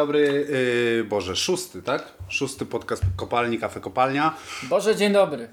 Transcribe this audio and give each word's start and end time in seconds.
Dzień 0.00 0.06
dobry, 0.06 0.46
yy, 0.96 1.04
Boże, 1.04 1.36
szósty, 1.36 1.82
tak? 1.82 2.12
Szósty 2.28 2.66
podcast 2.66 3.02
Kopalni, 3.16 3.58
Kafe 3.58 3.80
Kopalnia. 3.80 4.36
Boże, 4.62 4.96
dzień 4.96 5.12
dobry. 5.12 5.48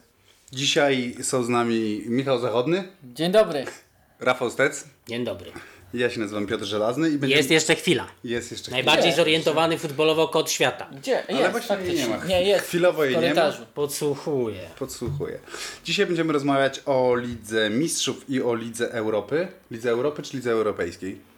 Dzisiaj 0.51 1.15
są 1.21 1.43
z 1.43 1.49
nami 1.49 2.03
Michał 2.05 2.39
Zachodny, 2.39 2.83
Dzień 3.03 3.31
dobry. 3.31 3.65
Rafał 4.19 4.49
Stec, 4.49 4.83
Dzień 5.07 5.25
dobry. 5.25 5.51
ja 5.93 6.09
się 6.09 6.19
nazywam 6.19 6.47
Piotr 6.47 6.65
Żelazny 6.65 7.09
i 7.09 7.11
będziemy... 7.11 7.37
Jest 7.37 7.51
jeszcze 7.51 7.75
chwila. 7.75 8.07
Jest 8.23 8.51
jeszcze 8.51 8.71
Najbardziej 8.71 9.11
Gdzie? 9.11 9.17
zorientowany 9.17 9.77
futbolowo 9.77 10.27
kot 10.27 10.51
świata. 10.51 10.87
Gdzie? 10.97 11.23
Ale 11.29 11.39
jest, 11.39 11.51
właśnie 11.51 11.75
faktycznie. 11.75 12.03
nie 12.03 12.17
ma. 12.17 12.25
Nie, 12.25 12.43
jest. 12.43 12.65
Chwilowo 12.65 13.03
jej 13.05 13.17
nie 13.17 13.33
ma. 13.33 13.53
Podsłuchuję. 13.73 14.69
Podsłuchuję. 14.79 15.39
Dzisiaj 15.83 16.05
będziemy 16.05 16.33
rozmawiać 16.33 16.81
o 16.85 17.15
Lidze 17.15 17.69
Mistrzów 17.69 18.29
i 18.29 18.41
o 18.41 18.55
Lidze 18.55 18.91
Europy. 18.91 19.47
Lidze 19.71 19.89
Europy 19.89 20.21
czy 20.23 20.37
Lidze 20.37 20.51
Europejskiej? 20.51 21.36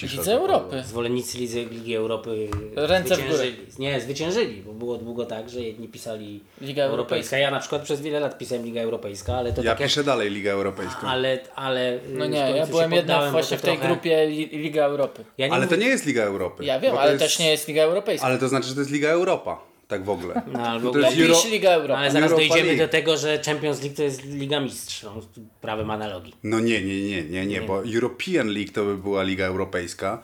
Cisza 0.00 0.16
Lidze. 0.20 0.32
Europy. 0.34 0.82
Zwolennicy 0.86 1.38
Lidzy, 1.38 1.64
Ligi 1.64 1.94
Europy 1.94 2.48
Ręce 2.76 3.16
w 3.16 3.18
górę. 3.18 3.28
zwyciężyli. 3.36 3.66
Nie, 3.78 4.00
zwyciężyli, 4.00 4.62
bo 4.62 4.72
było 4.72 4.98
długo 4.98 5.26
tak, 5.26 5.50
że 5.50 5.60
jedni 5.60 5.88
pisali 5.88 6.40
Liga 6.60 6.84
Europejska. 6.84 7.38
Ja 7.38 7.50
na 7.50 7.60
przykład 7.60 7.82
przez 7.82 8.00
wiele 8.00 8.20
lat 8.20 8.38
pisałem 8.38 8.64
Liga 8.64 8.80
Europejska, 8.82 9.34
ale 9.36 9.52
to 9.52 9.62
Ja 9.62 9.70
tak 9.70 9.80
jak... 9.80 9.88
piszę 9.88 10.04
dalej 10.04 10.30
Ligę 10.30 10.52
Europejską. 10.52 11.06
Ale, 11.06 11.38
ale 11.54 11.98
No 12.08 12.26
w 12.26 12.30
nie, 12.30 12.38
ja 12.38 12.66
byłem 12.66 12.92
jednak 12.92 13.30
właśnie 13.30 13.56
to 13.56 13.62
w 13.62 13.64
tej 13.66 13.76
trochę- 13.76 13.88
grupie 13.92 14.26
Li 14.26 14.46
Liga 14.46 14.84
Europy. 14.84 15.24
Ja 15.38 15.48
Ale 15.50 15.66
to 15.66 15.72
mówię- 15.74 15.84
nie 15.84 15.90
jest 15.90 16.06
Liga 16.06 16.22
Europy. 16.22 16.64
Ja 16.64 16.80
wiem, 16.80 16.92
to 16.92 17.00
ale 17.00 17.10
jest- 17.12 17.24
też 17.24 17.38
nie 17.38 17.50
jest 17.50 17.68
Liga 17.68 17.82
Europejska. 17.82 18.26
Ale 18.26 18.38
to 18.38 18.48
znaczy, 18.48 18.68
że 18.68 18.74
to 18.74 18.80
jest 18.80 18.92
Liga 18.92 19.08
Europa. 19.08 19.60
Tak 19.88 20.04
w 20.04 20.10
ogóle. 20.10 20.42
No, 20.52 20.58
ale 20.60 20.80
w 20.80 20.82
To 20.82 20.88
ogóle- 20.88 21.12
jest 21.14 21.20
Euro... 21.20 21.50
Liga 21.50 21.70
Europy. 21.70 21.94
Ale 21.94 22.10
zaraz 22.10 22.30
Europa 22.30 22.48
dojdziemy 22.48 22.66
League. 22.72 22.78
do 22.86 22.88
tego, 22.88 23.16
że 23.16 23.38
Champions 23.46 23.80
League 23.82 23.96
to 23.96 24.02
jest 24.02 24.24
Liga 24.24 24.60
Mistrz. 24.60 25.02
No, 25.02 25.20
prawem 25.60 25.90
analogii. 25.90 26.34
No 26.42 26.60
nie, 26.60 26.82
nie, 26.84 27.02
nie, 27.08 27.22
nie, 27.22 27.46
nie, 27.46 27.60
bo 27.62 27.82
European 27.94 28.48
League 28.48 28.72
to 28.72 28.84
by 28.84 28.96
była 28.96 29.22
Liga 29.22 29.46
Europejska. 29.46 30.22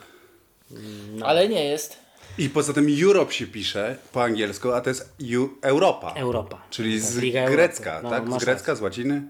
Ale 1.25 1.49
nie 1.49 1.65
jest. 1.65 1.97
I 2.39 2.51
poza 2.51 2.73
tym 2.73 2.87
Europe 3.05 3.33
się 3.33 3.47
pisze 3.47 3.97
po 4.13 4.23
angielsku, 4.25 4.73
a 4.73 4.81
to 4.81 4.91
jest 4.91 5.13
Eu- 5.21 5.49
Europa. 5.63 6.15
Europa. 6.17 6.63
Czyli 6.71 7.01
Tak, 7.01 7.11
z 7.11 7.17
Liga 7.17 7.51
grecka, 7.51 8.01
No, 8.03 8.11
tak? 8.11 8.27
Z 8.27 8.29
masz 8.29 8.45
grecka, 8.45 8.75
z 8.75 8.81
łaciny? 8.81 9.23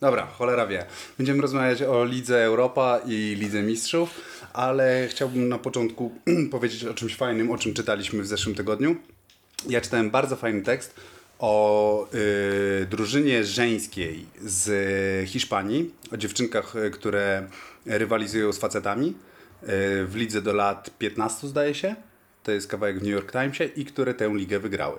Dobra, 0.00 0.26
cholera 0.26 0.66
wie. 0.66 0.86
Będziemy 1.18 1.42
rozmawiać 1.42 1.82
o 1.82 2.04
Lidze 2.04 2.44
Europa 2.44 3.00
i 3.06 3.36
Lidze 3.40 3.62
Mistrzów, 3.62 4.20
ale 4.52 5.06
chciałbym 5.10 5.48
na 5.48 5.58
początku 5.58 6.12
powiedzieć 6.50 6.84
o 6.84 6.94
czymś 6.94 7.16
fajnym, 7.16 7.50
o 7.50 7.58
czym 7.58 7.74
czytaliśmy 7.74 8.22
w 8.22 8.26
zeszłym 8.26 8.54
tygodniu. 8.54 8.96
Ja 9.68 9.80
czytałem 9.80 10.10
bardzo 10.10 10.36
fajny 10.36 10.62
tekst 10.62 10.94
o 11.38 12.06
y, 12.14 12.86
drużynie 12.90 13.44
żeńskiej 13.44 14.26
z 14.44 15.28
Hiszpanii, 15.28 15.90
o 16.12 16.16
dziewczynkach, 16.16 16.76
y, 16.76 16.90
które 16.90 17.48
rywalizują 17.86 18.52
z 18.52 18.58
facetami 18.58 19.08
y, 19.08 19.14
w 20.06 20.12
lidze 20.14 20.42
do 20.42 20.52
lat 20.52 20.90
15 20.98 21.48
zdaje 21.48 21.74
się. 21.74 21.96
To 22.42 22.52
jest 22.52 22.68
kawałek 22.68 22.98
w 22.98 23.02
New 23.02 23.10
York 23.12 23.32
Timesie 23.32 23.64
i 23.64 23.84
które 23.84 24.14
tę 24.14 24.32
ligę 24.34 24.58
wygrały. 24.58 24.98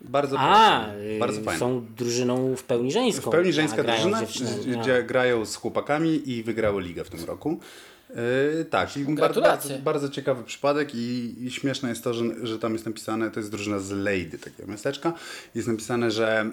Bardzo 0.00 0.36
A, 0.38 0.84
proszę, 0.84 1.00
y, 1.00 1.18
bardzo 1.18 1.42
fajne. 1.42 1.60
są 1.60 1.86
drużyną 1.96 2.56
w 2.56 2.62
pełni 2.62 2.92
żeńską. 2.92 3.30
W 3.30 3.32
pełni 3.32 3.52
żeńska 3.52 3.82
drużyna, 3.82 4.20
dziewczynami. 4.20 4.66
No. 4.66 4.82
gdzie 4.82 5.02
grają 5.02 5.46
z 5.46 5.56
chłopakami 5.56 6.30
i 6.30 6.42
wygrały 6.42 6.82
ligę 6.82 7.04
w 7.04 7.10
tym 7.10 7.24
roku. 7.24 7.60
Yy, 8.10 8.64
tak, 8.64 8.96
i 8.96 9.04
bardzo, 9.04 9.42
bardzo, 9.82 10.08
ciekawy 10.08 10.44
przypadek 10.44 10.94
i, 10.94 11.34
i 11.44 11.50
śmieszne 11.50 11.88
jest 11.88 12.04
to, 12.04 12.14
że, 12.14 12.24
że 12.42 12.58
tam 12.58 12.72
jest 12.72 12.86
napisane, 12.86 13.30
to 13.30 13.40
jest 13.40 13.50
drużyna 13.50 13.78
z 13.78 13.90
Leydy, 13.90 14.38
takiego 14.38 14.72
miasteczka, 14.72 15.12
jest 15.54 15.68
napisane, 15.68 16.10
że 16.10 16.50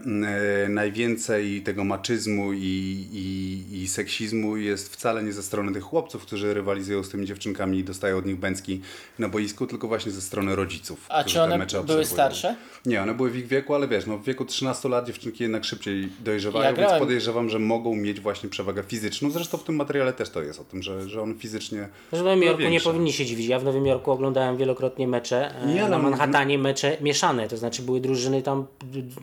yy, 0.63 0.69
najwięcej 0.69 1.61
tego 1.61 1.83
maczyzmu 1.83 2.53
i, 2.53 3.07
i, 3.11 3.81
i 3.81 3.87
seksizmu 3.87 4.57
jest 4.57 4.93
wcale 4.93 5.23
nie 5.23 5.33
ze 5.33 5.43
strony 5.43 5.73
tych 5.73 5.83
chłopców, 5.83 6.21
którzy 6.21 6.53
rywalizują 6.53 7.03
z 7.03 7.09
tymi 7.09 7.25
dziewczynkami 7.25 7.79
i 7.79 7.83
dostają 7.83 8.17
od 8.17 8.25
nich 8.25 8.37
bęcki 8.37 8.81
na 9.19 9.29
boisku, 9.29 9.67
tylko 9.67 9.87
właśnie 9.87 10.11
ze 10.11 10.21
strony 10.21 10.55
rodziców. 10.55 11.05
A 11.09 11.23
czy 11.23 11.41
one 11.41 11.65
były 11.85 12.05
starsze? 12.05 12.55
Nie, 12.85 13.01
one 13.01 13.13
były 13.13 13.29
w 13.29 13.37
ich 13.37 13.47
wieku, 13.47 13.75
ale 13.75 13.87
wiesz, 13.87 14.05
no 14.05 14.17
w 14.17 14.23
wieku 14.23 14.45
13 14.45 14.89
lat 14.89 15.07
dziewczynki 15.07 15.43
jednak 15.43 15.65
szybciej 15.65 16.09
dojrzewają, 16.19 16.65
Ja 16.65 16.73
więc 16.73 16.99
podejrzewam, 16.99 17.49
że 17.49 17.59
mogą 17.59 17.95
mieć 17.95 18.19
właśnie 18.19 18.49
przewagę 18.49 18.83
fizyczną. 18.83 19.29
Zresztą 19.31 19.57
w 19.57 19.63
tym 19.63 19.75
materiale 19.75 20.13
też 20.13 20.29
to 20.29 20.43
jest 20.43 20.59
o 20.59 20.63
tym, 20.63 20.83
że, 20.83 21.09
że 21.09 21.21
on 21.21 21.39
fizycznie 21.47 21.87
Że 22.13 22.19
w 22.21 22.23
Nowym 22.23 22.43
Jorku 22.43 22.63
nie 22.63 22.81
powinni 22.81 23.13
się 23.13 23.25
dziwić. 23.25 23.47
Ja 23.47 23.59
w 23.59 23.63
Nowym 23.63 23.85
Jorku 23.85 24.11
oglądałem 24.11 24.57
wielokrotnie 24.57 25.07
mecze. 25.07 25.55
e, 25.61 25.73
Nie, 25.73 25.89
na 25.89 25.99
Manhattanie 25.99 26.57
mecze 26.57 26.97
mieszane, 27.01 27.47
to 27.47 27.57
znaczy 27.57 27.81
były 27.81 27.99
drużyny 28.01 28.41
tam, 28.41 28.65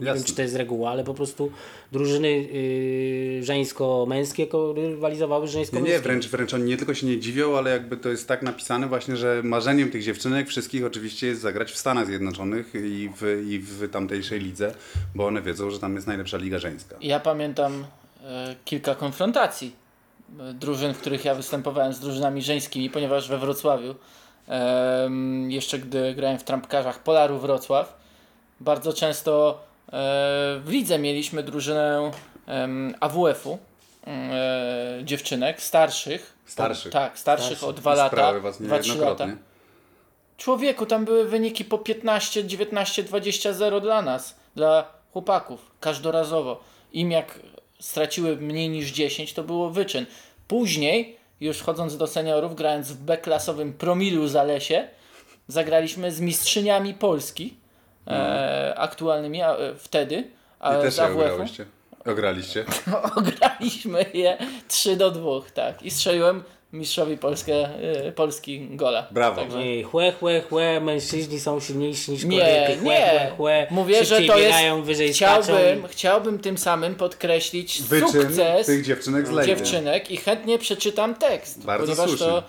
nie 0.01 0.05
wiem 0.15 0.25
czy 0.25 0.35
to 0.35 0.43
jest 0.43 0.57
reguła, 0.57 0.91
ale 0.91 1.05
po 1.05 1.15
prostu 1.15 1.51
drużyny 1.93 2.31
yy, 2.31 3.45
żeńsko-męskie 3.45 4.47
ko- 4.47 4.73
rywalizowały 4.73 5.47
z 5.47 5.51
Nie, 5.51 5.53
żeńsko-męskimi. 5.53 5.97
nie, 5.97 6.03
wręcz, 6.03 6.29
wręcz 6.29 6.55
oni 6.55 6.65
nie 6.65 6.77
tylko 6.77 6.95
się 6.95 7.07
nie 7.07 7.19
dziwią, 7.21 7.57
ale 7.59 7.71
jakby 7.71 7.97
to 7.97 8.09
jest 8.09 8.29
tak 8.29 8.43
napisane 8.43 8.87
właśnie, 8.87 9.17
że 9.17 9.41
marzeniem 9.45 9.91
tych 9.91 10.03
dziewczynek 10.03 10.49
wszystkich 10.49 10.85
oczywiście 10.85 11.27
jest 11.27 11.41
zagrać 11.41 11.73
w 11.73 11.79
Stanach 11.79 12.07
Zjednoczonych 12.07 12.73
i 12.75 13.11
w, 13.21 13.45
i 13.49 13.59
w 13.59 13.91
tamtejszej 13.91 14.41
lidze, 14.41 14.75
bo 15.15 15.27
one 15.27 15.43
wiedzą, 15.43 15.71
że 15.71 15.79
tam 15.79 15.95
jest 15.95 16.07
najlepsza 16.07 16.37
liga 16.37 16.59
żeńska. 16.59 16.97
Ja 17.01 17.21
pamiętam 17.21 17.85
e, 18.25 18.55
kilka 18.65 18.95
konfrontacji 18.95 19.73
drużyn, 20.55 20.95
w 20.95 20.99
których 20.99 21.25
ja 21.25 21.35
występowałem 21.35 21.93
z 21.93 22.01
drużynami 22.01 22.43
żeńskimi, 22.43 22.91
ponieważ 22.91 23.29
we 23.29 23.39
Wrocławiu, 23.39 23.95
jeszcze 25.49 25.79
gdy 25.79 26.15
grałem 26.15 26.39
w 26.39 26.45
trampkarzach 26.45 27.03
Polaru 27.03 27.39
Wrocław, 27.39 28.01
bardzo 28.61 28.93
często 28.93 29.61
e, 29.87 29.91
w 30.65 30.69
lidze 30.69 30.99
mieliśmy 30.99 31.43
drużynę 31.43 32.11
AWF-u, 33.01 33.59
e, 34.07 35.01
dziewczynek, 35.05 35.63
starszych. 35.63 36.37
Starszych. 36.47 36.93
Tak, 36.93 37.19
starszych, 37.19 37.47
Starszych. 37.47 37.69
o 37.69 37.73
dwa 37.73 37.95
lata, 37.95 38.33
dwa, 38.61 38.79
trzy 38.79 38.99
lata. 38.99 39.27
Człowieku, 40.37 40.87
tam 40.87 41.05
były 41.05 41.29
wyniki 41.29 41.65
po 41.65 41.79
15, 41.79 42.47
19, 42.47 43.03
20, 43.03 43.53
0 43.53 43.81
dla 43.81 44.03
nas, 44.03 44.37
dla 44.55 44.85
chłopaków, 45.13 45.71
każdorazowo. 45.81 46.61
Im 46.93 47.11
jak 47.11 47.39
straciły 47.81 48.37
mniej 48.37 48.69
niż 48.69 48.91
10, 48.91 49.33
to 49.33 49.43
było 49.43 49.71
wyczyn. 49.71 50.07
Później, 50.49 51.17
już 51.41 51.59
wchodząc 51.59 51.97
do 51.97 52.07
seniorów, 52.07 52.55
grając 52.55 52.93
w 52.93 52.97
B-klasowym 52.97 53.73
promilu 53.73 54.29
Zalesie, 54.29 54.89
zagraliśmy 55.49 56.13
z 56.13 56.21
mistrzyniami 56.21 56.95
Polski, 56.95 57.55
e, 58.07 58.75
aktualnymi 58.77 59.43
a, 59.43 59.57
e, 59.57 59.75
wtedy, 59.75 60.25
a 60.61 60.79
I 60.79 60.83
też 60.83 60.95
z 60.95 60.99
AWF-u. 60.99 61.21
ograliście. 61.21 61.67
Ograliście. 62.07 62.65
Ograliśmy 63.17 64.05
je 64.15 64.39
3 64.69 64.97
do 64.97 65.11
2, 65.11 65.31
tak. 65.55 65.83
I 65.83 65.91
strzeliłem 65.91 66.43
mistrzowi 66.73 67.17
Polskę, 67.19 67.53
e, 68.07 68.13
Polski 68.13 68.69
gola. 68.71 69.07
Brawo. 69.11 69.45
Nie, 69.59 69.83
chłe, 69.85 70.13
chłe, 70.13 70.41
chłe, 70.49 70.81
mężczyźni 70.81 71.41
są 71.41 71.61
silniejsi 71.61 72.13
niż 72.13 72.25
Nie, 72.25 72.39
kobiety. 72.39 72.81
Chłe, 72.83 72.95
nie. 72.95 73.01
chłe, 73.21 73.33
chłe, 73.37 73.67
Mówię, 73.71 74.05
że 74.05 74.21
to 74.23 74.39
jest. 74.39 74.59
wyżej. 74.83 75.13
Chciałbym, 75.13 75.87
chciałbym 75.89 76.39
tym 76.39 76.59
samym 76.59 76.95
podkreślić 76.95 77.83
Wyczyn 77.83 78.09
sukces 78.09 78.67
tych 78.67 78.85
dziewczynek 78.85 79.27
z 79.27 79.31
Leydy. 79.31 79.57
dziewczynek 79.57 80.11
i 80.11 80.17
chętnie 80.17 80.59
przeczytam 80.59 81.15
tekst, 81.15 81.65
Bardzo 81.65 81.85
ponieważ 81.87 82.09
słusznie. 82.09 82.27
to 82.27 82.43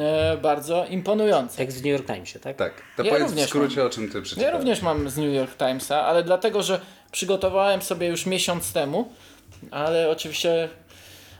e, 0.00 0.36
bardzo 0.42 0.86
imponujące. 0.90 1.56
Tekst 1.56 1.76
w 1.82 1.84
New 1.84 1.92
York 1.92 2.06
Timesie, 2.06 2.38
tak? 2.40 2.56
Tak, 2.56 2.72
to 2.96 3.02
Ja 3.02 3.10
powiedz 3.12 3.26
w 3.26 3.30
również 3.30 3.48
skrócie 3.48 3.76
mam. 3.76 3.86
o 3.86 3.90
czym 3.90 4.08
ty 4.10 4.18
Ja 4.18 4.22
przeczytałeś. 4.24 4.54
również 4.54 4.82
mam 4.82 5.10
z 5.10 5.16
New 5.16 5.34
York 5.34 5.56
Timesa, 5.56 6.06
ale 6.06 6.22
dlatego, 6.22 6.62
że 6.62 6.80
przygotowałem 7.12 7.82
sobie 7.82 8.06
już 8.06 8.26
miesiąc 8.26 8.72
temu, 8.72 9.12
ale 9.70 10.10
oczywiście 10.10 10.68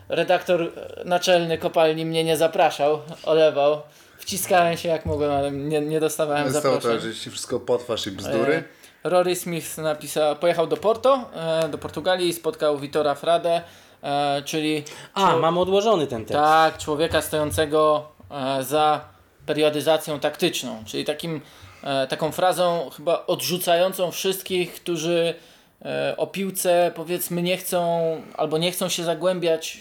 redaktor 0.09 0.71
naczelny 1.05 1.57
kopalni 1.57 2.05
mnie 2.05 2.23
nie 2.23 2.37
zapraszał, 2.37 2.99
olewał. 3.23 3.81
Wciskałem 4.17 4.77
się 4.77 4.89
jak 4.89 5.05
mogłem, 5.05 5.31
ale 5.31 5.51
nie, 5.51 5.81
nie 5.81 5.99
dostawałem 5.99 6.51
Zostało 6.51 6.75
zaproszeń. 6.75 6.99
to, 6.99 7.07
że 7.07 7.15
ci 7.15 7.29
wszystko 7.29 7.59
potwarz 7.59 8.07
i 8.07 8.11
bzdury. 8.11 8.63
E, 9.05 9.09
Rory 9.09 9.35
Smith 9.35 9.77
napisał, 9.77 10.35
pojechał 10.35 10.67
do 10.67 10.77
Porto, 10.77 11.29
e, 11.35 11.69
do 11.69 11.77
Portugalii 11.77 12.29
i 12.29 12.33
spotkał 12.33 12.77
Vitora 12.77 13.15
Frade, 13.15 13.61
e, 14.03 14.41
czyli 14.45 14.83
A, 15.13 15.35
mam 15.35 15.57
odłożony 15.57 16.07
ten 16.07 16.25
tekst. 16.25 16.33
tak, 16.43 16.77
człowieka 16.77 17.21
stojącego 17.21 18.07
za 18.61 19.01
periodyzacją 19.45 20.19
taktyczną, 20.19 20.83
czyli 20.85 21.05
takim, 21.05 21.41
taką 22.09 22.31
frazą 22.31 22.89
chyba 22.97 23.25
odrzucającą 23.25 24.11
wszystkich, 24.11 24.73
którzy 24.75 25.33
o 26.17 26.27
piłce 26.27 26.91
powiedzmy 26.95 27.41
nie 27.41 27.57
chcą 27.57 27.99
albo 28.37 28.57
nie 28.57 28.71
chcą 28.71 28.89
się 28.89 29.03
zagłębiać 29.03 29.77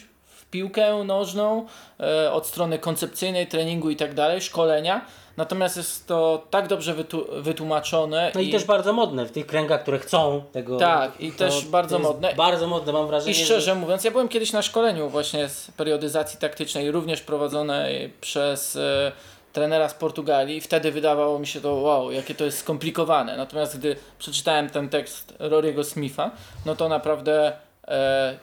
piłkę 0.51 1.05
nożną 1.05 1.67
e, 2.01 2.33
od 2.33 2.47
strony 2.47 2.79
koncepcyjnej, 2.79 3.47
treningu 3.47 3.91
i 3.91 3.97
tak 3.97 4.15
dalej, 4.15 4.41
szkolenia. 4.41 5.05
Natomiast 5.37 5.77
jest 5.77 6.07
to 6.07 6.47
tak 6.51 6.69
dobrze 6.69 6.95
wytłumaczone. 7.33 8.33
No 8.35 8.41
i, 8.41 8.51
też 8.51 8.65
bardzo 8.65 8.93
modne 8.93 9.27
w 9.27 9.33
tych 9.33 9.47
kręgach, 9.47 9.83
które 9.83 9.99
chcą 9.99 10.43
tego. 10.53 10.77
Tak, 10.77 11.21
i 11.21 11.33
to- 11.33 11.39
też 11.39 11.65
bardzo 11.67 11.99
modne. 11.99 12.35
Bardzo 12.35 12.67
modne, 12.67 12.93
mam 12.93 13.07
wrażenie. 13.07 13.33
I 13.33 13.35
szczerze 13.45 13.75
mówiąc, 13.75 14.05
ja 14.05 14.11
byłem 14.11 14.29
kiedyś 14.29 14.53
na 14.53 14.63
szkoleniu 14.63 15.09
właśnie 15.09 15.49
z 15.49 15.71
periodyzacji 15.71 16.39
taktycznej, 16.39 16.91
również 16.91 17.21
prowadzonej 17.21 18.13
przez 18.21 18.77
e, 18.77 19.13
trenera 19.53 19.89
z 19.89 19.95
Portugalii. 19.95 20.57
I 20.57 20.61
wtedy 20.61 20.93
wydawało 20.93 21.39
mi 21.39 21.47
się 21.47 21.61
to, 21.61 21.75
wow, 21.75 22.13
jakie 22.13 22.35
to 22.35 22.45
jest 22.45 22.59
skomplikowane. 22.59 23.37
Natomiast 23.37 23.79
gdy 23.79 23.97
przeczytałem 24.19 24.71
ten 24.71 24.89
tekst 24.89 25.35
Rory'ego 25.39 25.85
Smitha, 25.85 26.31
no 26.67 26.77
to 26.77 26.89
naprawdę 26.89 27.53
e, 27.89 28.39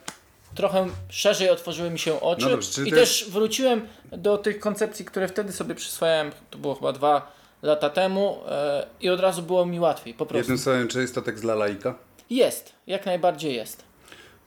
trochę 0.56 0.88
szerzej 1.10 1.50
otworzyły 1.50 1.90
mi 1.90 2.00
się 2.00 2.22
oczy 2.22 2.46
No 2.46 2.52
dobrze, 2.52 2.88
i 2.88 2.92
też 2.92 3.26
wróciłem 3.30 3.88
do 4.12 4.38
tych 4.38 4.60
koncepcji, 4.60 5.06
które 5.06 5.28
wtedy 5.28 5.54
sobie 5.54 5.76
przyswajałem, 5.76 6.32
to 6.50 6.58
było 6.58 6.76
chyba 6.76 6.94
dwa 6.94 7.32
lata 7.62 7.90
temu 7.90 8.38
e, 8.48 8.88
i 9.02 9.10
od 9.10 9.20
razu 9.20 9.42
było 9.42 9.66
mi 9.66 9.80
łatwiej, 9.80 10.14
po 10.14 10.26
prostu. 10.26 10.38
Jednym 10.38 10.58
słowem, 10.58 10.88
czy 10.88 11.02
jest 11.02 11.16
to 11.16 11.22
tekst 11.22 11.44
dla 11.44 11.56
laika? 11.56 11.96
Jest, 12.30 12.74
jak 12.88 13.06
najbardziej 13.06 13.56
jest. 13.56 13.84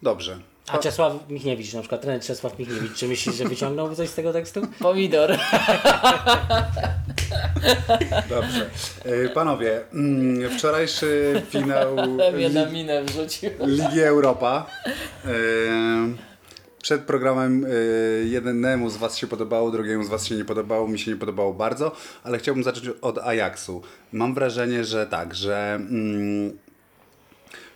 Dobrze. 0.03 0.39
A 0.69 0.79
Czesław 0.79 1.13
Michniewicz, 1.29 1.75
na 1.75 1.81
przykład 1.81 2.01
trener 2.01 2.23
Czesław 2.23 2.59
Michniewicz, 2.59 2.95
czy 2.95 3.09
myślisz, 3.09 3.35
że 3.35 3.45
wyciągnął 3.45 3.95
coś 3.95 4.09
z 4.09 4.15
tego 4.15 4.33
tekstu? 4.33 4.61
Pomidor. 4.79 5.39
Dobrze. 8.31 8.71
E, 9.05 9.29
Panowie, 9.29 9.81
mm, 9.95 10.51
wczorajszy 10.51 11.43
finał 11.51 11.97
Mnie 12.35 12.49
na 12.51 12.65
Li- 12.65 12.73
minę 12.73 13.05
wrzucił. 13.05 13.51
Ligi 13.67 14.01
Europa. 14.01 14.67
E, 15.25 15.29
Przed 16.83 17.03
programem 17.03 17.65
e, 17.65 17.69
jednemu 18.25 18.91
z 18.91 18.97
Was 18.97 19.17
się 19.19 19.27
podobało, 19.27 19.71
drugiemu 19.71 20.05
z 20.05 20.09
Was 20.09 20.27
się 20.27 20.35
nie 20.35 20.45
podobało, 20.45 20.89
mi 20.89 20.99
się 20.99 21.11
nie 21.11 21.17
podobało 21.17 21.55
bardzo, 21.55 21.93
ale 22.25 22.39
chciałbym 22.39 22.65
zacząć 22.65 22.89
od 23.01 23.19
Ajaxu. 23.19 23.83
Mam 24.13 24.35
wrażenie, 24.35 24.85
że 24.85 25.07
tak, 25.07 25.35
że 25.35 25.75
mm, 25.75 26.59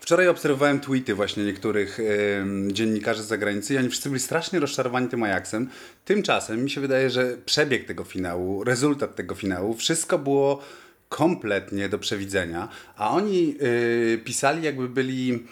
wczoraj 0.03 0.29
obserwowałem 0.29 0.81
tweety 0.81 1.15
właśnie 1.15 1.45
niektórych 1.45 2.01
em, 2.01 2.73
dziennikarzy 2.73 3.23
z 3.23 3.27
zagranicy 3.27 3.75
i 3.75 3.79
oni 3.79 3.89
wszyscy 3.89 4.09
byli 4.09 4.21
strasznie 4.21 4.61
rozczarowani 4.61 5.09
tym 5.09 5.23
Ajaxem. 5.23 5.69
Tymczasem 6.05 6.65
mi 6.65 6.71
się 6.71 6.81
wydaje, 6.81 7.11
że 7.11 7.37
przebieg 7.47 7.87
tego 7.87 8.05
finału, 8.05 8.65
rezultat 8.65 9.15
tego 9.17 9.35
finału, 9.35 9.75
wszystko 9.75 10.19
było 10.19 10.63
kompletnie 11.09 11.89
do 11.89 11.99
przewidzenia, 11.99 12.69
a 12.97 13.11
oni 13.11 13.57
y, 13.63 14.21
pisali 14.25 14.63
jakby 14.63 14.89
byli 14.89 15.47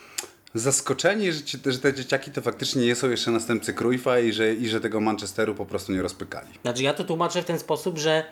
zaskoczeni, 0.55 1.32
że, 1.32 1.43
ci, 1.43 1.58
że 1.67 1.79
te 1.79 1.94
dzieciaki 1.94 2.31
to 2.31 2.41
faktycznie 2.41 2.87
nie 2.87 2.94
są 2.94 3.11
jeszcze 3.11 3.31
następcy 3.31 3.75
Cruyffa 3.75 4.19
i 4.19 4.32
że, 4.32 4.55
i 4.55 4.69
że 4.69 4.81
tego 4.81 5.00
Manchesteru 5.00 5.55
po 5.55 5.67
prostu 5.67 5.93
nie 5.93 6.03
rozpykali. 6.03 6.49
Znaczy 6.62 6.82
ja 6.82 6.94
to 6.94 7.05
tłumaczę 7.05 7.43
w 7.43 7.44
ten 7.44 7.58
sposób, 7.58 7.99
że 7.99 8.25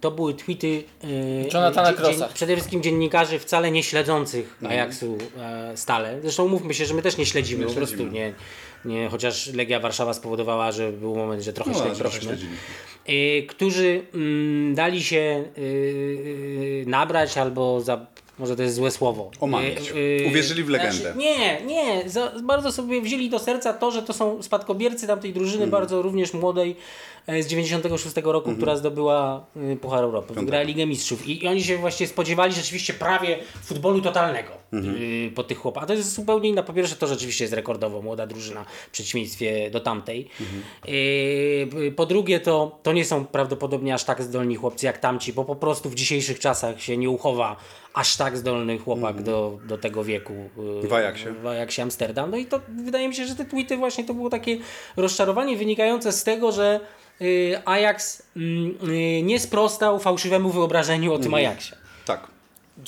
to 0.00 0.10
były 0.10 0.34
tweety 0.34 0.82
e, 1.04 1.08
Jonathana 1.54 1.92
Crossa. 1.92 2.26
dzien- 2.26 2.32
przede 2.34 2.54
wszystkim 2.56 2.82
dziennikarzy 2.82 3.38
wcale 3.38 3.70
nie 3.70 3.82
śledzących 3.82 4.52
Mhm. 4.62 4.72
Ajaxu 4.72 5.18
e, 5.38 5.76
stale. 5.76 6.18
Zresztą 6.22 6.44
umówmy 6.44 6.74
się, 6.74 6.86
że 6.86 6.94
my 6.94 7.02
też 7.02 7.16
nie 7.16 7.26
śledzimy, 7.26 7.60
Nie 7.64 7.66
po 7.70 7.74
prostu 7.76 7.96
śledzimy. 7.96 8.12
nie, 8.14 8.32
nie, 8.84 9.08
chociaż 9.08 9.46
Legia 9.52 9.80
Warszawa 9.80 10.14
spowodowała, 10.14 10.72
że 10.72 10.92
był 10.92 11.16
moment, 11.16 11.42
że 11.42 11.52
trochę 11.52 11.70
No, 11.70 11.76
śledziliśmy. 11.76 12.02
trochę 12.10 12.20
śledziliśmy. 12.20 12.56
którzy 13.48 14.02
mm, 14.14 14.74
dali 14.74 15.02
się 15.04 15.44
nabrać 16.86 17.38
albo 17.38 17.80
za, 17.80 18.06
może 18.38 18.56
to 18.56 18.62
jest 18.62 18.74
złe 18.74 18.90
słowo. 18.90 19.30
Omamić. 19.40 19.90
Y, 19.90 19.94
y, 19.96 20.26
Uwierzyli 20.28 20.64
w 20.64 20.68
legendę. 20.68 20.96
Znaczy, 20.96 21.18
nie, 21.18 21.60
nie. 21.64 22.08
Za, 22.10 22.32
bardzo 22.42 22.72
sobie 22.72 23.00
wzięli 23.00 23.30
do 23.30 23.38
serca 23.38 23.72
to, 23.72 23.90
że 23.90 24.02
to 24.02 24.12
są 24.12 24.42
spadkobiercy 24.42 25.06
tamtej 25.06 25.32
drużyny, 25.32 25.64
Mhm. 25.64 25.70
bardzo 25.70 26.02
również 26.02 26.32
młodej 26.34 26.76
e, 27.26 27.42
z 27.42 27.46
96 27.46 28.16
roku, 28.24 28.52
która 28.56 28.76
zdobyła 28.76 29.44
y, 29.72 29.76
Puchar 29.76 30.04
Europy. 30.04 30.34
Wygrała 30.34 30.64
Ligę 30.64 30.86
Mistrzów. 30.86 31.26
I, 31.28 31.44
I 31.44 31.48
oni 31.48 31.64
się 31.64 31.76
właśnie 31.78 32.06
spodziewali 32.06 32.52
rzeczywiście 32.52 32.94
prawie 32.94 33.38
futbolu 33.64 34.00
totalnego 34.00 34.50
Mhm. 34.72 34.96
y, 35.02 35.32
po 35.34 35.44
tych 35.44 35.58
chłopach. 35.58 35.82
A 35.84 35.86
to 35.86 35.92
jest 35.94 36.12
zupełnie 36.14 36.48
inna. 36.48 36.62
Po 36.62 36.72
pierwsze 36.72 36.96
to 36.96 37.06
rzeczywiście 37.06 37.44
jest 37.44 37.54
rekordowo 37.54 38.02
młoda 38.02 38.26
drużyna 38.26 38.64
w 38.88 38.90
przeciwieństwie 38.90 39.70
do 39.70 39.80
tamtej. 39.80 40.28
Y, 40.88 41.92
po 41.96 42.06
drugie 42.06 42.40
to, 42.40 42.78
to 42.82 42.92
nie 42.92 43.04
są 43.04 43.26
prawdopodobnie 43.26 43.94
aż 43.94 44.04
tak 44.04 44.22
zdolni 44.22 44.56
chłopcy 44.56 44.86
jak 44.86 44.98
tamci, 44.98 45.32
bo 45.32 45.44
po 45.44 45.56
prostu 45.56 45.90
w 45.90 45.94
dzisiejszych 45.94 46.38
czasach 46.38 46.82
się 46.82 46.96
nie 46.96 47.10
uchowa 47.10 47.56
aż 47.96 48.16
tak 48.16 48.36
zdolny 48.36 48.78
chłopak 48.78 49.22
do, 49.22 49.58
do 49.68 49.78
tego 49.78 50.04
wieku. 50.04 50.34
y. 50.84 50.88
W 50.88 50.92
Ajaxie. 50.92 51.32
W 51.32 51.46
Ajaxie 51.46 51.82
Amsterdam. 51.82 52.30
No 52.30 52.36
i 52.36 52.46
to 52.46 52.60
wydaje 52.68 53.08
mi 53.08 53.14
się, 53.14 53.26
że 53.26 53.34
te 53.34 53.44
tweety 53.44 53.76
właśnie 53.76 54.04
to 54.04 54.14
było 54.14 54.30
takie 54.30 54.58
rozczarowanie 54.96 55.56
wynikające 55.56 56.12
z 56.12 56.24
tego, 56.24 56.52
że 56.52 56.80
y, 57.22 57.60
Ajax 57.64 58.22
mm, 58.36 58.74
y, 58.90 59.22
nie 59.22 59.40
sprostał 59.40 59.98
fałszywemu 59.98 60.50
wyobrażeniu 60.50 61.12
o 61.12 61.18
tym 61.18 61.26
Mhm. 61.34 61.46
Ajaxie. 61.46 61.76
Tak. 62.06 62.26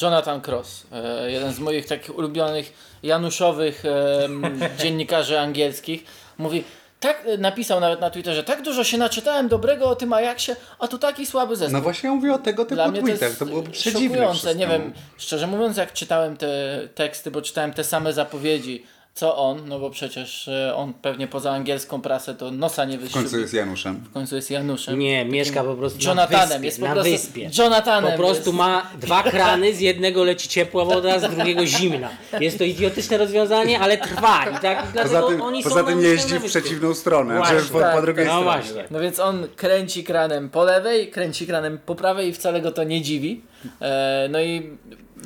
Jonathan 0.03 0.41
Cross, 0.47 0.87
e, 0.93 1.31
jeden 1.31 1.53
z 1.53 1.59
moich 1.59 1.87
takich 1.87 2.19
ulubionych 2.19 2.73
januszowych 3.03 3.83
dziennikarzy 4.81 5.41
angielskich, 5.41 6.05
mówi, 6.39 6.65
tak 7.01 7.23
e, 7.27 7.39
napisał 7.39 7.81
nawet 7.81 8.01
na 8.01 8.11
Twitterze, 8.11 8.45
tak 8.45 8.63
dużo 8.63 8.85
się 8.85 8.99
naczytałem 8.99 9.49
dobrego 9.49 9.89
o 9.89 9.97
tym 9.97 10.13
Ajaxie, 10.13 10.57
a 10.79 10.89
tu 10.89 10.99
taki 10.99 11.27
słaby 11.27 11.57
zespół. 11.57 11.73
No 11.73 11.83
właśnie 11.83 12.09
ja 12.09 12.15
mówię 12.15 12.35
o 12.35 12.39
tego 12.39 12.65
typu 12.65 12.75
Dla 12.75 12.89
mnie 12.89 13.03
to 13.03 13.09
jest 13.09 13.39
To, 13.39 13.47
było 13.47 13.63
przedziwne. 13.63 14.55
Nie 14.57 14.67
wiem, 14.67 14.93
szczerze 15.19 15.47
mówiąc, 15.47 15.77
jak 15.77 15.93
czytałem 15.93 16.37
te 16.37 16.49
teksty, 16.95 17.31
bo 17.31 17.43
czytałem 17.43 17.73
te 17.73 17.85
same 17.85 18.13
zapowiedzi, 18.13 18.87
co 19.19 19.37
on, 19.37 19.69
no 19.69 19.79
bo 19.79 19.91
przecież 19.91 20.49
e, 20.49 20.75
on 20.77 20.93
pewnie 20.95 21.27
poza 21.27 21.51
angielską 21.53 22.01
prasę 22.01 22.35
to 22.35 22.51
nosa 22.51 22.85
nie 22.85 22.99
W 22.99 23.01
wyszczył. 23.01 23.21
końcu 23.23 23.41
jest 23.41 23.55
Januszem. 23.55 23.97
W 23.97 24.13
końcu 24.13 24.37
jest 24.37 24.51
Januszem. 24.51 24.99
Nie, 24.99 25.25
mieszka 25.25 25.65
po 25.65 25.75
prostu 25.75 25.99
Jonathanem, 26.09 26.41
na 26.41 26.47
wyspie. 26.49 26.67
jest 26.67 26.81
po 26.81 26.87
na 26.87 26.93
prostu 26.93 27.11
wyspie. 27.13 27.51
Jonathanem. 27.59 28.11
Po 28.13 28.17
prostu 28.19 28.47
jest. 28.51 28.57
ma 28.59 28.91
dwa 29.01 29.23
krany, 29.23 29.75
z 29.75 29.81
jednego 29.81 30.25
leci 30.25 30.49
ciepła 30.49 30.85
woda, 30.85 31.19
z 31.19 31.31
drugiego 31.35 31.67
zimna. 31.67 32.09
Jest 32.41 32.59
to 32.59 32.65
idiotyczne 32.65 33.19
rozwiązanie, 33.19 33.81
ale 33.81 33.99
trwa. 33.99 34.45
I 34.59 34.63
tak, 34.63 34.87
i 34.95 34.99
Poza 35.03 35.23
tym, 35.23 35.43
oni 35.43 35.63
poza 35.63 35.81
są 35.81 35.87
tym 35.87 36.01
jeździ 36.03 36.39
w 36.39 36.45
przeciwną 36.45 36.95
stronę, 36.95 37.37
Właśnie, 37.37 37.59
po, 37.73 37.81
tak. 37.81 37.95
po 37.97 38.03
drugiej 38.03 38.27
No 38.27 38.31
stronie. 38.41 38.45
właśnie. 38.63 38.85
No 38.91 39.01
więc 39.01 39.19
on 39.21 39.49
kręci 39.57 40.05
kranem 40.05 40.51
po 40.51 40.65
lewej, 40.65 41.11
kręci 41.11 41.47
kranem 41.47 41.79
po 41.87 41.95
prawej 41.95 42.29
i 42.29 42.33
wcale 42.33 42.61
go 42.61 42.73
to 42.73 42.85
nie 42.85 43.03
dziwi. 43.03 43.43
E, 43.81 44.29
no 44.31 44.41
i 44.41 44.77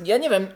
ja 0.05 0.17
nie 0.17 0.29
wiem, 0.29 0.47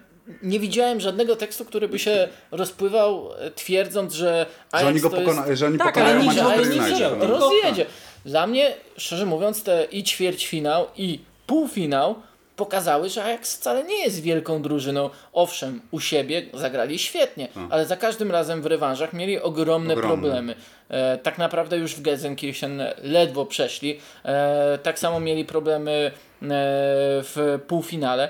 nie 0.43 0.59
widziałem 0.59 0.99
żadnego 0.99 1.35
tekstu, 1.35 1.65
który 1.65 1.87
by 1.87 1.99
się 1.99 2.27
rozpływał 2.51 3.29
e, 3.39 3.51
twierdząc, 3.51 4.13
że 4.13 4.27
Że 4.27 4.45
Ajax 4.77 4.89
oni 4.89 4.99
go 5.01 5.09
to 5.09 5.15
jest... 5.21 5.29
pokona, 5.29 5.55
że 5.55 5.65
oni 5.65 5.77
Tak, 5.77 5.87
pokonają 5.87 6.23
Manchester 6.23 6.61
United. 6.61 7.19
no. 7.19 7.27
rozjedzie. 7.27 7.85
Dla 8.25 8.47
mnie, 8.47 8.73
szczerze 8.97 9.25
mówiąc, 9.25 9.63
te 9.63 9.85
i 9.91 10.03
ćwierćfinał, 10.03 10.87
i 10.97 11.19
półfinał 11.47 12.15
pokazały, 12.55 13.09
że 13.09 13.23
Ajax 13.23 13.57
wcale 13.57 13.83
nie 13.83 14.03
jest 14.03 14.21
wielką 14.21 14.61
drużyną. 14.61 15.09
Owszem, 15.33 15.81
u 15.91 15.99
siebie 15.99 16.41
zagrali 16.53 16.99
świetnie, 16.99 17.47
ale 17.69 17.85
za 17.85 17.97
każdym 17.97 18.31
razem 18.31 18.61
w 18.61 18.65
rewanżach 18.65 19.13
mieli 19.13 19.39
ogromne, 19.41 19.93
Ogromne. 19.93 20.17
problemy. 20.23 20.55
E, 20.89 21.17
tak 21.17 21.37
naprawdę 21.37 21.77
już 21.77 21.95
w 21.95 22.01
Gelsenkirchen 22.01 22.83
ledwo 23.03 23.45
przeszli. 23.45 23.99
E, 24.25 24.77
tak 24.83 24.99
samo 24.99 25.19
mieli 25.19 25.45
problemy 25.45 25.91
e, 25.91 26.11
w 27.23 27.59
półfinale. 27.67 28.29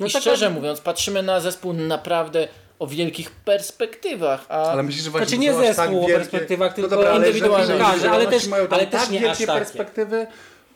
No 0.00 0.06
I 0.06 0.10
tak, 0.10 0.22
szczerze 0.22 0.50
mówiąc, 0.50 0.80
patrzymy 0.80 1.22
na 1.22 1.40
zespół 1.40 1.72
naprawdę 1.72 2.48
o 2.78 2.86
wielkich 2.86 3.30
perspektywach, 3.30 4.46
a 4.48 4.62
Ale 4.62 4.82
myślisz, 4.82 5.04
że 5.04 5.10
właśnie 5.10 5.26
Znaczy 5.28 5.40
nie 5.40 5.50
aż 5.50 5.76
zespół 5.76 6.04
o 6.04 6.06
wielkie- 6.06 6.14
perspektywach, 6.14 6.74
tylko 6.74 6.90
dobra, 6.90 7.10
ale 7.10 7.26
indywidualne 7.26 7.66
piłkarze, 7.66 7.92
piłkarze 7.94 8.10
ale 8.10 8.26
też- 8.26 8.46
mają 8.46 8.68
ale 8.70 8.86
też 8.86 9.00
tak 9.00 9.10
nie 9.10 9.18
aż 9.18 9.22
wielkie 9.22 9.46
takie. 9.46 9.58
perspektywy. 9.58 10.26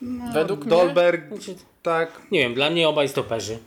No, 0.02 0.32
Według 0.32 0.60
mnie- 0.60 0.70
Dolberg, 0.70 1.28
Znaczy- 1.28 1.54
tak. 1.82 2.08
Nie 2.30 2.38
wiem, 2.40 2.54
dla 2.54 2.70
mnie 2.70 2.88
obaj 2.88 3.08
stoperzy. 3.08 3.58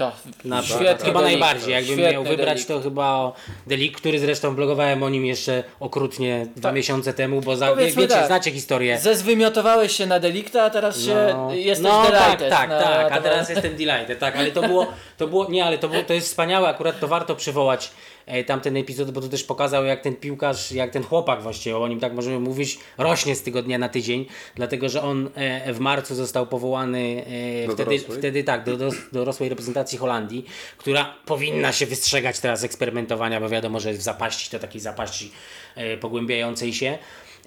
To 0.00 0.12
Na 0.44 0.62
świetny 0.62 1.06
chyba 1.06 1.20
delik. 1.20 1.40
najbardziej. 1.40 1.72
Jakbym 1.72 1.98
miał 1.98 2.24
wybrać, 2.24 2.54
delik. 2.54 2.68
to 2.68 2.80
chyba 2.80 3.04
o 3.04 3.32
Delik, 3.66 3.96
który 3.96 4.18
zresztą 4.18 4.54
blogowałem 4.54 5.02
o 5.02 5.08
nim 5.08 5.26
jeszcze 5.26 5.64
okrutnie 5.80 6.46
dwa 6.56 6.72
miesiące 6.72 7.14
temu, 7.14 7.40
bo 7.40 7.56
za, 7.56 7.74
wiecie, 7.76 8.08
tak. 8.08 8.26
znacie 8.26 8.50
historię. 8.50 8.98
Zezwymiotowałeś 8.98 9.96
się 9.96 10.06
na 10.06 10.20
delikta, 10.20 10.62
a 10.62 10.70
teraz 10.70 11.00
się 11.00 11.36
jesteś 11.50 11.84
no 11.84 12.02
tak, 12.02 12.12
delighted 12.12 12.50
tak, 12.50 12.70
na 12.70 12.80
tak, 12.80 13.12
a 13.12 13.20
teraz 13.20 13.48
jestem 13.50 13.76
delighted, 13.76 14.18
tak, 14.18 14.36
ale 14.36 14.50
to 14.50 14.62
było, 14.62 14.86
to 15.18 15.28
było, 15.28 15.50
nie, 15.50 15.64
ale 15.64 15.78
to, 15.78 15.88
było, 15.88 16.02
to 16.02 16.14
jest 16.14 16.26
wspaniałe, 16.26 16.68
akurat 16.68 17.00
to 17.00 17.08
warto 17.08 17.36
przywołać 17.36 17.90
tamten 18.46 18.76
epizod, 18.76 19.10
bo 19.10 19.20
to 19.20 19.28
też 19.28 19.44
pokazał 19.44 19.84
jak 19.84 20.00
ten 20.00 20.16
piłkarz, 20.16 20.72
jak 20.72 20.90
ten 20.90 21.02
chłopak 21.02 21.42
właściwie, 21.42 21.76
o 21.76 21.88
nim 21.88 22.00
tak 22.00 22.12
możemy 22.12 22.40
mówić, 22.40 22.78
rośnie 22.98 23.34
z 23.36 23.42
tygodnia 23.42 23.78
na 23.78 23.88
tydzień, 23.88 24.26
dlatego, 24.54 24.88
że 24.88 25.02
on 25.02 25.30
e, 25.34 25.72
w 25.72 25.80
marcu 25.80 26.14
został 26.14 26.46
powołany 26.46 27.24
e, 27.64 27.66
Do 27.66 27.72
wtedy, 27.74 27.90
dorosłej? 27.90 28.18
wtedy 28.18 28.44
tak, 28.44 28.64
do, 28.64 28.76
do 28.76 28.90
dorosłej 29.12 29.48
reprezentacji 29.48 29.98
Holandii, 29.98 30.44
która 30.78 31.14
powinna 31.26 31.72
się 31.72 31.86
wystrzegać 31.86 32.40
teraz 32.40 32.64
eksperymentowania, 32.64 33.40
bo 33.40 33.48
wiadomo, 33.48 33.80
że 33.80 33.88
jest 33.88 34.00
w 34.00 34.04
zapaści, 34.04 34.50
to 34.50 34.58
takiej 34.58 34.80
zapaści 34.80 35.32
e, 35.74 35.96
pogłębiającej 35.96 36.72
się. 36.72 36.98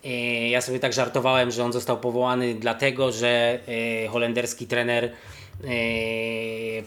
E, 0.06 0.50
Ja 0.50 0.62
sobie 0.62 0.80
tak 0.80 0.94
żartowałem, 0.94 1.52
że 1.52 1.64
on 1.64 1.74
został 1.74 2.00
powołany 2.00 2.54
dlatego, 2.56 3.12
że 3.12 3.60
e, 4.04 4.08
holenderski 4.08 4.68
trener 4.68 5.06
e, 5.06 5.10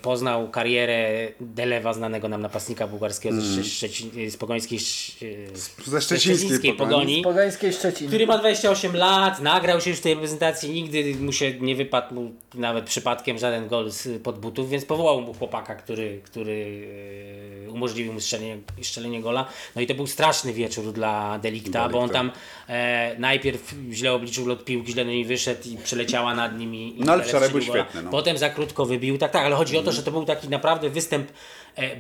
poznał 0.03 0.49
karierę 0.49 1.29
Delewa, 1.41 1.93
znanego 1.93 2.29
nam 2.29 2.43
napastnika 2.43 2.87
bułgarskiego 2.87 3.41
ze 3.41 3.65
Szczecin, 3.65 4.31
z 4.31 4.37
pogońskiej 4.37 4.79
Sz- 4.79 5.23
e, 5.87 5.91
Ze 5.91 6.01
szczecińskiej 6.01 6.75
pogoni. 6.75 7.23
Pogańskiej 7.23 7.73
Szczecin. 7.73 8.09
Który 8.09 8.27
ma 8.27 8.39
28 8.39 8.97
lat, 8.97 9.41
nagrał 9.41 9.81
się 9.81 9.91
już 9.91 9.99
w 9.99 10.03
tej 10.03 10.15
reprezentacji, 10.15 10.71
nigdy 10.71 11.15
mu 11.15 11.33
się 11.33 11.53
nie 11.61 11.77
wypadł 11.77 12.15
mu 12.15 12.33
nawet 12.55 12.85
przypadkiem 12.85 13.39
żaden 13.39 13.69
gol 13.69 13.91
z 13.91 14.23
pod 14.23 14.39
butów, 14.39 14.71
więc 14.71 14.85
powołał 14.85 15.21
mu 15.21 15.35
chłopaka, 15.35 15.75
który, 15.75 16.21
który 16.25 16.87
e, 17.67 17.71
umożliwił 17.71 18.13
mu 18.13 18.21
strzelenie, 18.21 18.59
strzelenie 18.83 19.21
gola. 19.21 19.49
No 19.77 19.83
i 19.83 19.87
to 19.87 19.95
był 19.95 20.07
straszny 20.07 20.53
wieczór 20.53 20.93
dla 20.93 21.39
Delikta, 21.39 21.89
bo 21.89 21.99
on 21.99 22.11
tam 22.11 22.33
e, 22.69 23.17
najpierw 23.19 23.75
źle 23.93 24.13
obliczył 24.13 24.47
lot 24.47 24.65
piłki, 24.65 24.93
źle 24.93 25.05
do 25.05 25.11
niej 25.11 25.25
wyszedł 25.25 25.69
i 25.69 25.77
przeleciała 25.77 26.35
nad 26.35 26.59
nim 26.59 26.75
i, 26.75 26.95
i 26.99 27.01
No 27.05 27.13
ale 27.13 27.25
wczoraj 27.25 27.51
był 27.51 27.61
świetny, 27.63 28.03
no. 28.03 28.11
Potem 28.11 28.39
za 28.39 28.51
malutko 28.67 28.87
wybił, 28.87 29.19
tak, 29.19 29.31
tak, 29.31 29.45
ale 29.45 29.57
chodzi 29.57 29.79
o 29.79 29.83
to, 29.83 29.93
że 29.93 30.03
to 30.03 30.11
był 30.11 30.25
taki 30.25 30.49
naprawdę 30.49 30.91
występ 30.91 31.33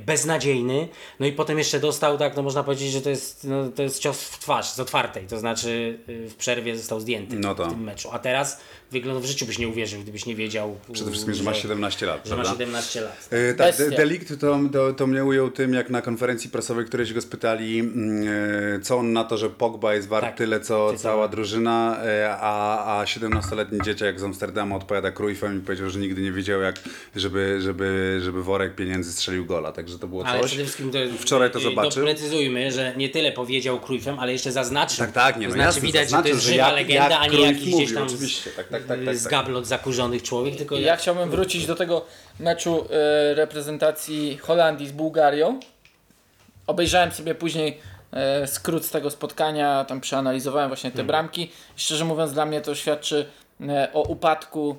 beznadziejny, 0.06 0.88
no 1.20 1.26
i 1.26 1.32
potem 1.32 1.58
jeszcze 1.58 1.80
dostał, 1.80 2.18
tak, 2.18 2.36
no 2.36 2.42
można 2.42 2.62
powiedzieć, 2.62 2.92
że 2.92 3.00
to 3.00 3.10
jest, 3.10 3.44
no, 3.44 3.68
to 3.68 3.82
jest 3.82 3.98
cios 3.98 4.22
w 4.22 4.38
twarz 4.38 4.70
z 4.70 4.80
otwartej, 4.80 5.26
to 5.26 5.38
znaczy 5.38 5.98
y, 6.08 6.28
w 6.28 6.34
przerwie 6.34 6.76
został 6.76 7.00
zdjęty 7.00 7.36
No 7.38 7.54
w 7.54 7.68
tym 7.68 7.84
meczu, 7.84 8.08
a 8.12 8.18
teraz 8.18 8.60
wygląda, 8.90 9.20
w 9.20 9.24
życiu 9.24 9.46
byś 9.46 9.58
nie 9.58 9.68
uwierzył, 9.68 10.00
gdybyś 10.00 10.26
nie 10.26 10.36
wiedział, 10.36 10.76
Przede 10.92 11.10
wszystkim, 11.10 11.34
że 11.34 11.42
ma 11.42 11.54
17 11.54 12.06
lat, 12.06 12.26
że 12.26 12.36
ma 12.36 12.42
prawda? 12.42 12.64
17 12.64 13.00
lat. 13.00 13.28
E, 13.30 13.54
tak, 13.54 13.74
Delikt 13.96 14.40
to, 14.40 14.58
to, 14.72 14.92
to 14.92 15.06
mnie 15.06 15.24
ujął 15.24 15.50
tym, 15.50 15.74
jak 15.74 15.90
na 15.90 16.02
konferencji 16.02 16.50
prasowej 16.50 16.84
któreś 16.84 17.12
go 17.12 17.20
spytali, 17.20 17.78
mm, 17.78 18.28
e, 18.76 18.80
co 18.80 18.98
on 18.98 19.12
na 19.12 19.24
to, 19.24 19.38
że 19.38 19.50
Pogba 19.50 19.94
jest 19.94 20.08
wart 20.08 20.26
Tak. 20.26 20.36
tyle, 20.36 20.60
co 20.60 20.94
cała 20.96 21.28
drużyna, 21.28 21.98
e, 22.04 22.36
a, 22.40 23.00
a 23.00 23.04
17-letni 23.04 23.78
dzieciak 23.84 24.20
z 24.20 24.24
Amsterdamu 24.24 24.76
odpowiada 24.76 25.10
Cruyffem 25.10 25.58
i 25.58 25.60
powiedział, 25.60 25.90
że 25.90 25.98
nigdy 25.98 26.22
nie 26.22 26.32
wiedział, 26.32 26.60
jak, 26.60 26.76
żeby, 27.16 27.58
żeby, 27.60 28.18
żeby 28.22 28.42
worek 28.42 28.74
pieniędzy 28.74 29.12
strzelił 29.12 29.46
gola. 29.46 29.65
Także 29.72 29.98
to 29.98 30.06
było 30.08 30.26
Ale 30.26 30.40
coś. 30.40 30.48
przede 30.50 30.62
wszystkim 30.64 30.92
to, 30.92 30.98
Wczoraj 31.18 31.50
to 31.50 31.58
y, 31.58 31.62
zobaczył. 31.62 32.02
Doprecyzujmy, 32.02 32.72
że 32.72 32.94
nie 32.96 33.08
tyle 33.08 33.32
powiedział 33.32 33.80
Cruyffem, 33.80 34.18
ale 34.18 34.32
jeszcze 34.32 34.52
zaznaczył. 34.52 34.98
Tak, 34.98 35.12
tak, 35.12 35.36
nie, 35.36 35.42
to 35.42 35.48
no 35.48 35.54
znaczy 35.54 35.66
jasne, 35.66 35.86
widać, 35.86 36.10
że 36.10 36.22
to 36.22 36.28
jest 36.28 36.42
żywa 36.42 36.56
jak- 36.66 36.74
legenda, 36.74 37.08
jak 37.10 37.20
a 37.22 37.26
nie 37.26 37.40
jakiś 37.40 37.74
gdzieś 37.74 37.94
tam 37.94 38.02
oczywiście, 38.06 38.50
tak, 38.50 38.68
tak, 38.68 38.84
tak, 38.84 39.00
y, 39.00 39.04
tak, 39.04 39.16
z 39.16 39.22
tak. 39.22 39.32
gablot 39.32 39.66
zakurzonych 39.66 40.22
człowiek, 40.22 40.56
tylko 40.56 40.76
Ja 40.76 40.96
chciałbym 40.96 41.30
wrócić 41.30 41.66
do 41.66 41.74
tego 41.74 42.04
meczu 42.40 42.86
e, 42.90 43.34
reprezentacji 43.34 44.38
Holandii 44.38 44.88
z 44.88 44.92
Bułgarią. 44.92 45.60
Obejrzałem 46.66 47.12
sobie 47.12 47.34
później 47.34 47.78
e, 48.12 48.46
skrót 48.46 48.84
z 48.84 48.90
tego 48.90 49.10
spotkania, 49.10 49.84
tam 49.84 50.00
przeanalizowałem 50.00 50.68
właśnie 50.68 50.90
te 50.90 51.04
bramki. 51.04 51.50
Szczerze 51.76 52.04
mówiąc, 52.04 52.32
dla 52.32 52.46
mnie 52.46 52.60
to 52.60 52.74
świadczy 52.74 53.26
e, 53.60 53.88
o 53.92 54.02
upadku 54.02 54.76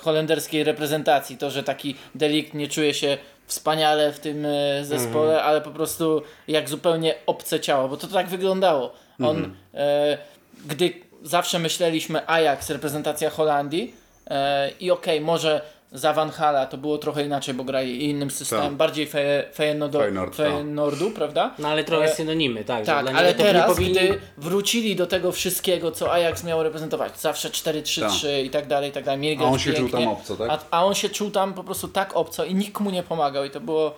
holenderskiej 0.00 0.64
reprezentacji. 0.64 1.36
To, 1.36 1.50
że 1.50 1.62
taki 1.62 1.94
delikt 2.14 2.54
nie 2.54 2.68
czuje 2.68 2.94
się 2.94 3.18
wspaniale 3.48 4.12
w 4.12 4.20
tym 4.20 4.46
e, 4.46 4.84
zespole, 4.84 5.42
ale 5.42 5.60
po 5.60 5.70
prostu 5.70 6.22
jak 6.48 6.68
zupełnie 6.68 7.14
obce 7.26 7.60
ciało, 7.60 7.88
bo 7.88 7.96
to 7.96 8.06
tak 8.06 8.28
wyglądało. 8.28 8.92
On, 9.22 9.54
e, 9.74 10.18
gdy 10.66 10.92
zawsze 11.22 11.58
myśleliśmy 11.58 12.28
Ajax, 12.28 12.70
reprezentacja 12.70 13.30
Holandii 13.30 13.94
e, 14.30 14.70
i 14.80 14.90
okej, 14.90 15.20
może 15.20 15.60
za 15.92 16.12
Van 16.12 16.30
Hala 16.30 16.66
to 16.66 16.76
było 16.78 16.98
trochę 16.98 17.24
inaczej, 17.24 17.54
bo 17.54 17.64
grali 17.64 18.10
innym 18.10 18.30
systemem, 18.30 18.64
Tak. 18.66 18.74
bardziej 18.74 19.06
Fe, 19.06 19.44
Feyenoordo, 19.54 19.98
Feyenoord, 19.98 20.36
tak. 20.36 20.46
Feyenoordu, 20.46 21.10
prawda? 21.10 21.54
No 21.58 21.68
ale 21.68 21.84
trochę 21.84 22.02
Ale- 22.04 22.14
synonimy, 22.14 22.64
tak. 22.64 22.84
Tak, 22.86 23.06
dla 23.06 23.18
ale 23.18 23.34
teraz, 23.34 23.66
powinni- 23.70 23.90
gdy 23.92 24.20
wrócili 24.38 24.96
do 24.96 25.06
tego 25.06 25.32
wszystkiego, 25.32 25.92
co 25.92 26.12
Ajax 26.12 26.44
miał 26.44 26.62
reprezentować, 26.62 27.20
zawsze 27.20 27.50
4-3-3 27.50 28.42
i 28.44 28.50
tak 28.50 28.66
dalej, 28.66 28.90
i 28.90 28.92
tak 28.92 29.04
dalej, 29.04 29.20
mieli 29.20 29.40
A 29.44 29.44
on 29.44 29.58
się 29.58 29.72
czuł 29.72 29.80
pięknie, 29.88 30.04
tam 30.04 30.08
obco, 30.08 30.36
tak? 30.36 30.50
A, 30.50 30.58
a 30.70 30.84
on 30.84 30.94
się 30.94 31.08
czuł 31.08 31.30
tam 31.30 31.54
po 31.54 31.64
prostu 31.64 31.88
tak 31.88 32.16
obco 32.16 32.44
i 32.44 32.54
nikt 32.54 32.80
mu 32.80 32.90
nie 32.90 33.02
pomagał 33.02 33.44
i 33.44 33.50
to 33.50 33.60
było 33.60 33.94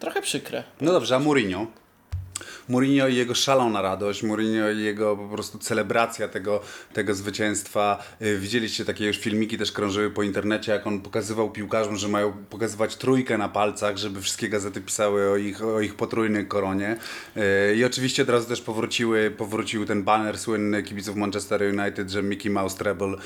trochę 0.00 0.22
przykre. 0.22 0.62
No 0.80 0.92
dobrze, 0.92 1.16
a 1.16 1.18
Mourinho? 1.18 1.66
Mourinho 2.70 3.08
i 3.08 3.14
jego 3.14 3.34
szalona 3.34 3.82
radość, 3.82 4.22
Mourinho 4.22 4.70
i 4.70 4.82
jego 4.82 5.16
po 5.16 5.28
prostu 5.28 5.58
celebracja 5.58 6.28
tego, 6.28 6.60
tego 6.92 7.14
zwycięstwa. 7.14 8.04
Y, 8.22 8.38
Widzieliście 8.38 8.84
takie 8.84 9.06
już 9.06 9.18
filmiki 9.18 9.58
też 9.58 9.72
krążyły 9.72 10.10
po 10.10 10.22
internecie, 10.22 10.72
jak 10.72 10.86
on 10.86 11.00
pokazywał 11.00 11.50
piłkarzom, 11.50 11.96
że 11.96 12.08
mają 12.08 12.32
pokazywać 12.32 12.96
trójkę 12.96 13.38
na 13.38 13.48
palcach, 13.48 13.96
żeby 13.96 14.22
wszystkie 14.22 14.48
gazety 14.48 14.80
pisały 14.80 15.30
o 15.30 15.36
ich, 15.36 15.64
o 15.64 15.80
ich 15.80 15.94
potrójnej 15.94 16.46
koronie. 16.46 16.96
Y, 17.36 17.76
I 17.76 17.84
oczywiście 17.84 18.22
od 18.22 18.28
razu 18.28 18.48
też 18.48 18.60
powróciły, 18.60 19.30
powrócił 19.30 19.86
ten 19.86 20.02
banner 20.02 20.38
słynny 20.38 20.82
kibiców 20.82 21.16
Manchester 21.16 21.62
United, 21.62 22.10
że 22.10 22.22
Mickey 22.22 22.50
Mouse 22.50 22.76
Treble, 22.76 23.16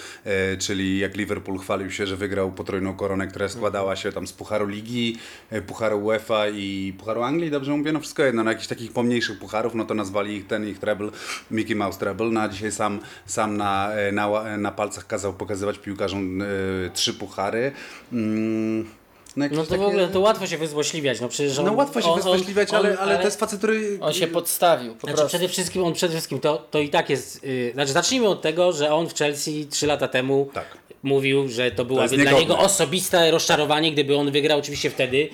y, 0.52 0.58
czyli 0.58 0.98
jak 0.98 1.16
Liverpool 1.16 1.58
chwalił 1.58 1.90
się, 1.90 2.06
że 2.06 2.16
wygrał 2.16 2.52
potrójną 2.52 2.94
koronę, 2.94 3.26
która 3.26 3.48
składała 3.48 3.96
się 3.96 4.12
tam 4.12 4.26
z 4.26 4.32
Pucharu 4.32 4.66
Ligi, 4.66 5.18
Pucharu 5.66 6.04
UEFA 6.04 6.48
i 6.48 6.94
Pucharu 6.98 7.22
Anglii, 7.22 7.50
dobrze 7.50 7.76
mówię? 7.76 7.92
No 7.92 8.00
wszystko 8.00 8.22
jedno, 8.22 8.44
na 8.44 8.50
jakichś 8.50 8.68
takich 8.68 8.92
pomniejszych 8.92 9.33
pucharów, 9.34 9.74
no 9.74 9.84
to 9.84 9.94
nazwali 9.94 10.36
ich 10.36 10.46
ten 10.46 10.68
ich 10.68 10.78
treble 10.78 11.08
Mickey 11.50 11.74
Mouse 11.76 11.98
Treble, 11.98 12.26
no 12.26 12.40
a 12.40 12.48
dzisiaj 12.48 12.72
sam, 12.72 13.00
sam 13.26 13.56
na, 13.56 13.90
na, 14.12 14.56
na 14.58 14.70
palcach 14.72 15.06
kazał 15.06 15.32
pokazywać 15.32 15.78
piłkarzom 15.78 16.42
y, 16.42 16.90
trzy 16.94 17.14
puchary. 17.14 17.72
Mm, 18.12 18.90
no, 19.36 19.46
No 19.50 19.62
to 19.64 19.70
takie- 19.70 19.82
w 19.82 19.86
ogóle 19.86 20.08
to 20.08 20.20
łatwo 20.20 20.46
się 20.46 20.58
wyzłośliwiać. 20.58 21.20
No, 21.20 21.28
przecież 21.28 21.58
on, 21.58 21.64
no 21.66 21.72
łatwo 21.72 22.00
się 22.02 22.08
on, 22.08 22.20
wyzwyśliwiać, 22.22 22.70
on- 22.70 22.76
ale, 22.76 22.98
ale 22.98 23.16
to 23.18 23.24
jest 23.24 23.40
facet, 23.40 23.58
który... 23.58 23.98
On 24.00 24.12
się 24.12 24.26
podstawił 24.26 24.94
po 24.94 25.00
Znaczy 25.00 25.14
prostu. 25.16 25.28
przede 25.28 25.48
wszystkim, 25.48 25.84
on 25.84 25.92
przede 25.92 26.12
wszystkim 26.12 26.40
to, 26.40 26.66
to 26.70 26.78
i 26.78 26.88
tak 26.88 27.10
jest. 27.10 27.44
Yy, 27.44 27.70
znaczy 27.74 27.92
zacznijmy 27.92 28.28
od 28.28 28.42
tego, 28.42 28.72
że 28.72 28.92
on 28.94 29.08
w 29.08 29.14
Chelsea 29.14 29.66
3 29.70 29.86
lata 29.86 30.08
temu 30.08 30.50
Tak. 30.54 30.64
mówił, 31.02 31.48
że 31.48 31.70
to 31.70 31.84
byłaby 31.84 32.16
jest 32.16 32.28
dla 32.30 32.40
niego 32.40 32.58
osobiste 32.58 33.30
rozczarowanie, 33.30 33.92
gdyby 33.92 34.16
on 34.16 34.30
wygrał. 34.30 34.58
Oczywiście 34.58 34.90
wtedy 34.90 35.28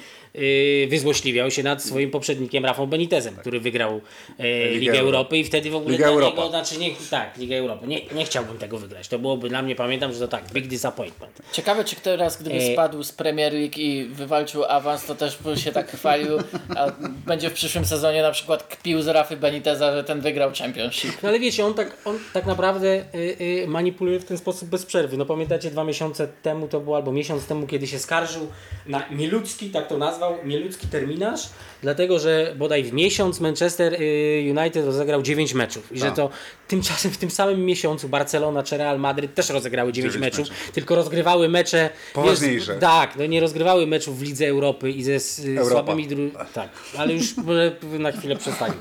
wyzłośliwiał 0.88 1.50
się 1.50 1.62
nad 1.62 1.84
swoim 1.84 2.10
poprzednikiem 2.10 2.64
Rafą 2.64 2.86
Benitezem, 2.86 3.36
który 3.36 3.60
wygrał 3.60 4.00
yy, 4.38 4.70
Ligę 4.70 4.92
Euro- 4.92 4.98
Europy 5.00 5.38
i 5.38 5.44
wtedy 5.44 5.70
w 5.70 5.74
ogóle 5.76 5.92
Liga 5.92 6.06
Europa. 6.06 6.36
niego, 6.36 6.48
znaczy 6.50 6.78
nie, 6.78 6.90
tak, 7.10 7.36
Ligę 7.36 7.56
Europy. 7.58 7.86
Nie, 7.86 8.00
nie 8.06 8.24
chciałbym 8.24 8.58
tego 8.58 8.78
wygrać. 8.78 9.08
To 9.08 9.18
byłoby 9.18 9.48
dla 9.48 9.62
mnie, 9.62 9.76
pamiętam, 9.76 10.12
że 10.12 10.18
to 10.20 10.28
tak, 10.28 10.52
big 10.52 10.66
disappointment. 10.66 11.42
Ciekawe, 11.52 11.84
czy 11.84 11.96
teraz, 11.96 12.40
gdyby 12.42 12.56
E- 12.56 12.72
spadł 12.72 13.02
z 13.02 13.12
Premier 13.12 13.52
League 13.52 13.74
i 13.80 14.04
wywalczył 14.04 14.64
awans, 14.64 15.04
to 15.06 15.14
też 15.14 15.36
by 15.38 15.56
się 15.56 15.72
tak 15.72 15.90
chwalił, 15.92 16.38
a 16.76 16.86
będzie 17.26 17.50
w 17.50 17.52
przyszłym 17.52 17.84
sezonie 17.84 18.22
na 18.22 18.30
przykład 18.30 18.62
kpił 18.62 19.02
z 19.02 19.08
Rafy 19.08 19.36
Beniteza, 19.36 19.92
że 19.96 20.04
ten 20.04 20.20
wygrał 20.20 20.50
Championship. 20.58 21.22
No 21.22 21.28
ale 21.28 21.38
wiecie, 21.38 21.64
on 21.66 21.74
tak, 21.74 21.96
on 22.04 22.18
tak 22.32 22.46
naprawdę 22.46 23.04
y, 23.14 23.36
y, 23.40 23.66
manipuluje 23.68 24.20
w 24.20 24.24
ten 24.24 24.38
sposób 24.38 24.68
bez 24.68 24.86
przerwy. 24.86 25.16
No 25.16 25.26
pamiętacie 25.26 25.70
dwa 25.70 25.84
miesiące 25.84 26.28
temu 26.42 26.68
to 26.68 26.80
było, 26.80 26.96
albo 26.96 27.12
miesiąc 27.12 27.46
temu, 27.46 27.66
kiedy 27.66 27.86
się 27.86 27.98
skarżył 27.98 28.46
na 28.86 29.02
nieludzki, 29.10 29.70
tak 29.70 29.88
to 29.88 29.98
nazwał, 30.20 30.46
nieludzki 30.46 30.86
terminarz, 30.86 31.40
dlatego 31.82 32.18
że 32.18 32.54
bodaj 32.58 32.84
w 32.84 32.92
miesiąc 32.92 33.40
Manchester 33.40 33.94
y, 33.94 34.54
United 34.58 34.86
rozegrał 34.86 35.22
9 35.22 35.54
meczów 35.54 35.92
i 35.92 35.98
że 35.98 36.06
Tak. 36.06 36.16
to 36.16 36.30
tymczasem 36.68 37.10
w 37.10 37.18
tym 37.18 37.30
samym 37.30 37.64
miesiącu 37.64 38.08
Barcelona 38.08 38.62
czy 38.62 38.76
Real 38.76 39.00
Madryt 39.00 39.34
też 39.34 39.48
rozegrały 39.50 39.92
9 39.92 40.12
Dziewięć 40.14 40.32
meczów, 40.34 40.50
meczów. 40.50 40.70
tylko 40.72 40.94
rozgrywały 40.94 41.48
mecze 41.48 41.90
Poważniejsze. 42.14 42.72
wiesz, 42.72 42.80
tak, 42.80 43.16
no 43.16 43.26
nie 43.26 43.40
rozgrywały 43.40 43.86
meczów 43.86 44.18
w 44.18 44.22
Lidze 44.22 44.46
Europy 44.48 44.90
i 44.90 45.02
ze 45.02 45.14
s- 45.14 45.42
Europa. 45.46 45.70
słabymi 45.70 46.06
dru... 46.08 46.30
tak, 46.54 46.68
ale 46.98 47.12
już 47.14 47.34
na 47.98 48.12
chwilę 48.12 48.36
przestań 48.36 48.72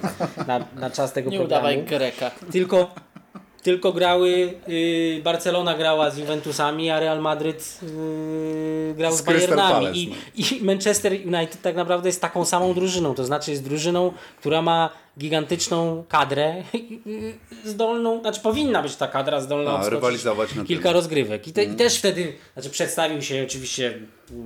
na, 0.48 0.66
na 0.76 0.90
czas 0.90 1.14
tego 1.14 1.30
Nie 1.32 1.38
programu 1.38 1.64
udawaj 1.64 1.84
Greka. 1.84 2.32
tylko, 2.52 2.96
tylko 3.70 3.94
grały, 3.94 4.54
y, 4.70 5.22
Barcelona 5.24 5.74
grała 5.78 6.10
z 6.10 6.18
Juventusami, 6.18 6.90
a 6.90 7.00
Real 7.00 7.22
Madryt 7.22 7.80
y, 7.84 8.94
grał 8.98 9.12
z, 9.12 9.18
Z 9.18 9.22
Bayernami. 9.22 9.74
Palace, 9.74 9.98
I, 9.98 10.08
no. 10.08 10.16
I 10.36 10.64
Manchester 10.64 11.14
United 11.14 11.62
tak 11.62 11.76
naprawdę 11.76 12.10
jest 12.10 12.22
taką 12.22 12.46
samą 12.46 12.74
drużyną, 12.74 13.16
to 13.16 13.26
znaczy 13.26 13.52
jest 13.52 13.64
drużyną, 13.64 14.14
która 14.40 14.62
ma 14.62 14.90
gigantyczną 15.20 16.04
kadrę, 16.10 16.64
zdolną, 17.66 18.22
znaczy 18.22 18.40
powinna 18.42 18.82
być 18.84 18.96
ta 18.96 19.08
kadra 19.08 19.42
zdolna 19.42 19.80
A, 19.80 19.90
rywalizować 19.90 20.56
na 20.56 20.64
kilka 20.66 20.84
tym. 20.84 20.94
rozgrywek. 20.94 21.48
I, 21.48 21.54
te, 21.54 21.64
I 21.64 21.76
też 21.76 21.98
wtedy, 21.98 22.34
znaczy 22.54 22.70
przedstawił 22.70 23.22
się 23.22 23.44
oczywiście 23.48 24.00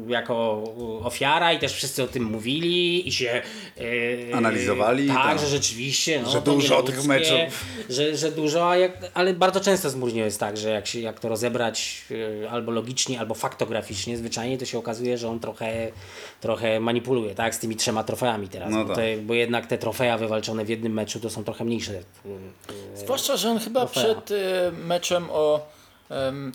jako 0.07 0.63
ofiara 1.03 1.53
i 1.53 1.59
też 1.59 1.73
wszyscy 1.73 2.03
o 2.03 2.07
tym 2.07 2.23
mówili 2.23 3.07
i 3.07 3.11
się 3.11 3.41
y, 3.81 4.31
Analizowali, 4.33 5.07
Tak, 5.07 5.17
tak. 5.17 5.39
że 5.39 5.47
rzeczywiście. 5.47 6.21
No, 6.23 6.29
Że 6.29 6.41
dużo 6.41 6.83
tych 6.83 7.05
meczów. 7.05 7.65
Że, 7.89 8.17
że 8.17 8.31
dużo, 8.31 8.69
a 8.69 8.77
jak, 8.77 8.91
ale 9.13 9.33
bardzo 9.33 9.59
często 9.59 9.89
z 9.89 9.95
Mourinho 9.95 10.25
jest 10.25 10.39
tak, 10.39 10.57
że 10.57 10.69
jak, 10.69 10.87
się, 10.87 10.99
jak 10.99 11.19
to 11.19 11.29
rozebrać 11.29 12.05
y, 12.11 12.49
albo 12.49 12.71
logicznie, 12.71 13.19
albo 13.19 13.33
faktograficznie, 13.35 14.17
zwyczajnie, 14.17 14.57
to 14.57 14.65
się 14.65 14.77
okazuje, 14.77 15.17
że 15.17 15.29
on 15.29 15.39
trochę, 15.39 15.91
trochę 16.41 16.79
manipuluje, 16.79 17.35
tak, 17.35 17.55
z 17.55 17.59
tymi 17.59 17.75
trzema 17.75 18.03
trofeami 18.03 18.47
teraz. 18.47 18.69
No 18.71 18.85
bo, 18.85 18.95
tak. 18.95 18.95
te, 19.03 19.17
bo 19.17 19.33
jednak 19.33 19.67
te 19.67 19.77
trofea 19.77 20.17
wywalczone 20.17 20.62
w 20.63 20.69
jednym 20.69 20.93
meczu 20.93 21.19
to 21.19 21.29
są 21.29 21.43
trochę 21.43 21.65
mniejsze. 21.65 21.93
y, 21.93 22.01
Zwłaszcza, 22.95 23.37
że 23.37 23.49
on 23.49 23.59
chyba 23.59 23.85
przed 23.85 24.31
y, 24.31 24.35
meczem 24.85 25.25
o 25.31 25.59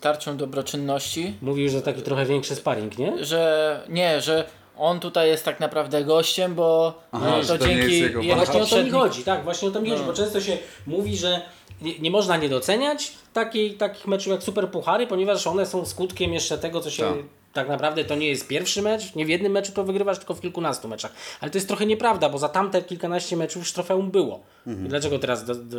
tarczą 0.00 0.36
dobroczynności, 0.36 1.34
Mówił, 1.42 1.68
że 1.68 1.82
taki 1.82 2.02
trochę 2.02 2.26
większy 2.26 2.54
sparring, 2.56 2.98
nie? 2.98 3.24
że 3.24 3.82
nie, 3.88 4.20
że 4.20 4.44
on 4.78 5.00
tutaj 5.00 5.28
jest 5.28 5.44
tak 5.44 5.60
naprawdę 5.60 6.04
gościem, 6.04 6.54
bo 6.54 6.94
Aha, 7.12 7.38
y, 7.38 7.42
że 7.44 7.58
to 7.58 7.64
to 7.64 7.70
nie 7.70 7.76
dzięki 7.76 8.00
jego 8.00 8.22
jego 8.22 8.36
Właśnie 8.36 8.62
o 8.62 8.66
to 8.66 8.82
mi 8.82 8.90
chodzi, 8.90 9.24
tak, 9.24 9.44
właśnie 9.44 9.68
o 9.68 9.70
to 9.70 9.80
mi 9.80 9.90
chodzi, 9.90 10.02
bo 10.04 10.12
często 10.12 10.40
się 10.40 10.58
mówi, 10.86 11.16
że 11.16 11.40
nie, 11.82 11.98
nie 11.98 12.10
można 12.10 12.36
nie 12.36 12.48
doceniać 12.48 13.12
takiej, 13.32 13.74
takich 13.74 14.06
meczów 14.06 14.32
jak 14.32 14.42
Super 14.42 14.70
Puchary, 14.70 15.06
ponieważ 15.06 15.46
one 15.46 15.66
są 15.66 15.86
skutkiem 15.86 16.32
jeszcze 16.32 16.58
tego, 16.58 16.80
co 16.80 16.90
się 16.90 17.02
Tak. 17.02 17.14
Tak 17.52 17.68
naprawdę 17.68 18.04
to 18.04 18.14
nie 18.14 18.28
jest 18.28 18.48
pierwszy 18.48 18.82
mecz, 18.82 19.14
nie 19.14 19.26
w 19.26 19.28
jednym 19.28 19.52
meczu 19.52 19.72
to 19.72 19.84
wygrywasz, 19.84 20.18
tylko 20.18 20.34
w 20.34 20.40
kilkunastu 20.40 20.88
meczach. 20.88 21.12
Ale 21.40 21.50
to 21.50 21.58
jest 21.58 21.68
trochę 21.68 21.86
nieprawda, 21.86 22.28
bo 22.28 22.38
za 22.38 22.48
tamte 22.48 22.82
kilkanaście 22.82 23.36
meczów 23.36 23.62
już 23.62 23.72
trofeum 23.72 24.10
było. 24.10 24.40
I 24.66 24.88
dlaczego 24.88 25.18
teraz 25.18 25.44
do, 25.44 25.54
do, 25.54 25.78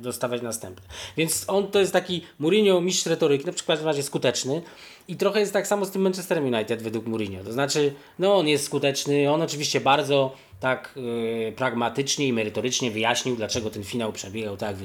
dostawać 0.00 0.42
następne? 0.42 0.86
Więc 1.16 1.44
on 1.48 1.68
to 1.70 1.80
jest 1.80 1.92
taki 1.92 2.22
Mourinho 2.38 2.80
mistrz 2.80 3.06
retoryki, 3.06 3.46
na 3.46 3.52
przykład 3.52 3.80
w 3.80 3.86
razie 3.86 4.02
skuteczny. 4.02 4.62
I 5.08 5.16
trochę 5.16 5.40
jest 5.40 5.52
tak 5.52 5.66
samo 5.66 5.84
z 5.84 5.90
tym 5.90 6.02
Manchesterem 6.02 6.54
United 6.54 6.82
według 6.82 7.06
Mourinho. 7.06 7.44
To 7.44 7.52
znaczy, 7.52 7.92
no 8.18 8.36
on 8.36 8.48
jest 8.48 8.64
skuteczny, 8.64 9.30
on 9.32 9.42
oczywiście 9.42 9.80
bardzo 9.80 10.32
tak 10.60 10.92
yy, 10.96 11.52
pragmatycznie 11.56 12.26
i 12.26 12.32
merytorycznie 12.32 12.90
wyjaśnił, 12.90 13.36
dlaczego 13.36 13.70
ten 13.70 13.84
finał 13.84 14.12
przebiegał 14.12 14.56
tak, 14.56 14.76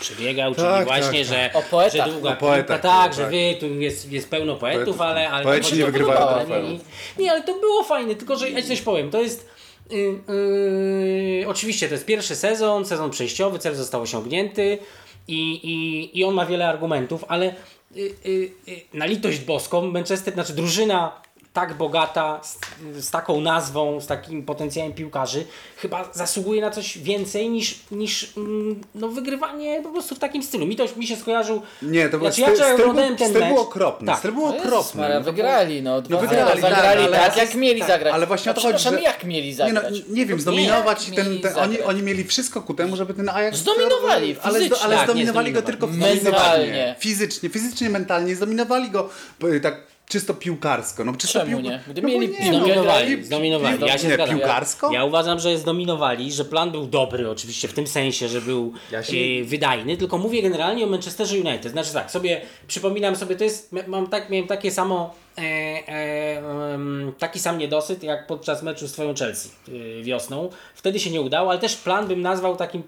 przebiegał, 0.00 0.54
czyli 0.54 0.66
Tak, 0.66 0.86
właśnie, 0.86 1.18
tak, 1.18 1.28
że, 1.28 1.50
O 1.54 1.62
poetach. 1.62 2.06
że 2.06 2.12
długa 2.12 2.32
O 2.32 2.36
poetach, 2.36 2.66
piłka, 2.66 2.78
tak, 2.78 3.04
tak. 3.04 3.14
że 3.14 3.30
wy, 3.30 3.56
tu 3.60 3.80
jest, 3.80 4.12
jest 4.12 4.30
pełno 4.30 4.56
poetów, 4.56 5.00
ale... 5.00 5.30
ale 5.30 5.44
Poeci 5.44 5.70
to 5.70 5.76
nie 5.76 5.84
wygrywają 5.84 6.62
nie? 6.62 6.78
Nie, 7.24 7.30
ale 7.30 7.42
to 7.42 7.60
było 7.60 7.84
fajne, 7.84 8.14
tylko 8.14 8.36
że 8.36 8.50
ja 8.50 8.62
coś 8.62 8.80
powiem, 8.80 9.10
to 9.10 9.22
jest... 9.22 9.48
Yy, 9.90 9.98
yy, 11.38 11.48
oczywiście 11.48 11.88
to 11.88 11.94
jest 11.94 12.06
pierwszy 12.06 12.36
sezon, 12.36 12.84
sezon 12.84 13.10
przejściowy, 13.10 13.58
cel 13.58 13.74
został 13.74 14.02
osiągnięty 14.02 14.78
i, 15.28 15.52
i, 15.52 16.18
i 16.18 16.24
on 16.24 16.34
ma 16.34 16.46
wiele 16.46 16.68
argumentów, 16.68 17.24
ale 17.28 17.54
na 18.94 19.06
litość 19.06 19.38
boską 19.38 19.90
Manchester, 19.90 20.34
znaczy 20.34 20.52
drużyna 20.52 21.22
tak 21.56 21.74
bogata, 21.74 22.40
z, 22.42 22.58
z 23.04 23.10
taką 23.10 23.40
nazwą, 23.40 24.00
z 24.00 24.06
takim 24.06 24.42
potencjałem 24.44 24.92
piłkarzy, 24.92 25.44
chyba 25.76 26.10
zasługuje 26.12 26.60
na 26.60 26.70
coś 26.70 26.98
więcej 26.98 27.50
niż, 27.50 27.78
niż 27.90 28.32
mm, 28.36 28.80
no, 28.94 29.08
wygrywanie 29.08 29.80
po 29.82 29.88
prostu 29.88 30.14
w 30.14 30.18
takim 30.18 30.42
stylu. 30.42 30.66
Mi 30.66 30.76
to 30.76 30.84
mi 30.96 31.06
się 31.06 31.16
skojarzył. 31.16 31.62
Nie, 31.82 32.08
to 32.08 32.18
był 32.18 32.32
znaczy, 32.32 32.40
ja 32.40 32.54
styl, 32.54 32.74
oglądałem 32.74 33.16
ten 33.16 33.28
styl 33.30 33.40
mecz. 33.40 33.48
był 33.52 33.58
okropny. 33.62 34.06
Tak. 34.06 34.18
Styl 34.18 34.32
był 34.32 34.44
O 34.44 34.52
Jezus 34.52 34.66
okropny. 34.66 35.00
Maria, 35.00 35.18
No 35.18 35.24
wygrali, 35.24 35.82
no. 35.82 36.02
No 36.10 36.18
wygrali, 36.18 36.52
tak, 36.52 36.60
zagrali 36.60 37.04
ale- 37.04 37.18
tak, 37.18 37.36
jak 37.36 37.54
mieli 37.54 37.80
tak, 37.80 37.88
zagrać. 37.88 38.14
ale 38.14 38.26
właśnie 38.26 38.50
o 38.52 38.54
to 38.54 38.60
chodzi, 38.60 38.82
że- 38.84 39.00
jak 39.02 39.24
mieli 39.24 39.48
Nie, 39.48 39.72
no, 39.72 39.80
zagrać? 39.80 39.94
nie 40.08 40.26
wiem, 40.26 40.40
zdominować 40.40 41.06
jak 41.08 41.16
ten, 41.16 41.28
mieli 41.28 41.40
ten 41.40 41.58
oni, 41.58 41.80
oni 41.82 42.02
mieli 42.02 42.24
wszystko 42.24 42.62
ku 42.62 42.74
temu, 42.74 42.96
żeby 42.96 43.14
ten 43.14 43.28
Ajax... 43.28 43.58
Zdominowali, 43.58 44.36
ale, 44.42 44.54
fizycznie. 44.58 44.84
ale 44.84 44.96
Tak, 44.96 45.00
nie 45.06 45.12
zdominowali 45.12 45.52
go 45.52 45.60
zdominowali. 45.60 45.66
tylko 45.66 45.86
Mentalnie. 45.86 46.66
fizycznie. 46.66 46.96
Fizycznie, 46.98 47.48
fizycznie, 47.48 47.90
mentalnie 47.90 48.36
zdominowali 48.36 48.90
go 48.90 49.10
tak 49.62 49.95
czysto 50.08 50.34
piłkarsko. 50.34 51.04
No, 51.04 51.12
czysto 51.16 51.40
Czemu 51.40 51.56
piłka- 51.56 51.62
nie? 51.62 51.80
Gdy 51.88 52.02
no, 52.02 52.08
mieli 52.08 52.28
nie, 52.28 52.52
no, 52.52 52.58
Zdominowali, 52.58 53.24
zdominowali. 53.24 53.80
Ja 53.86 53.98
się 53.98 54.08
nie, 54.08 54.14
zgadzam. 54.14 54.38
piłkarsko? 54.38 54.92
Ja 54.92 55.04
uważam, 55.04 55.40
że 55.40 55.58
zdominowali, 55.58 56.32
że 56.32 56.44
plan 56.44 56.70
był 56.70 56.86
dobry, 56.86 57.30
oczywiście 57.30 57.68
w 57.68 57.72
tym 57.72 57.86
sensie, 57.86 58.28
że 58.28 58.40
był 58.40 58.72
Ja 58.92 59.02
się 59.02 59.16
e, 59.16 59.44
wydajny, 59.44 59.96
tylko 59.96 60.18
mówię 60.18 60.42
generalnie 60.42 60.84
o 60.84 60.86
Manchesterze 60.86 61.34
United. 61.34 61.72
Znaczy 61.72 61.92
tak, 61.92 62.10
sobie 62.10 62.40
przypominam 62.68 63.16
sobie, 63.16 63.36
to 63.36 63.44
jest, 63.44 63.72
mam 63.86 64.06
tak, 64.06 64.30
miałem 64.30 64.46
takie 64.48 64.70
samo, 64.70 65.14
e, 65.38 65.42
e, 65.42 66.42
taki 67.18 67.38
sam 67.38 67.58
niedosyt 67.58 68.02
jak 68.02 68.26
podczas 68.26 68.62
meczu 68.62 68.88
z 68.88 68.92
twoją 68.92 69.14
Chelsea 69.14 69.48
e, 69.68 70.02
wiosną. 70.02 70.50
Wtedy 70.74 71.00
się 71.00 71.10
nie 71.10 71.20
udało, 71.20 71.50
ale 71.50 71.58
też 71.58 71.76
plan 71.76 72.08
bym 72.08 72.22
nazwał 72.22 72.56
takim 72.56 72.82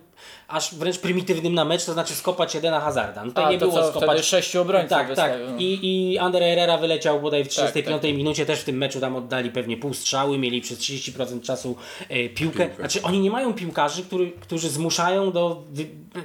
aż 0.48 0.74
wręcz 0.74 0.98
prymitywnym 0.98 1.54
na 1.54 1.64
mecz, 1.64 1.84
to 1.84 1.92
znaczy 1.92 2.14
skopać 2.14 2.56
Edena 2.56 2.80
Hazarda. 2.80 3.24
No 3.24 3.32
to 3.32 3.46
A, 3.46 3.50
nie 3.50 3.58
to 3.58 3.68
było 3.68 3.82
co, 3.82 3.90
skopać 3.90 4.24
sześciu 4.26 4.60
obrońców 4.60 4.90
tak, 4.90 4.98
tak. 4.98 5.08
wystawił. 5.08 5.56
I, 5.58 5.78
I 5.82 6.18
Ander 6.18 6.42
Herrera 6.42 6.78
wyleciał 6.78 7.20
bodaj 7.20 7.44
w 7.44 7.48
35 7.48 8.02
tak. 8.02 8.14
minucie, 8.14 8.46
też 8.46 8.60
w 8.60 8.64
tym 8.64 8.76
meczu 8.76 9.00
tam 9.00 9.16
oddali 9.16 9.50
pewnie 9.50 9.76
pół 9.76 9.94
strzały, 9.94 10.38
mieli 10.38 10.60
przez 10.60 10.78
30% 10.78 11.42
czasu 11.42 11.76
e, 12.08 12.28
piłkę. 12.28 12.68
Znaczy 12.78 13.02
oni 13.02 13.20
nie 13.20 13.30
mają 13.30 13.54
piłkarzy, 13.54 14.02
który, 14.02 14.32
którzy 14.40 14.68
zmuszają 14.70 15.32
do, 15.32 15.62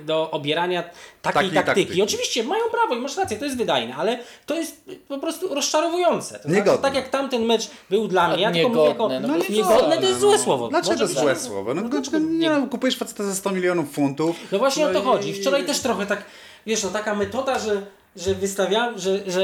do 0.05 0.31
obierania 0.31 0.83
takiej 0.83 1.33
Takiej 1.33 1.51
taktyki. 1.51 1.81
taktyki. 1.81 2.01
Oczywiście 2.01 2.43
mają 2.43 2.63
prawo 2.71 2.95
i 2.95 2.99
masz 2.99 3.17
rację, 3.17 3.37
to 3.37 3.45
jest 3.45 3.57
wydajne, 3.57 3.95
ale 3.95 4.19
to 4.45 4.55
jest 4.55 4.89
po 5.07 5.17
prostu 5.17 5.55
rozczarowujące. 5.55 6.35
To 6.35 6.41
znaczy, 6.43 6.55
Niegodne. 6.55 6.81
tak 6.81 6.95
jak 6.95 7.09
tamten 7.09 7.45
mecz 7.45 7.69
był 7.89 8.07
dla 8.07 8.27
mnie, 8.27 8.43
ja 8.43 8.51
tylko 8.51 8.69
mówię 8.69 8.81
jako... 8.81 9.09
Niegodne, 9.09 9.19
no 9.19 9.27
No 9.27 9.43
niegodne 9.49 9.97
to 9.97 10.07
jest 10.07 10.19
złe 10.19 10.37
no. 10.37 10.43
słowo. 10.43 10.67
Dlaczego 10.67 11.07
być- 11.07 11.19
złe 11.19 11.35
słowo? 11.35 11.73
No, 11.73 11.81
no, 12.11 12.19
nie, 12.19 12.49
no, 12.49 12.67
kupujesz 12.67 12.97
faceta 12.97 13.23
za 13.23 13.35
100 13.35 13.51
milionów 13.51 13.91
funtów. 13.93 14.35
No 14.51 14.59
właśnie 14.59 14.85
o 14.87 14.93
to 14.93 14.99
i- 14.99 15.03
chodzi. 15.03 15.33
Wczoraj 15.33 15.65
też 15.65 15.79
trochę 15.79 16.05
tak, 16.05 16.23
wiesz, 16.65 16.83
no 16.83 16.89
taka 16.89 17.15
metoda, 17.15 17.59
że, 17.59 17.81
że 18.15 18.35
wystawiam, 18.35 18.99
że, 18.99 19.31
że 19.31 19.41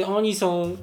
y, 0.00 0.06
oni 0.06 0.34
są 0.34 0.76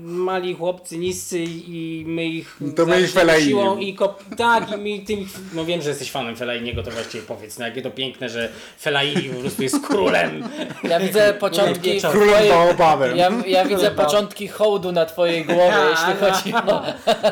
mali 0.00 0.54
chłopcy 0.54 0.98
niscy 0.98 1.38
i 1.44 2.04
my 2.06 2.24
ich 2.24 2.58
To 2.76 2.86
my 2.86 3.00
ich 3.00 3.10
siłą 3.44 3.76
i 3.78 3.94
kop... 3.94 4.22
tak 4.36 4.70
i 4.72 4.76
my 4.76 5.06
tym, 5.06 5.28
no 5.52 5.64
wiem, 5.64 5.82
że 5.82 5.88
jesteś 5.88 6.10
fanem 6.10 6.36
Fellainiego, 6.36 6.82
to 6.82 6.90
właściwie 6.90 7.24
powiedz, 7.24 7.58
no 7.58 7.66
jakie 7.66 7.82
to 7.82 7.90
piękne, 7.90 8.28
że 8.28 8.48
Fellaini 8.80 9.22
po 9.22 9.40
prostu 9.40 9.62
jest 9.62 9.86
królem. 9.86 10.48
Ja 10.88 11.00
widzę 11.06 11.34
początki. 11.34 12.00
Królem 12.10 12.48
baobabem. 12.48 13.16
Ja, 13.16 13.30
ja 13.46 13.64
widzę 13.64 13.90
początki 13.90 14.48
hołdu 14.48 14.92
na 14.92 15.06
twojej 15.06 15.44
głowie, 15.44 15.76
jeśli 15.90 16.14
chodzi 16.20 16.54
o 16.54 16.82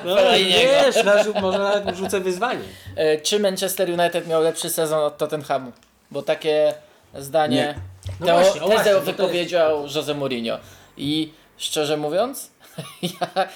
No 0.04 0.16
Fellainiego. 0.16 0.70
wiesz, 0.86 1.34
może 1.42 1.58
nawet 1.58 1.96
rzucę 1.96 2.20
wyzwanie. 2.20 2.60
E, 2.96 3.20
Czy 3.20 3.40
Manchester 3.40 3.90
United 4.00 4.28
miał 4.28 4.42
lepszy 4.42 4.70
sezon 4.70 5.04
od 5.04 5.18
Tottenhamu? 5.18 5.72
Bo 6.10 6.22
takie 6.22 6.74
zdanie, 7.18 7.56
Nie. 7.56 7.74
No 8.20 8.26
teo, 8.26 8.40
właśnie, 8.40 8.62
o 8.62 8.66
właśnie, 8.66 8.84
tezę 8.84 8.90
to 8.90 8.96
jest- 9.06 9.06
wypowiedział 9.18 9.82
Jose 9.94 10.14
Mourinho. 10.14 10.58
I 10.96 11.32
szczerze 11.56 11.96
mówiąc, 11.96 12.50
ja, 13.02 13.48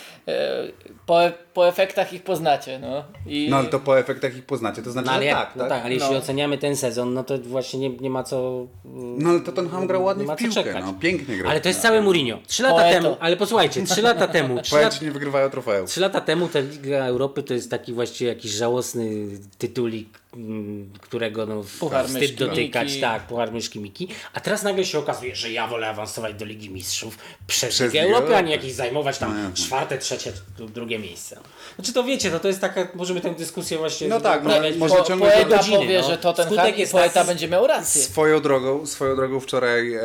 po, 1.07 1.21
po 1.55 1.69
efektach 1.69 2.13
ich 2.13 2.23
poznacie. 2.25 2.79
No, 2.79 3.05
I 3.27 3.47
No 3.51 3.57
ale 3.57 3.69
to 3.69 3.81
po 3.81 3.99
efektach 3.99 4.37
ich 4.37 4.45
poznacie, 4.45 4.83
to 4.83 4.91
znaczy, 4.93 5.07
No 5.07 5.13
ale, 5.13 5.23
że 5.23 5.27
jak, 5.29 5.39
tak, 5.39 5.57
no 5.57 5.63
tak? 5.65 5.71
tak, 5.73 5.85
ale 5.85 5.95
jeśli 5.95 6.11
No. 6.13 6.19
oceniamy 6.19 6.59
ten 6.59 6.77
sezon, 6.77 7.15
no 7.15 7.25
to 7.25 7.39
właśnie 7.39 7.79
nie, 7.81 7.89
nie 7.97 8.11
ma 8.11 8.23
co... 8.23 8.67
No 8.95 9.31
ale 9.31 9.41
Tottenham 9.41 9.87
grał 9.87 10.05
ładnie 10.05 10.27
w 10.27 10.37
piłkę, 10.37 10.81
no 10.81 10.95
pięknie 11.01 11.37
grał. 11.37 11.51
Ale 11.51 11.61
to 11.61 11.69
jest 11.69 11.81
całe 11.81 12.03
Mourinho. 12.03 12.39
Trzy 12.47 12.63
lata 12.63 12.75
Poeto. 12.75 13.03
temu, 13.03 13.17
ale 13.21 13.37
posłuchajcie, 13.37 13.83
trzy 13.83 14.03
lata 14.03 14.29
temu, 14.29 14.63
trzy, 14.63 14.75
lat, 14.81 15.03
nie 15.03 15.11
wygrywają 15.11 15.51
trofeów. 15.51 15.91
trzy 15.91 16.01
lata 16.01 16.21
temu 16.21 16.49
ta 16.49 16.59
Liga 16.61 17.05
Europy 17.05 17.43
to 17.43 17.55
jest 17.55 17.71
taki 17.71 17.93
właściwie 17.93 18.31
jakiś 18.31 18.51
żałosny 18.53 19.11
tytulik, 19.59 20.21
mm, 20.37 20.91
którego 21.01 21.47
no, 21.47 21.63
Puchar 21.81 22.05
wstyd 22.07 22.21
Myszki 22.21 22.37
dotykać, 22.37 22.89
Miki. 22.89 23.01
tak, 23.01 23.27
Puchar 23.27 23.53
Myszki 23.53 23.81
Miki. 23.81 24.09
A 24.35 24.41
teraz 24.41 24.63
nagle 24.63 24.85
się 24.85 24.99
okazuje, 24.99 25.37
że 25.37 25.51
ja 25.53 25.67
wolę 25.67 25.89
awansować 25.89 26.35
do 26.35 26.45
Ligi 26.45 26.71
Mistrzów 26.71 27.19
przez, 27.47 27.71
Przez 27.75 27.93
Ligę 27.93 28.03
Europy, 28.05 28.37
a 28.37 28.41
nie 28.41 28.53
jakieś 28.53 28.73
zajmować 28.73 29.19
tam 29.19 29.43
No 29.43 29.51
czwarte, 29.55 29.99
trzecie, 29.99 30.20
lub 30.59 30.71
drugie 30.73 30.99
miejsce. 30.99 31.41
Znaczy 31.75 31.93
to 31.93 32.05
wiecie, 32.05 32.31
to, 32.31 32.41
to 32.41 32.49
jest 32.49 32.61
taka, 32.61 32.89
możemy 32.95 33.21
tę 33.21 33.35
dyskusję 33.35 33.79
właśnie 33.79 34.09
No 34.09 34.21
tak, 34.21 34.45
no, 34.45 34.51
może 34.79 34.95
po, 34.95 35.05
ciągle 35.05 35.31
poeta 35.31 35.57
godziny, 35.57 35.77
powie, 35.77 36.01
no. 36.01 36.09
że 36.09 36.19
Tottenham 36.19 36.55
Skutek 36.55 36.77
i 36.77 36.81
jest 36.81 36.93
poeta 36.93 37.25
będzie 37.25 37.49
miał 37.49 37.67
rację. 37.67 38.03
Swoją 38.03 38.41
drogą, 38.41 38.87
swoją 38.87 39.17
drogą 39.17 39.41
wczoraj 39.41 39.95
e, 39.95 40.01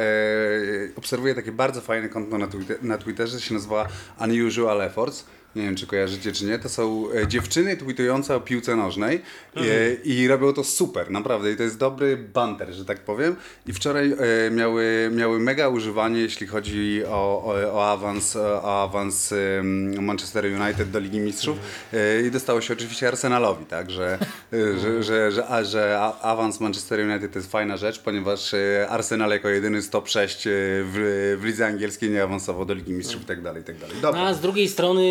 obserwuję 0.95 1.36
takie 1.36 1.51
bardzo 1.51 1.82
fajne 1.82 2.10
konto 2.10 2.38
na, 2.38 2.47
Twitter, 2.47 2.84
na 2.84 2.97
Twitterze, 2.97 3.41
się 3.41 3.54
nazywa 3.54 3.88
Unusual 4.19 4.82
Efforts. 4.82 5.25
Nie 5.56 5.63
wiem, 5.63 5.76
czy 5.76 5.88
kojarzycie, 5.88 6.32
czy 6.32 6.46
nie. 6.46 6.60
To 6.60 6.70
są 6.70 7.08
e, 7.12 7.28
dziewczyny 7.28 7.78
tweetujące 7.78 8.36
o 8.36 8.39
piłce 8.39 8.76
nożnej 8.76 9.22
e, 9.56 9.62
i 10.04 10.28
robią 10.28 10.54
to 10.54 10.63
super, 10.63 11.12
naprawdę. 11.12 11.52
I 11.52 11.56
to 11.56 11.63
jest 11.63 11.78
dobry 11.78 12.18
banter, 12.18 12.74
że 12.74 12.86
tak 12.86 13.00
powiem. 13.00 13.36
I 13.68 13.74
wczoraj 13.74 14.12
e, 14.48 14.52
miały, 14.52 15.12
miały 15.13 15.39
mega 15.39 15.70
używanie, 15.70 16.20
jeśli 16.20 16.48
chodzi 16.48 17.04
o, 17.06 17.44
o, 17.46 17.74
o 17.74 17.91
awans, 17.91 18.36
o 18.36 18.84
awans 18.84 19.32
em, 19.32 20.04
Manchester 20.06 20.46
United 20.46 20.91
do 20.91 21.00
Ligi 21.00 21.20
Mistrzów. 21.20 21.58
E, 21.94 22.22
I 22.22 22.32
dostało 22.32 22.62
się 22.62 22.74
oczywiście 22.74 23.08
Arsenalowi, 23.08 23.65
tak, 23.65 23.91
że, 23.91 24.20
e, 24.54 24.80
że, 24.80 25.04
że, 25.04 25.32
że, 25.32 25.48
a, 25.48 25.63
że 25.63 26.00
awans 26.22 26.60
Manchester 26.60 27.00
United 27.00 27.32
to 27.32 27.39
jest 27.39 27.52
fajna 27.52 27.78
rzecz, 27.78 28.00
ponieważ 28.00 28.54
e, 28.54 28.88
Arsenal 28.89 29.32
jako 29.32 29.50
jedyny 29.50 29.82
z 29.82 29.89
top 29.89 30.10
6 30.10 30.48
e, 30.48 30.50
w, 30.52 31.38
w 31.41 31.46
lidze 31.46 31.68
angielskiej 31.68 32.10
nie 32.10 32.24
awansował 32.24 32.65
do 32.65 32.74
Ligi 32.74 32.94
Mistrzów 32.94 33.22
i 33.22 33.26
tak 33.26 33.41
dalej, 33.41 33.62
i 33.62 33.65
tak 33.65 33.78
dalej. 33.78 33.96
No, 33.96 34.02
Dobra. 34.02 34.22
a 34.22 34.34
z 34.34 34.41
drugiej 34.41 34.68
strony 34.70 35.02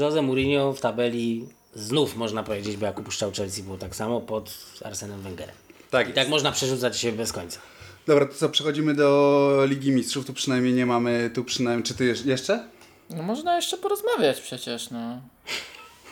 Jose 0.00 0.22
Mourinho 0.22 0.72
w 0.72 0.80
tabeli 0.80 1.48
znów 1.74 2.16
można 2.16 2.42
powiedzieć, 2.42 2.76
bo 2.76 2.86
jak 2.86 2.98
upuszczał 3.00 3.32
Chelsea 3.32 3.62
było 3.62 3.78
tak 3.78 3.96
samo 3.96 4.20
pod 4.20 4.54
Arsenem 4.84 5.22
Wengerem. 5.22 5.54
Tak 5.90 6.08
I 6.08 6.12
tak 6.12 6.28
można 6.28 6.52
przerzucać 6.52 6.98
się 6.98 7.12
bez 7.12 7.32
końca. 7.32 7.60
Dobra, 8.06 8.26
to 8.26 8.34
co, 8.34 8.48
przechodzimy 8.48 8.94
do 8.94 9.62
Ligi 9.68 9.92
Mistrzów, 9.92 10.26
tu 10.26 10.32
przynajmniej 10.32 10.74
nie 10.74 10.86
mamy, 10.86 11.30
tu 11.34 11.44
przynajmniej, 11.44 11.84
czy 11.84 11.94
ty 11.94 12.14
jesz- 12.14 12.26
jeszcze? 12.26 12.64
No 13.10 13.22
można 13.22 13.56
jeszcze 13.56 13.76
porozmawiać 13.76 14.40
przecież, 14.40 14.90
no. 14.90 14.98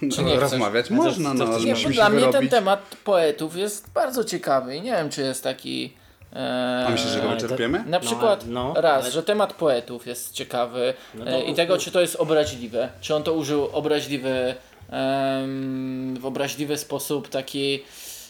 Czy 0.01 0.07
nie 0.23 0.31
No, 0.31 0.31
chcesz? 0.31 0.41
Rozmawiać 0.41 0.91
można, 0.91 1.35
no, 1.35 1.47
chcesz 1.47 1.63
bo 1.65 1.71
musimy 1.71 1.77
się 1.77 1.91
dla 1.91 2.09
mnie 2.11 2.27
ten 2.27 2.49
temat 2.49 2.97
poetów 3.05 3.57
jest 3.57 3.91
bardzo 3.91 4.25
ciekawy 4.25 4.77
i 4.77 4.83
nie 4.83 4.93
wiem, 4.93 5.11
czy 5.11 5.23
jest 5.23 5.43
taki... 5.43 5.93
E, 6.37 6.85
A 6.87 6.91
myślisz, 6.91 7.13
że 7.13 7.21
go 7.21 7.29
wyczerpiemy? 7.29 7.85
Na 7.87 8.01
przykład 8.01 8.45
no, 8.47 8.75
raz, 8.77 9.03
ale- 9.05 9.13
że 9.13 9.23
temat 9.23 9.53
poetów 9.53 10.07
jest 10.07 10.33
ciekawy 10.35 10.95
No 11.15 11.25
to- 11.25 11.31
e, 11.31 11.43
i 11.43 11.55
tego, 11.55 11.79
czy 11.79 11.91
to 11.91 12.01
jest 12.01 12.17
obraźliwe. 12.17 12.89
Czy 13.01 13.15
on 13.15 13.23
to 13.23 13.33
użył 13.33 13.69
obraźliwy, 13.73 14.55
em, 14.91 16.17
w 16.21 16.27
obraźliwy 16.27 16.77
sposób 16.77 17.29
taki... 17.29 17.83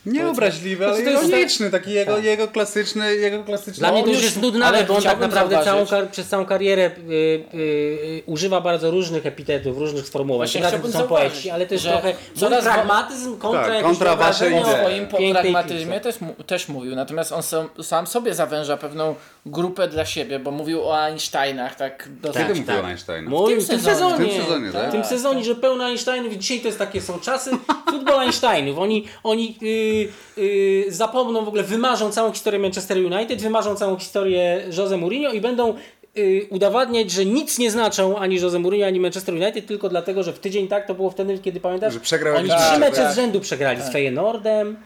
Nie 0.06 0.28
obraźliwy, 0.28 0.86
ale 0.86 0.94
Znaczy, 0.96 1.10
to 1.10 1.16
jest- 1.20 1.28
ironiczny, 1.28 1.70
taki 1.70 1.90
jego, 1.92 2.18
jego 2.18 2.48
klasyczny, 2.48 3.16
jego 3.16 3.44
klasyczny... 3.44 3.74
Dla 3.80 3.92
mnie 3.92 4.02
to 4.02 4.08
już 4.08 4.16
już- 4.16 4.24
jest 4.24 4.42
nudne, 4.42 4.66
ale 4.66 4.84
bo 4.84 4.96
on 4.96 5.02
tak 5.02 5.20
naprawdę 5.20 5.64
całą, 5.64 5.86
przez 6.12 6.28
całą 6.28 6.46
karierę 6.46 6.82
y, 6.86 7.12
y, 7.12 7.58
y, 7.58 8.22
używa 8.26 8.60
bardzo 8.60 8.90
różnych 8.90 9.26
epitetów, 9.26 9.78
różnych 9.78 10.06
sformułowań. 10.06 10.46
Właśnie 10.48 10.60
Tym 10.62 10.70
razem 10.72 10.92
są 10.92 11.08
poeci, 11.08 11.50
ale 11.50 11.66
że 11.78 11.90
trochę 11.90 12.14
coraz 12.36 12.64
pragmatyzm 12.64 13.38
kontra, 13.38 13.66
Tak, 13.66 13.82
kontra 13.82 14.16
wasze 14.16 14.44
O 14.44 14.48
idee. 14.48 14.58
o 14.60 14.76
swoim 14.78 15.06
pragmatyzmie 15.06 16.00
też, 16.00 16.16
też 16.46 16.68
mówił, 16.68 16.96
natomiast 16.96 17.32
on 17.32 17.42
sam, 17.42 17.68
sam 17.82 18.06
sobie 18.06 18.34
zawęża 18.34 18.76
pewną 18.76 19.14
grupę 19.46 19.88
dla 19.88 20.06
siebie, 20.06 20.38
bo 20.38 20.50
mówił 20.50 20.82
o 20.84 20.98
Einsteinach 21.06 21.74
tak 21.74 22.08
dosyć... 22.22 22.42
Kiedy 22.42 22.54
mówił 22.60 22.80
o 22.84 22.88
Einsteinie? 22.88 23.28
Mówił 23.28 23.60
W 23.60 23.64
w 23.64 23.68
tym 23.68 23.76
tym 23.76 23.84
sezonie. 23.84 24.16
sezonie. 24.16 24.32
W 24.32 24.36
tym 24.36 24.44
sezonie, 24.44 24.72
tak? 24.72 24.88
W 24.88 24.92
tym 24.92 25.04
sezonie, 25.04 25.44
że 25.44 25.54
pełno 25.54 25.84
Einsteinów. 25.84 26.32
I 26.32 26.38
dzisiaj 26.38 26.60
to 26.60 26.66
jest 26.66 26.78
takie 26.78 27.00
są 27.00 27.18
czasy 27.20 27.50
futbol 27.90 28.20
Einsteinów. 28.20 28.78
Oni, 28.78 29.04
oni 29.24 29.58
yy, 29.88 30.44
yy, 30.44 30.92
zapomną 30.92 31.44
w 31.44 31.48
ogóle, 31.48 31.62
wymarzą 31.62 32.12
całą 32.12 32.32
historię 32.32 32.58
Manchester 32.60 32.98
United, 32.98 33.42
wymarzą 33.42 33.74
całą 33.74 33.98
historię 33.98 34.64
Jose 34.78 34.96
Mourinho 34.96 35.32
i 35.32 35.40
będą 35.40 35.74
y, 36.18 36.46
udowadniać, 36.50 37.10
że 37.10 37.24
nic 37.24 37.58
nie 37.58 37.70
znaczą 37.70 38.18
ani 38.18 38.40
Jose 38.40 38.58
Mourinho, 38.58 38.86
ani 38.86 39.00
Manchester 39.00 39.34
United, 39.34 39.66
tylko 39.66 39.88
dlatego, 39.88 40.22
że 40.22 40.32
w 40.32 40.38
tydzień 40.38 40.68
tak 40.68 40.86
to 40.86 40.94
było 40.94 41.10
wtedy, 41.10 41.38
kiedy 41.38 41.60
pamiętasz, 41.60 41.94
Że 41.94 42.00
przegrał 42.00 42.36
oni 42.36 42.48
trzy 42.48 42.78
mecz, 42.78 42.80
mecze 42.80 43.02
tak. 43.02 43.12
z 43.12 43.16
rzędu 43.16 43.40
przegrali 43.40 43.82
z 43.82 43.92
Feyenoordem. 43.92 44.76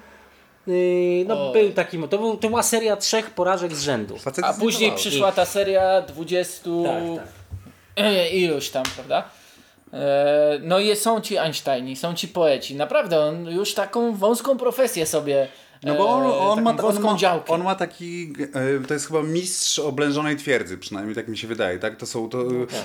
Y, 0.69 1.25
no 1.29 1.49
O. 1.49 1.53
był 1.53 1.73
taki, 1.73 1.99
to, 1.99 2.19
był, 2.19 2.37
to 2.37 2.49
była 2.49 2.63
seria 2.63 2.97
trzech 2.97 3.31
porażek 3.31 3.75
z 3.75 3.83
rzędu. 3.83 4.17
A 4.43 4.53
później 4.53 4.93
przyszła 4.93 5.33
ta 5.33 5.45
seria 5.45 6.01
20 6.01 6.71
Tak, 6.85 7.25
tak. 7.97 8.07
iluś 8.33 8.71
tam, 8.71 8.83
prawda? 8.95 9.31
E, 9.93 10.59
No 10.63 10.79
i 10.79 10.97
są 10.97 11.21
ci 11.21 11.39
Einsteini, 11.39 11.97
są 11.97 12.15
ci 12.15 12.29
poeci. 12.29 12.77
Naprawdę, 12.77 13.21
on 13.21 13.47
już 13.47 13.75
taką 13.75 14.17
wąską 14.17 14.57
profesję 14.57 15.07
sobie. 15.07 15.49
No 15.85 15.95
bo 15.95 16.09
on, 16.09 16.23
e, 16.23 16.39
on, 16.39 16.63
ma, 16.63 16.75
taką 16.75 16.89
on, 16.89 17.01
ma, 17.03 17.17
działkę. 17.17 17.53
on 17.53 17.65
ma 17.65 17.75
taki, 17.75 18.33
e, 18.55 18.87
to 18.87 18.95
jest 18.95 19.07
chyba 19.07 19.23
mistrz 19.23 19.79
oblężonej 19.79 20.37
twierdzy, 20.37 20.79
przynajmniej 20.79 21.15
tak 21.15 21.29
mi 21.29 21.39
się 21.39 21.49
wydaje, 21.49 21.79
tak? 21.79 21.97
To 21.97 22.07
są, 22.07 22.29
to, 22.29 22.39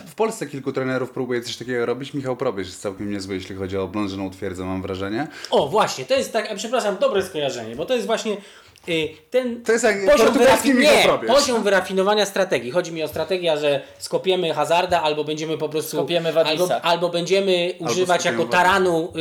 w 0.08 0.16
Polsce 0.16 0.48
kilku 0.48 0.72
trenerów 0.74 1.12
próbuje 1.12 1.42
coś 1.42 1.58
takiego 1.58 1.86
robić, 1.86 2.14
Michał 2.14 2.38
Probierz 2.38 2.68
jest 2.68 2.82
całkiem 2.82 3.12
niezły, 3.12 3.36
jeśli 3.36 3.56
chodzi 3.56 3.78
o 3.78 3.84
oblężoną 3.84 4.30
twierdzę, 4.30 4.66
mam 4.66 4.82
wrażenie. 4.82 5.28
O, 5.52 5.68
właśnie, 5.68 6.06
to 6.06 6.14
jest 6.14 6.34
tak, 6.34 6.56
przepraszam, 6.56 6.98
dobre 6.98 7.24
skojarzenie, 7.24 7.76
bo 7.76 7.86
to 7.86 7.94
jest 7.94 8.08
właśnie 8.08 8.38
ten 9.30 9.64
To 9.64 9.72
jest 9.72 9.84
jak 9.84 10.06
poziom, 10.12 10.28
wyrafi- 10.34 10.76
nie, 10.76 11.28
poziom 11.28 11.64
wyrafinowania 11.64 12.26
strategii. 12.26 12.72
Chodzi 12.72 12.92
mi 12.92 13.04
o 13.04 13.08
strategię, 13.08 13.58
że 13.58 13.82
skopiemy 14.00 14.54
Hazarda 14.54 15.02
albo 15.02 15.24
będziemy 15.24 15.58
po 15.58 15.70
prostu... 15.70 15.98
Skopiemy 15.98 16.34
Wadisa. 16.34 16.64
albo, 16.64 16.82
albo 16.86 17.10
będziemy 17.10 17.74
używać 17.80 18.22
skopiemy 18.22 18.40
jako 18.42 18.52
taranu 18.52 19.14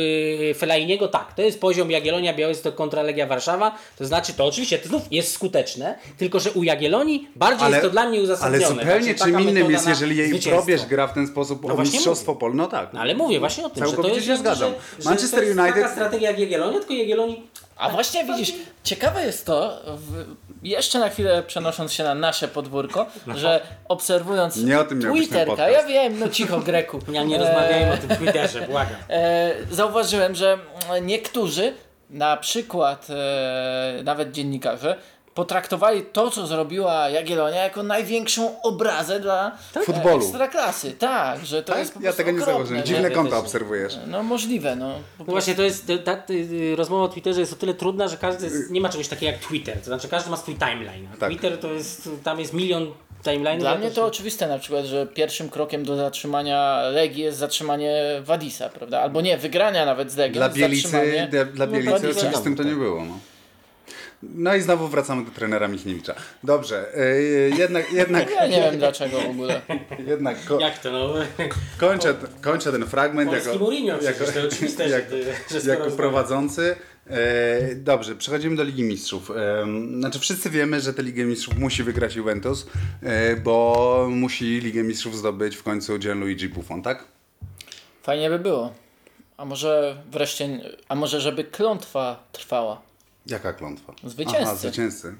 y, 0.51 0.53
Fellainiego. 0.57 1.07
Tak, 1.07 1.33
to 1.33 1.41
jest 1.41 1.59
poziom 1.61 1.91
Jagiellonia 1.91 2.33
Białystok 2.33 2.75
kontra 2.75 3.01
Legia 3.01 3.27
Warszawa. 3.27 3.77
To 3.97 4.05
znaczy, 4.05 4.33
to 4.33 4.45
oczywiście 4.45 4.77
to 4.77 4.87
znów 4.87 5.01
jest 5.11 5.33
skuteczne, 5.33 5.97
tylko 6.17 6.39
że 6.39 6.51
u 6.51 6.63
Jagiellonii 6.63 7.27
bardziej 7.35 7.69
jest 7.69 7.81
to 7.81 7.89
dla 7.89 8.05
mnie 8.09 8.17
ale 8.17 8.23
uzasadnione. 8.23 8.67
zupełnie 8.67 9.15
Znaczy, 9.15 9.31
czym 9.31 9.41
innym 9.41 9.71
jest, 9.71 9.87
jeżeli 9.87 10.17
jej. 10.17 10.39
Probierz 10.39 10.85
gra 10.85 11.07
w 11.07 11.13
ten 11.13 11.27
sposób 11.27 11.65
o 11.65 11.67
właśnie 11.67 11.91
mistrzostwo 11.93 12.35
Pol. 12.35 12.55
No 12.55 12.67
tak. 12.67 12.93
No 12.93 12.99
ale 12.99 13.15
mówię 13.15 13.39
właśnie 13.39 13.65
o 13.65 13.69
tym, 13.69 13.85
że 13.87 13.93
to 13.97 14.07
jest 14.07 14.25
się 14.25 14.31
jakby, 14.31 14.43
zgadzam. 14.49 14.71
Że, 14.97 15.03
że 15.03 15.09
Manchester 15.09 15.39
to 15.39 15.45
jest 15.45 15.57
United- 15.59 15.73
taka 15.73 15.91
strategia 15.91 16.29
jak 16.29 16.39
Jagiellonii, 16.39 16.79
tylko 16.79 16.93
Jagiellonii 16.93 17.49
A 17.77 17.89
właśnie 17.89 18.23
widzisz, 18.25 18.53
ciekawe 18.83 19.25
jest 19.25 19.45
to, 19.45 19.79
w, 19.85 20.25
jeszcze 20.63 20.99
na 20.99 21.09
chwilę 21.09 21.43
przenosząc 21.43 21.93
się 21.93 22.03
na 22.03 22.15
nasze 22.15 22.47
podwórko, 22.47 23.05
że 23.35 23.61
obserwując 23.87 24.57
Nie 24.57 24.79
o 24.79 24.83
tym 24.83 25.01
Twitterka, 25.01 25.69
ja 25.69 25.83
wiem, 25.83 26.19
no 26.19 26.29
cicho 26.29 26.59
Greku. 26.59 26.99
Ja 27.11 27.23
nie 27.23 27.35
E, 27.35 27.39
rozmawiajmy 27.39 27.93
o 27.93 27.97
tym 27.97 28.17
Twitterze, 28.17 28.61
błagam. 28.67 28.95
e, 29.09 29.51
zauważyłem, 29.71 30.35
że 30.35 30.57
niektórzy, 31.01 31.73
na 32.09 32.37
przykład 32.37 33.07
e, 33.09 34.03
nawet 34.03 34.31
dziennikarze, 34.31 34.95
potraktowali 35.37 36.01
to, 36.13 36.31
co 36.31 36.47
zrobiła 36.47 37.09
Jagiellonia 37.09 37.63
jako 37.63 37.83
największą 37.83 38.61
obrazę 38.61 39.19
dla 39.19 39.57
Futbolu. 39.85 40.15
E, 40.15 40.17
ekstraklasy. 40.17 40.91
Tak, 40.91 41.45
że 41.45 41.63
to 41.63 41.71
Tak? 41.71 41.79
jest 41.79 41.93
po 41.93 41.99
Ja 42.01 42.13
tego 42.13 42.31
nie 42.31 42.75
nie? 42.77 42.83
Dziwne 42.83 43.11
konta 43.11 43.37
obserwujesz. 43.37 43.97
No 44.07 44.23
możliwe, 44.23 44.75
no. 44.75 44.93
No 45.19 45.25
właśnie, 45.25 45.55
to 45.55 45.61
jest, 45.63 45.85
ta, 46.05 46.15
ta, 46.15 46.33
y, 46.33 46.75
rozmowa 46.75 47.03
o 47.03 47.07
Twitterze 47.07 47.39
jest 47.39 47.53
o 47.53 47.55
tyle 47.55 47.73
trudna, 47.73 48.07
że 48.07 48.17
każdy, 48.17 48.45
jest, 48.45 48.71
nie 48.71 48.81
ma 48.81 48.89
czegoś 48.89 49.07
takiego 49.07 49.31
jak 49.31 49.41
Twitter, 49.41 49.79
to 49.79 49.85
znaczy 49.85 50.07
każdy 50.07 50.29
ma 50.29 50.37
swój 50.37 50.55
timeline, 50.55 51.07
a 51.13 51.17
Tak. 51.17 51.29
Twitter 51.29 51.57
to 51.57 51.67
jest, 51.73 52.09
tam 52.23 52.39
jest 52.39 52.53
milion 52.53 52.91
timeline'ów. 53.23 53.59
Dla 53.59 53.75
mnie 53.77 53.91
to 53.91 54.05
oczywiste 54.05 54.47
na 54.47 54.59
przykład, 54.59 54.85
że 54.85 55.07
pierwszym 55.07 55.49
krokiem 55.49 55.83
do 55.85 55.95
zatrzymania 55.95 56.81
Legii 56.81 57.23
jest 57.23 57.37
zatrzymanie 57.37 58.21
Wadisa, 58.23 58.69
prawda? 58.69 59.01
Albo 59.01 59.21
nie, 59.21 59.37
wygrania 59.37 59.85
nawet 59.85 60.11
z 60.11 60.17
Legią. 60.17 60.33
Dla 60.33 60.49
Bielicy, 60.49 60.87
zatrzymanie- 60.87 61.27
dla, 61.27 61.45
dla 61.45 61.65
no, 61.65 61.71
Bielicy 61.71 61.91
Wadisa. 61.91 62.19
oczywistym 62.19 62.55
to 62.55 62.63
nie 62.63 62.75
było. 62.75 63.05
No. 63.05 63.13
No 64.23 64.55
i 64.55 64.61
znowu 64.61 64.87
wracamy 64.87 65.25
do 65.25 65.31
trenera 65.31 65.67
Michniewicza. 65.67 66.15
Dobrze, 66.43 66.85
yy, 67.49 67.57
jednak, 67.57 67.93
jednak, 67.93 68.29
Ja 68.31 68.47
nie 68.47 68.61
wiem 68.61 68.77
dlaczego 68.77 69.21
w 69.21 69.29
ogóle. 69.29 69.61
jednak 70.07 70.45
ko- 70.45 70.59
Jak 70.59 70.79
to 70.79 70.91
no? 70.91 71.13
kończę, 71.77 72.15
kończę 72.41 72.71
ten 72.71 72.85
fragment 72.85 73.29
Polski 73.29 73.47
jako, 73.49 73.59
Mourinho 73.59 73.97
przecież, 73.97 74.19
jako, 74.19 74.31
to 74.41 74.47
oczywiste, 74.47 74.89
że 74.89 74.95
jako, 74.95 75.15
że 75.51 75.61
skoro 75.61 75.79
jako 75.79 75.91
prowadzący. 75.97 76.75
E, 77.09 77.75
dobrze, 77.75 78.15
przechodzimy 78.15 78.55
do 78.55 78.63
Ligi 78.63 78.83
Mistrzów. 78.83 79.31
E, 79.31 79.65
znaczy 79.99 80.19
wszyscy 80.19 80.49
wiemy, 80.49 80.81
że 80.81 80.93
tę 80.93 81.03
Ligę 81.03 81.25
Mistrzów 81.25 81.57
musi 81.57 81.83
wygrać 81.83 82.15
Juventus, 82.15 82.67
bo 83.43 84.07
musi 84.11 84.45
Ligę 84.59 84.83
Mistrzów 84.83 85.17
zdobyć 85.17 85.55
w 85.55 85.63
końcu 85.63 85.99
Gianluigi 85.99 86.49
Buffon, 86.49 86.81
tak? 86.81 87.03
Fajnie 88.03 88.29
by 88.29 88.39
było. 88.39 88.73
A 89.37 89.45
może 89.45 89.97
wreszcie, 90.11 90.49
a 90.89 90.95
może 90.95 91.21
żeby 91.21 91.43
klątwa 91.43 92.23
trwała. 92.31 92.81
Jaka 93.29 93.53
klątwa? 93.53 93.93
Zwycięzcy. 94.03 94.41
Aha, 94.41 94.55
zwycięzcy. 94.55 95.15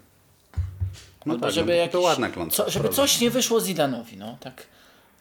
No 1.26 1.34
Albo 1.34 1.46
tak, 1.46 1.56
żeby 1.56 1.72
no, 1.72 1.78
jakiś, 1.78 1.92
to 1.92 2.02
ładna 2.02 2.30
klątwa. 2.30 2.64
co, 2.64 2.72
żeby 2.72 2.90
coś 2.90 3.22
nie 3.22 3.30
wyszło 3.32 3.62
Zidanowi, 3.62 4.18
no 4.18 4.38
tak. 4.40 4.68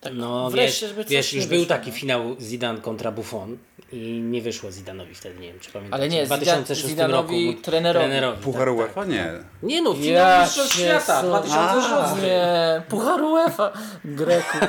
tak 0.00 0.12
No 0.16 0.50
wreszcie, 0.50 0.86
wiesz, 0.86 0.90
żeby 0.90 1.04
coś 1.04 1.10
wiesz 1.12 1.32
już 1.32 1.46
był 1.46 1.58
wyszło, 1.58 1.76
taki 1.76 1.90
no. 1.90 1.96
finał 1.96 2.36
Zidane 2.40 2.80
kontra 2.80 3.12
Buffon 3.12 3.58
i 3.92 4.20
nie 4.20 4.42
wyszło 4.42 4.70
Zidanowi 4.72 5.14
wtedy, 5.14 5.40
nie 5.40 5.48
wiem 5.48 5.60
czy 5.60 5.70
pamiętacie. 5.70 6.02
Ale 6.02 6.08
nie, 6.08 6.22
w 6.24 6.26
2006 6.26 6.86
Zidanowi, 6.88 7.46
roku. 7.50 7.62
trenerowi. 7.62 8.42
Puchar 8.42 8.68
tak, 8.68 8.76
UEFA? 8.76 9.04
Nie. 9.04 9.32
Nie 9.62 9.82
no, 9.82 9.94
finał 9.94 10.12
Ja 10.12 10.42
Mistrzostw 10.42 10.74
Świata 10.74 11.20
się 11.20 11.26
2006. 11.26 12.22
Nie, 12.22 12.82
Puchar 12.88 13.22
UEFA. 13.22 13.72
Greku. 14.04 14.58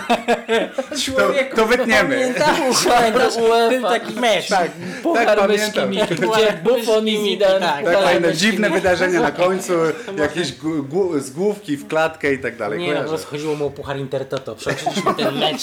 To, 1.17 1.55
to 1.55 1.65
wytniemy. 1.65 2.15
Pamiętasz, 2.15 2.59
Puchar 2.67 3.13
UEFA. 3.15 3.69
Był 3.69 3.81
taki 3.81 4.13
mecz. 4.13 4.47
Tak, 4.47 4.71
Puchar 5.03 5.37
tak 5.37 5.49
myszki 5.49 5.79
pamiętam. 5.79 6.17
Gdzie 6.17 6.59
Buffon 6.63 7.07
i 7.07 7.17
Zidane. 7.17 7.59
Tak, 7.59 7.75
Tak, 7.75 7.85
puchar 7.85 8.03
fajne, 8.03 8.33
dziwne 8.33 8.69
Miki. 8.69 8.81
wydarzenia 8.81 9.21
na 9.21 9.31
końcu, 9.31 9.73
jakieś 10.19 10.51
gu, 10.83 11.19
zgłówki 11.19 11.77
w 11.77 11.87
klatkę 11.87 12.33
i 12.33 12.39
tak 12.39 12.57
dalej. 12.57 12.79
Nie, 12.79 12.85
no, 12.85 12.91
po 12.91 12.95
Kojarzę. 12.97 13.09
prostu 13.09 13.31
chodziło 13.31 13.55
mu 13.55 13.65
o 13.65 13.69
Puchar 13.69 13.97
Intertoto. 13.97 14.55
Przeoczyliśmy 14.55 15.13
ten 15.15 15.35
mecz. 15.37 15.61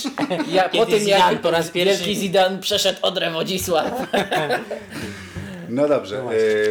Ja, 0.49 0.69
po 0.69 0.87
tym 0.87 1.09
jak 1.09 1.41
po 1.41 1.51
raz 1.51 1.71
pierwszy... 1.71 2.15
Zidane 2.15 2.59
przeszedł 2.59 2.99
od 3.03 3.19
Rewodzisław. 3.45 3.93
No 5.69 5.89
dobrze. 5.89 6.23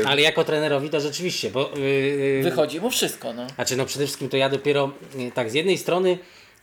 e, 0.04 0.08
Ale 0.08 0.22
jako 0.22 0.44
trenerowi 0.44 0.90
to 0.90 1.00
rzeczywiście, 1.00 1.50
bo... 1.52 1.72
Yy, 1.78 2.44
Wychodzi 2.44 2.82
mu 2.82 2.90
wszystko, 2.90 3.34
no. 3.34 3.48
Znaczy 3.56 3.76
no 3.76 3.86
przede 3.86 4.06
wszystkim 4.06 4.30
to 4.30 4.38
ja 4.38 4.50
dopiero 4.50 4.92
yy, 5.18 5.32
tak 5.32 5.50
z 5.50 5.54
jednej 5.54 5.78
strony 5.78 6.18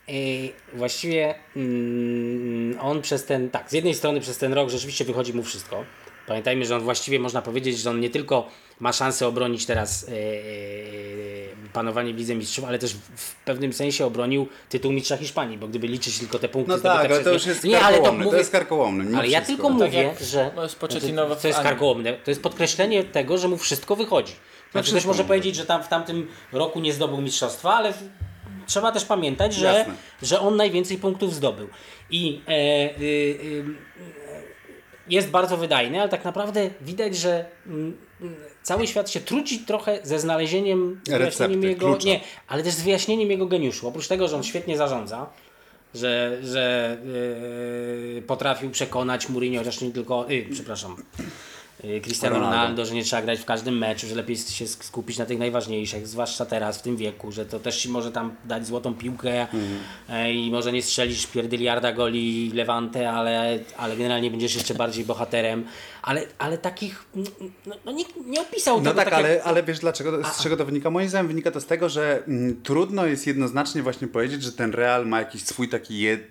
yy, 0.08 0.14
właściwie 0.74 1.34
mm, 1.56 2.78
on 2.80 3.02
przez 3.02 3.24
ten, 3.24 3.50
tak 3.50 3.70
z 3.70 3.72
jednej 3.72 3.94
strony 3.94 4.20
przez 4.20 4.38
ten 4.38 4.52
rok 4.52 4.70
rzeczywiście 4.70 5.04
wychodzi 5.04 5.34
mu 5.34 5.42
wszystko. 5.42 5.84
Pamiętajmy, 6.30 6.64
że 6.66 6.76
on 6.76 6.82
właściwie 6.82 7.18
można 7.18 7.42
powiedzieć, 7.42 7.78
że 7.78 7.90
on 7.90 8.00
nie 8.00 8.10
tylko 8.10 8.48
ma 8.80 8.92
szansę 8.92 9.26
obronić 9.26 9.66
teraz 9.66 10.08
yy, 10.08 10.14
panowanie 11.72 12.14
w 12.14 12.16
Lidze 12.16 12.34
Mistrzów, 12.34 12.64
ale 12.64 12.78
też 12.78 12.94
w, 13.16 13.34
pewnym 13.44 13.72
sensie 13.72 14.06
obronił 14.06 14.48
tytuł 14.68 14.92
mistrza 14.92 15.16
Hiszpanii, 15.16 15.58
bo 15.58 15.68
gdyby 15.68 15.86
liczyć 15.86 16.18
tylko 16.18 16.38
te 16.38 16.48
punkty 16.48 16.72
No 16.72 16.78
zdobyte 16.78 17.02
tak, 17.02 17.10
ale 17.12 17.24
to 17.24 17.30
nie- 17.30 17.34
już 17.34 17.46
jest 17.46 17.64
nie, 17.64 17.80
ale 17.80 17.96
to 17.96 18.02
karkołomne. 18.02 18.24
To 18.24 18.28
mówię, 18.28 18.38
jest 18.38 18.52
karkołomne. 18.52 19.18
ale 19.18 19.28
ja 19.28 19.40
tylko 19.40 19.68
Tak 19.68 19.72
mówię, 19.72 20.14
że 20.20 20.50
Pochettino 20.80 21.34
w 21.34 21.42
to 21.42 21.48
jest 21.48 21.60
karkołomne. 21.60 22.12
To 22.12 22.30
jest 22.30 22.42
podkreślenie 22.42 23.04
tego, 23.04 23.38
że 23.38 23.48
mu 23.48 23.56
wszystko 23.58 23.96
wychodzi. 23.96 24.32
Znaczy, 24.72 24.90
ktoś 24.90 25.04
może 25.04 25.24
powiedzieć, 25.24 25.56
że 25.56 25.66
tam 25.66 25.82
w 25.82 25.88
tamtym 25.88 26.26
roku 26.52 26.80
nie 26.80 26.92
zdobył 26.92 27.20
mistrzostwa, 27.20 27.74
ale 27.74 27.92
trzeba 28.66 28.92
też 28.92 29.04
pamiętać, 29.04 29.54
że, 29.54 29.66
Jasne. 29.66 29.94
że 30.22 30.40
on 30.40 30.56
najwięcej 30.56 30.98
punktów 30.98 31.34
zdobył. 31.34 31.68
I 32.10 32.40
e, 32.48 32.52
y, 32.52 33.02
y, 33.02 33.64
jest 35.10 35.30
bardzo 35.30 35.56
wydajny, 35.56 36.00
ale 36.00 36.08
tak 36.08 36.24
naprawdę 36.24 36.70
widać, 36.80 37.16
że 37.16 37.44
mm, 37.66 37.96
mm, 38.20 38.34
cały 38.62 38.86
świat 38.86 39.10
się 39.10 39.20
trudzi 39.20 39.58
trochę 39.58 39.98
ze 40.02 40.20
znalezieniem, 40.20 41.00
Recepty, 41.08 41.68
jego, 41.68 41.86
klucza. 41.86 42.06
nie, 42.06 42.20
ale 42.48 42.62
też 42.62 42.74
z 42.74 42.82
wyjaśnieniem 42.82 43.30
jego 43.30 43.46
geniuszu. 43.46 43.88
Oprócz 43.88 44.08
tego, 44.08 44.28
że 44.28 44.36
on 44.36 44.42
świetnie 44.42 44.76
zarządza, 44.76 45.26
że, 45.94 46.38
że 46.42 46.96
yy, 48.14 48.22
potrafił 48.22 48.70
przekonać 48.70 49.28
Mourinho, 49.28 49.58
chociaż 49.58 49.80
nie 49.80 49.90
tylko, 49.90 50.26
yy, 50.28 50.46
przepraszam, 50.52 50.96
Cristiano 52.02 52.36
Ronaldo. 52.36 52.56
Ronaldo. 52.56 52.86
że 52.86 52.94
nie 52.94 53.04
trzeba 53.04 53.22
grać 53.22 53.40
w 53.40 53.44
każdym 53.44 53.78
meczu, 53.78 54.06
że 54.06 54.14
lepiej 54.14 54.36
się 54.36 54.64
sk- 54.64 54.84
skupić 54.84 55.18
na 55.18 55.26
tych 55.26 55.38
najważniejszych, 55.38 56.06
zwłaszcza 56.06 56.46
teraz 56.46 56.78
w 56.78 56.82
tym 56.82 56.96
wieku, 56.96 57.32
że 57.32 57.46
to 57.46 57.60
też 57.60 57.76
ci 57.82 57.88
może 57.88 58.12
tam 58.12 58.34
dać 58.44 58.66
złotą 58.66 58.94
piłkę 58.94 59.46
e, 60.08 60.32
i 60.32 60.50
może 60.50 60.72
nie 60.72 60.82
strzelisz 60.82 61.26
pierdyliarda 61.26 61.92
goli 61.92 62.50
Levante, 62.54 63.10
ale, 63.10 63.58
ale 63.76 63.96
generalnie 63.96 64.30
będziesz 64.30 64.54
jeszcze 64.54 64.74
bardziej 64.74 65.04
bohaterem, 65.04 65.64
ale, 66.02 66.26
ale 66.38 66.58
takich, 66.58 67.04
no, 67.66 67.76
no 67.84 67.92
nikt 67.92 68.16
nie 68.26 68.40
opisał 68.40 68.76
No 68.76 68.90
tego 68.90 68.96
tak, 68.96 69.04
tak 69.04 69.14
ale, 69.18 69.42
ale 69.44 69.62
wiesz 69.62 69.78
dlaczego, 69.78 70.24
z 70.24 70.42
czego 70.42 70.56
to 70.56 70.64
wynika? 70.64 70.90
Moim 70.90 71.08
zdaniem 71.08 71.28
wynika 71.28 71.50
to 71.50 71.60
z 71.60 71.66
tego, 71.66 71.88
że 71.88 72.22
mm, 72.28 72.62
trudno 72.62 73.06
jest 73.06 73.26
jednoznacznie 73.26 73.82
właśnie 73.82 74.08
powiedzieć, 74.08 74.42
że 74.42 74.52
ten 74.52 74.72
Real 74.72 75.06
ma 75.06 75.18
jakiś 75.18 75.42
swój 75.42 75.68
taki 75.68 76.00
jed... 76.00 76.28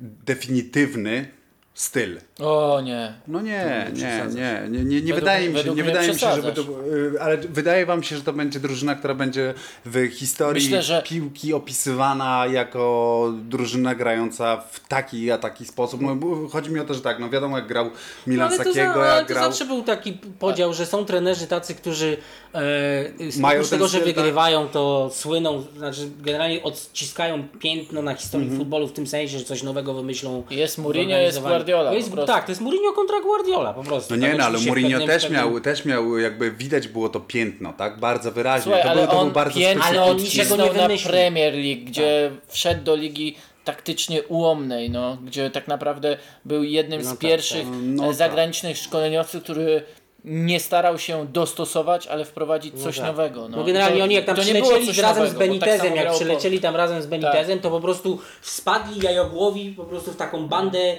definitywny 0.00 1.37
styl. 1.78 2.18
O 2.40 2.80
nie. 2.84 3.12
No 3.28 3.40
nie, 3.42 3.86
nie, 3.94 4.22
nie, 4.34 4.68
nie, 4.70 4.84
nie, 4.84 5.02
nie 5.02 5.14
wydaje 5.14 5.50
mi 5.50 5.58
się, 5.58 5.74
nie 5.74 5.84
wydaje 5.84 6.12
mi 6.12 6.18
się, 6.18 6.32
żeby 6.36 6.52
to, 6.52 6.62
y, 6.62 7.20
ale 7.20 7.36
wydaje 7.38 7.86
wam 7.86 8.02
się, 8.02 8.16
że 8.16 8.22
to 8.22 8.32
będzie 8.32 8.60
drużyna, 8.60 8.94
która 8.94 9.14
będzie 9.14 9.54
w 9.84 10.06
historii 10.12 10.64
Myślę, 10.64 10.82
że- 10.82 11.02
piłki 11.06 11.54
opisywana 11.54 12.46
jako 12.46 13.32
drużyna 13.42 13.94
grająca 13.94 14.56
w 14.70 14.88
taki 14.88 15.30
a 15.30 15.38
taki 15.38 15.64
sposób. 15.66 16.00
No, 16.00 16.16
chodzi 16.48 16.70
mi 16.70 16.80
o 16.80 16.84
to, 16.84 16.94
że 16.94 17.00
tak, 17.00 17.18
no 17.18 17.30
wiadomo 17.30 17.58
jak 17.58 17.66
grał 17.66 17.90
Milan 18.26 18.48
ale 18.48 18.56
to, 18.58 18.64
za, 18.64 18.70
Sakiego, 18.70 19.12
ale 19.12 19.22
to 19.22 19.28
grał... 19.28 19.44
zawsze 19.44 19.64
był 19.64 19.82
taki 19.82 20.12
podział, 20.38 20.74
że 20.74 20.86
są 20.86 21.04
trenerzy 21.04 21.46
tacy, 21.46 21.74
którzy 21.74 22.16
e, 22.54 23.30
z 23.30 23.38
Mają 23.38 23.64
tego, 23.64 23.88
że 23.88 23.98
styl, 23.98 24.14
tak? 24.14 24.16
wygrywają, 24.16 24.68
to 24.68 25.10
słyną, 25.12 25.64
znaczy 25.76 26.08
generalnie 26.20 26.62
odciskają 26.62 27.48
piętno 27.58 28.02
na 28.02 28.14
historii 28.14 28.46
Mhm. 28.46 28.60
futbolu 28.60 28.88
w 28.88 28.92
tym 28.92 29.06
sensie, 29.06 29.38
że 29.38 29.44
coś 29.44 29.62
nowego 29.62 29.94
wymyślą. 29.94 30.44
Jest 30.50 30.78
Mourinho, 30.78 31.16
jest 31.16 31.38
organizowaniu. 31.38 31.67
Guardiola 31.68 31.90
To 31.90 31.96
jest, 31.96 32.26
tak, 32.26 32.44
to 32.44 32.52
jest 32.52 32.60
Mourinho 32.60 32.92
kontra 32.92 33.20
Guardiola 33.20 33.72
po 33.74 33.82
prostu. 33.82 34.16
No 34.16 34.20
Tak, 34.20 34.32
nie, 34.32 34.38
no 34.38 34.44
ale 34.44 34.58
Mourinho 34.58 34.90
pewnym- 34.90 35.08
też 35.08 35.22
pewnym- 35.22 35.40
miał, 35.40 35.60
też 35.60 35.84
miał, 35.84 36.18
jakby 36.18 36.50
widać 36.50 36.88
było 36.88 37.08
to 37.08 37.20
piętno, 37.20 37.72
tak? 37.72 38.00
Bardzo 38.00 38.32
wyraźnie. 38.32 38.62
Słuchaj, 38.62 38.82
to 38.82 38.90
ale 38.90 39.00
był, 39.02 39.10
to 39.10 39.18
on 39.18 39.24
był 39.26 39.34
bardzo 39.34 39.58
piętno 39.60 39.84
Ale 39.84 40.02
on 40.04 40.16
nie 40.16 40.44
na. 40.66 40.88
Premier 41.10 41.54
League, 41.54 41.84
gdzie 41.84 42.30
wszedł 42.48 42.84
do 42.84 42.96
ligi 42.96 43.36
taktycznie 43.64 44.22
ułomnej, 44.22 44.90
no, 44.90 45.16
gdzie 45.24 45.50
tak 45.50 45.68
naprawdę 45.68 46.16
był 46.44 46.62
jednym 46.62 47.00
No 47.02 47.06
z 47.06 47.10
tak, 47.10 47.18
pierwszych 47.18 47.62
tak. 47.64 47.72
No 47.82 48.06
tak. 48.06 48.14
zagranicznych 48.14 48.78
szkoleniowców, 48.78 49.42
który 49.42 49.82
nie 50.24 50.60
starał 50.60 50.98
się 50.98 51.26
dostosować, 51.32 52.06
ale 52.06 52.24
wprowadzić 52.24 52.82
coś 52.82 52.96
tak. 52.96 53.06
nowego. 53.06 53.48
No, 53.48 53.56
No 53.56 53.64
generalnie 53.64 53.98
To- 53.98 54.04
oni 54.04 54.14
jak 54.14 54.24
tam 54.24 54.36
to 54.36 54.44
nie 54.44 54.54
było 54.54 54.64
przylecieli 54.70 55.02
razem 55.02 55.22
nowego, 55.24 55.36
z 55.36 55.38
tak 55.38 55.48
Benitezem, 55.48 55.80
samo 55.80 55.96
jak 55.96 56.12
przylecieli 56.12 56.60
tam 56.60 56.76
razem 56.76 57.02
z 57.02 57.06
Benitezem, 57.06 57.58
to 57.60 57.70
po 57.70 57.80
prostu 57.80 58.18
spadli 58.42 59.00
jajogłowi 59.04 59.70
po 59.76 59.84
prostu 59.84 60.12
w 60.12 60.16
taką 60.16 60.48
bandę. 60.48 60.98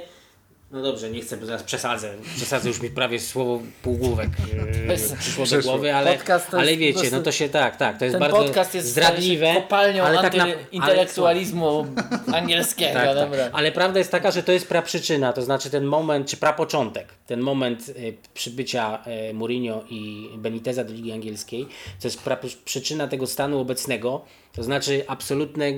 No 0.71 0.81
dobrze, 0.81 1.09
nie 1.09 1.21
chcę, 1.21 1.37
bo 1.37 1.45
zaraz 1.45 1.63
przesadzę. 1.63 2.13
Przesadzę 2.35 2.69
już 2.69 2.81
mi 2.81 2.89
prawie 2.89 3.19
słowo 3.19 3.59
półgłówek 3.81 4.29
yy, 4.53 4.87
Bez- 4.87 5.13
przyszło 5.13 5.45
do 5.45 5.61
głowy, 5.61 5.95
ale, 5.95 6.17
ale 6.51 6.77
wiecie, 6.77 7.11
no 7.11 7.21
to 7.21 7.31
się 7.31 7.49
tak, 7.49 7.75
tak, 7.77 7.97
to 7.99 8.05
jest 8.05 8.13
Ten 8.13 8.19
bardzo 8.19 8.37
podcast 8.37 8.75
jest 8.75 8.87
zdradliwe. 8.87 9.53
kopalnią 9.53 10.03
ale 10.03 10.21
tak 10.21 10.33
na- 10.35 10.43
ale- 10.43 10.57
antyintelektualizmu 10.57 11.85
angielskiego. 12.33 12.93
tak, 12.93 13.05
tak. 13.05 13.15
dobra. 13.15 13.49
Ale 13.53 13.71
prawda 13.71 13.99
jest 13.99 14.11
taka, 14.11 14.31
że 14.31 14.43
to 14.43 14.51
jest 14.51 14.67
praprzyczyna, 14.67 15.33
to 15.33 15.41
znaczy 15.41 15.69
ten 15.69 15.83
moment, 15.85 16.27
czy 16.29 16.37
prapoczątek, 16.37 17.07
ten 17.27 17.39
moment 17.39 17.89
y, 17.89 18.13
przybycia 18.33 18.99
y, 19.29 19.33
Mourinho 19.33 19.83
i 19.89 20.29
Beniteza 20.37 20.83
do 20.83 20.93
Ligi 20.93 21.11
Angielskiej, 21.11 21.67
to 22.01 22.07
jest 22.07 22.21
przyczyna 22.65 23.07
tego 23.07 23.27
stanu 23.27 23.59
obecnego, 23.59 24.25
to 24.59 24.63
znaczy 24.63 25.03
absolutnej 25.07 25.75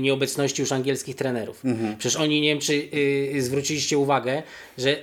nieobecności 0.00 0.62
już 0.62 0.72
angielskich 0.72 1.16
trenerów. 1.16 1.62
Przecież 1.98 2.16
oni, 2.20 2.40
nie 2.40 2.48
wiem 2.48 2.58
czy 2.60 2.88
y, 3.34 3.42
zwróciliście 3.42 3.98
uwagę, 3.98 4.42
że 4.78 4.96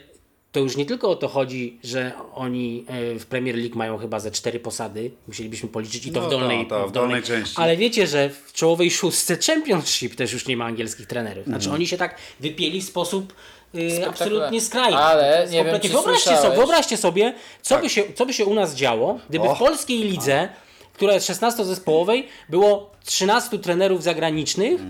to 0.52 0.60
już 0.60 0.78
nie 0.78 0.86
tylko 0.86 1.10
o 1.10 1.16
to 1.16 1.28
chodzi, 1.28 1.80
że 1.84 2.12
oni 2.36 2.86
y, 3.16 3.20
w 3.20 3.26
Premier 3.26 3.56
League 3.56 3.78
mają 3.78 3.98
chyba 3.98 4.20
ze 4.20 4.32
cztery 4.32 4.60
posady, 4.60 5.12
musielibyśmy 5.28 5.70
policzyć 5.70 6.06
i 6.06 6.12
to 6.12 6.22
No 6.22 6.28
w 6.28 6.32
dolnej, 6.32 6.68
to- 6.68 6.82
to 6.82 6.88
w 6.88 6.92
dolnej 6.92 7.24
części. 7.24 7.54
Ale 7.58 7.78
wiecie, 7.78 8.08
że 8.08 8.30
w 8.30 8.54
czołowej 8.54 8.92
szóstce 8.92 9.38
Championship 9.48 10.16
też 10.16 10.34
już 10.34 10.48
nie 10.48 10.58
ma 10.58 10.66
angielskich 10.66 11.08
trenerów. 11.08 11.44
Znaczy 11.46 11.60
Mhm. 11.66 11.76
oni 11.76 11.88
się 11.88 11.98
tak 11.98 12.16
wypieli 12.40 12.82
w 12.82 12.86
sposób 12.86 13.34
y, 13.76 14.08
absolutnie 14.08 14.62
skrajny. 14.62 14.98
Ale 14.98 15.48
nie 15.52 15.66
wiem, 15.66 15.80
czy 15.80 15.90
wyobraźcie, 15.90 16.38
sobie, 16.38 16.56
wyobraźcie 16.56 16.98
sobie, 16.98 17.34
co, 17.62 17.78
by 17.80 17.90
się, 17.90 18.04
co 18.16 18.26
by 18.26 18.34
się 18.34 18.46
u 18.46 18.54
nas 18.54 18.76
działo, 18.76 19.20
gdyby 19.30 19.46
Och. 19.50 19.56
w 19.56 19.60
polskiej 19.60 20.04
lidze, 20.04 20.50
która 21.00 21.14
jest 21.14 21.30
16-zespołowej, 21.30 22.24
było 22.50 22.92
13 23.06 23.60
trenerów 23.60 24.04
zagranicznych 24.04 24.82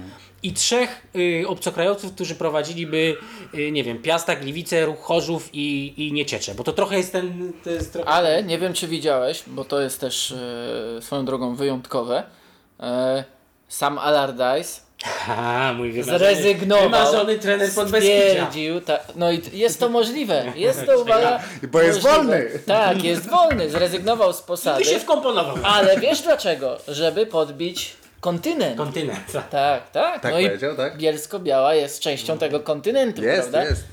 i 0.43 0.53
trzech 0.53 1.07
y, 1.15 1.47
obcokrajowców, 1.47 2.13
którzy 2.13 2.35
prowadziliby, 2.35 3.17
y, 3.53 3.71
nie 3.71 3.83
wiem, 3.83 4.01
Piasta, 4.01 4.35
Gliwice, 4.35 4.85
Ruch 4.85 4.99
Chorzów 5.01 5.49
i, 5.53 5.93
i 5.97 6.13
Nieciecze. 6.13 6.55
Bo 6.55 6.63
to 6.63 6.73
trochę 6.73 6.97
jest 6.97 7.11
ten... 7.11 7.53
Jest 7.65 7.93
trochę... 7.93 8.09
Ale 8.09 8.43
nie 8.43 8.59
wiem, 8.59 8.73
czy 8.73 8.87
widziałeś, 8.87 9.43
bo 9.47 9.65
to 9.65 9.81
jest 9.81 9.99
też 9.99 10.31
e, 10.31 11.01
swoją 11.01 11.25
drogą 11.25 11.55
wyjątkowe. 11.55 12.23
E, 12.79 13.23
Sam 13.67 13.97
Allardyce 13.97 14.81
A, 15.27 15.73
mój 15.77 15.91
wymarzony, 15.91 16.19
zrezygnował. 16.19 16.83
wymarzony 16.89 17.37
trener 17.39 17.69
stwierdził, 17.71 18.81
ta, 18.81 18.99
no 19.15 19.31
i 19.31 19.41
jest 19.53 19.79
to 19.79 19.89
możliwe. 19.89 20.45
Jest 20.55 20.85
to 20.85 20.99
uwaga. 21.01 21.39
Bo 21.71 21.81
jest 21.81 22.03
możliwe. 22.03 22.23
wolny. 22.27 22.49
Tak, 22.65 23.03
jest 23.03 23.29
wolny. 23.29 23.69
Zrezygnował 23.69 24.33
z 24.33 24.39
I 24.39 24.43
posady. 24.43 24.85
się 24.85 24.99
wkomponował. 24.99 25.57
Ale 25.63 25.99
wiesz 25.99 26.21
dlaczego? 26.21 26.77
Żeby 26.87 27.25
podbić 27.25 27.95
kontynent. 28.21 28.77
Kontynent. 28.77 29.31
Tak, 29.51 29.91
tak. 29.91 30.21
Tak 30.21 30.31
no 30.33 30.39
i 30.39 30.49
tak? 30.77 30.97
Bielsko-Biała 30.97 31.73
jest 31.75 31.99
częścią 31.99 32.37
tego 32.37 32.59
kontynentu, 32.59 33.21
Jest, 33.23 33.49
prawda? 33.49 33.69
jest. 33.69 33.83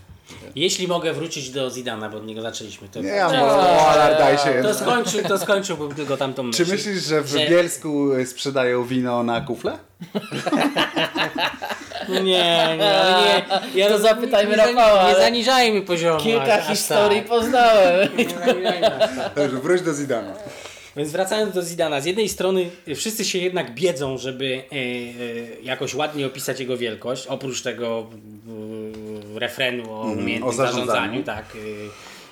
Jeśli 0.54 0.88
mogę 0.88 1.12
wrócić 1.12 1.50
do 1.50 1.70
Zidana, 1.70 2.08
bo 2.08 2.16
od 2.16 2.26
niego 2.26 2.42
zaczęliśmy, 2.42 2.88
to... 2.88 3.00
Nie, 3.00 3.08
ja 3.08 3.30
Nie, 3.30 3.38
mówię 3.38 3.50
o 3.50 3.90
Allardyce'ie. 3.90 4.62
To, 4.62 4.74
skończył, 4.74 5.22
to 5.22 5.38
skończyłbym 5.38 5.94
tylko 5.94 6.16
tamtą 6.16 6.50
Czy 6.50 6.62
myśl. 6.62 6.72
myślisz, 6.72 7.04
że 7.04 7.22
w 7.22 7.28
że- 7.28 7.46
Bielsku 7.50 8.08
sprzedają 8.26 8.84
wino 8.84 9.22
na 9.22 9.40
kufle? 9.40 9.78
Nie, 12.08 12.22
nie, 12.22 12.62
ale 12.62 12.76
nie. 13.74 13.80
Ja 13.80 13.88
To 13.88 13.98
zapytajmy 13.98 14.50
nie, 14.56 14.56
nie, 14.56 14.72
Rafała, 14.72 14.94
Nie 14.94 15.00
ale 15.00 15.20
zaniżajmy 15.20 15.82
poziomu. 15.82 16.20
Kilka 16.20 16.62
historii 16.62 17.18
tak. 17.18 17.28
poznałem. 17.28 18.08
Nie 18.16 18.80
tak. 18.80 19.10
Dobrze, 19.36 19.56
wróć 19.56 19.82
do 19.82 19.94
Zidana. 19.94 20.32
Więc 20.96 21.10
wracając 21.12 21.54
do 21.54 21.62
Zidana, 21.62 22.00
z 22.00 22.04
jednej 22.04 22.28
strony 22.28 22.70
wszyscy 22.96 23.24
się 23.24 23.38
jednak 23.38 23.74
biedzą, 23.74 24.18
żeby 24.18 24.46
e, 24.72 24.74
e, 24.74 25.62
jakoś 25.62 25.94
ładnie 25.94 26.26
opisać 26.26 26.60
jego 26.60 26.76
wielkość, 26.76 27.26
oprócz 27.26 27.62
tego 27.62 28.06
refrenu 29.38 29.92
o 29.94 30.00
umiejętnym 30.00 30.34
Mhm, 30.34 30.42
o 30.48 30.52
zarządzaniu. 30.52 30.86
zarządzaniu 30.86 31.22
tak, 31.22 31.44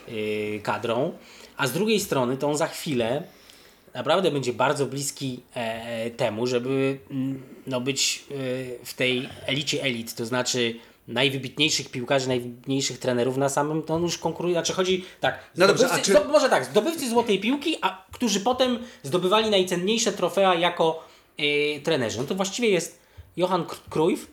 e, 0.09 0.57
e, 0.57 0.59
kadrą, 0.59 1.13
a 1.57 1.67
z 1.67 1.73
drugiej 1.73 2.01
strony 2.01 2.37
to 2.37 2.49
on 2.49 2.57
za 2.57 2.67
chwilę 2.67 3.23
naprawdę 3.95 4.31
będzie 4.31 4.53
bardzo 4.53 4.87
bliski 4.87 5.41
e, 5.57 5.61
e, 5.85 6.11
temu, 6.11 6.47
żeby 6.47 6.99
mm, 7.11 7.43
no, 7.67 7.81
być 7.81 8.25
e, 8.31 8.35
w 8.85 8.95
tej 8.95 9.29
elicie 9.47 9.83
elit, 9.83 10.15
to 10.15 10.27
znaczy 10.27 10.75
najwybitniejszych 11.09 11.91
piłkarzy, 11.91 12.29
najwybitniejszych 12.29 12.99
trenerów 12.99 13.37
na 13.37 13.49
samym, 13.49 13.83
to 13.83 13.95
on 13.95 14.03
już 14.03 14.19
konkuruje, 14.19 14.55
znaczy 14.55 14.73
chodzi 14.73 15.05
tak, 15.21 15.39
No 15.57 15.67
dobrze, 15.67 15.89
czy- 16.03 16.15
może 16.33 16.49
tak, 16.49 16.65
zdobywcy 16.65 17.09
złotej 17.11 17.41
piłki, 17.41 17.77
a 17.83 18.05
którzy 18.13 18.41
potem 18.41 18.79
zdobywali 19.03 19.51
najcenniejsze 19.51 20.13
trofea 20.13 20.55
jako 20.55 21.05
trenerzy. 21.85 22.19
No 22.19 22.25
to 22.25 22.35
właściwie 22.35 22.69
jest 22.69 22.99
Johan 23.37 23.65
Cruyff, 23.91 24.31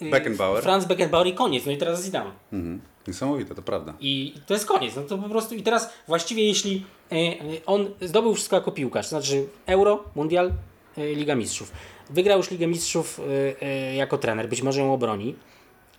e, 0.00 0.10
Beckenbauer. 0.10 0.62
Franz 0.62 0.84
Beckenbauer 0.84 1.26
i 1.26 1.34
koniec, 1.34 1.66
no 1.66 1.72
i 1.72 1.78
teraz 1.78 2.02
Zidane. 2.02 2.30
Mhm. 2.52 2.80
Niesamowite, 3.08 3.54
to 3.54 3.62
prawda. 3.62 3.94
I 4.00 4.34
to 4.46 4.54
jest 4.54 4.66
koniec. 4.66 4.96
No 4.96 5.02
to 5.02 5.18
po 5.18 5.28
prostu 5.28 5.54
i 5.54 5.62
teraz 5.62 5.92
właściwie 6.08 6.46
jeśli 6.46 6.84
e, 7.12 7.16
on 7.66 7.90
zdobył 8.00 8.34
wszystko 8.34 8.56
jako 8.56 8.72
piłkarz, 8.72 9.06
to 9.06 9.10
znaczy 9.10 9.46
Euro, 9.66 10.04
Mundial, 10.14 10.52
e, 10.98 11.14
Liga 11.14 11.34
Mistrzów. 11.34 11.72
Wygrał 12.10 12.38
już 12.38 12.50
Ligę 12.50 12.66
Mistrzów 12.66 13.20
e, 13.60 13.94
jako 13.94 14.18
trener, 14.18 14.48
być 14.48 14.62
może 14.62 14.80
ją 14.80 14.94
obroni. 14.94 15.34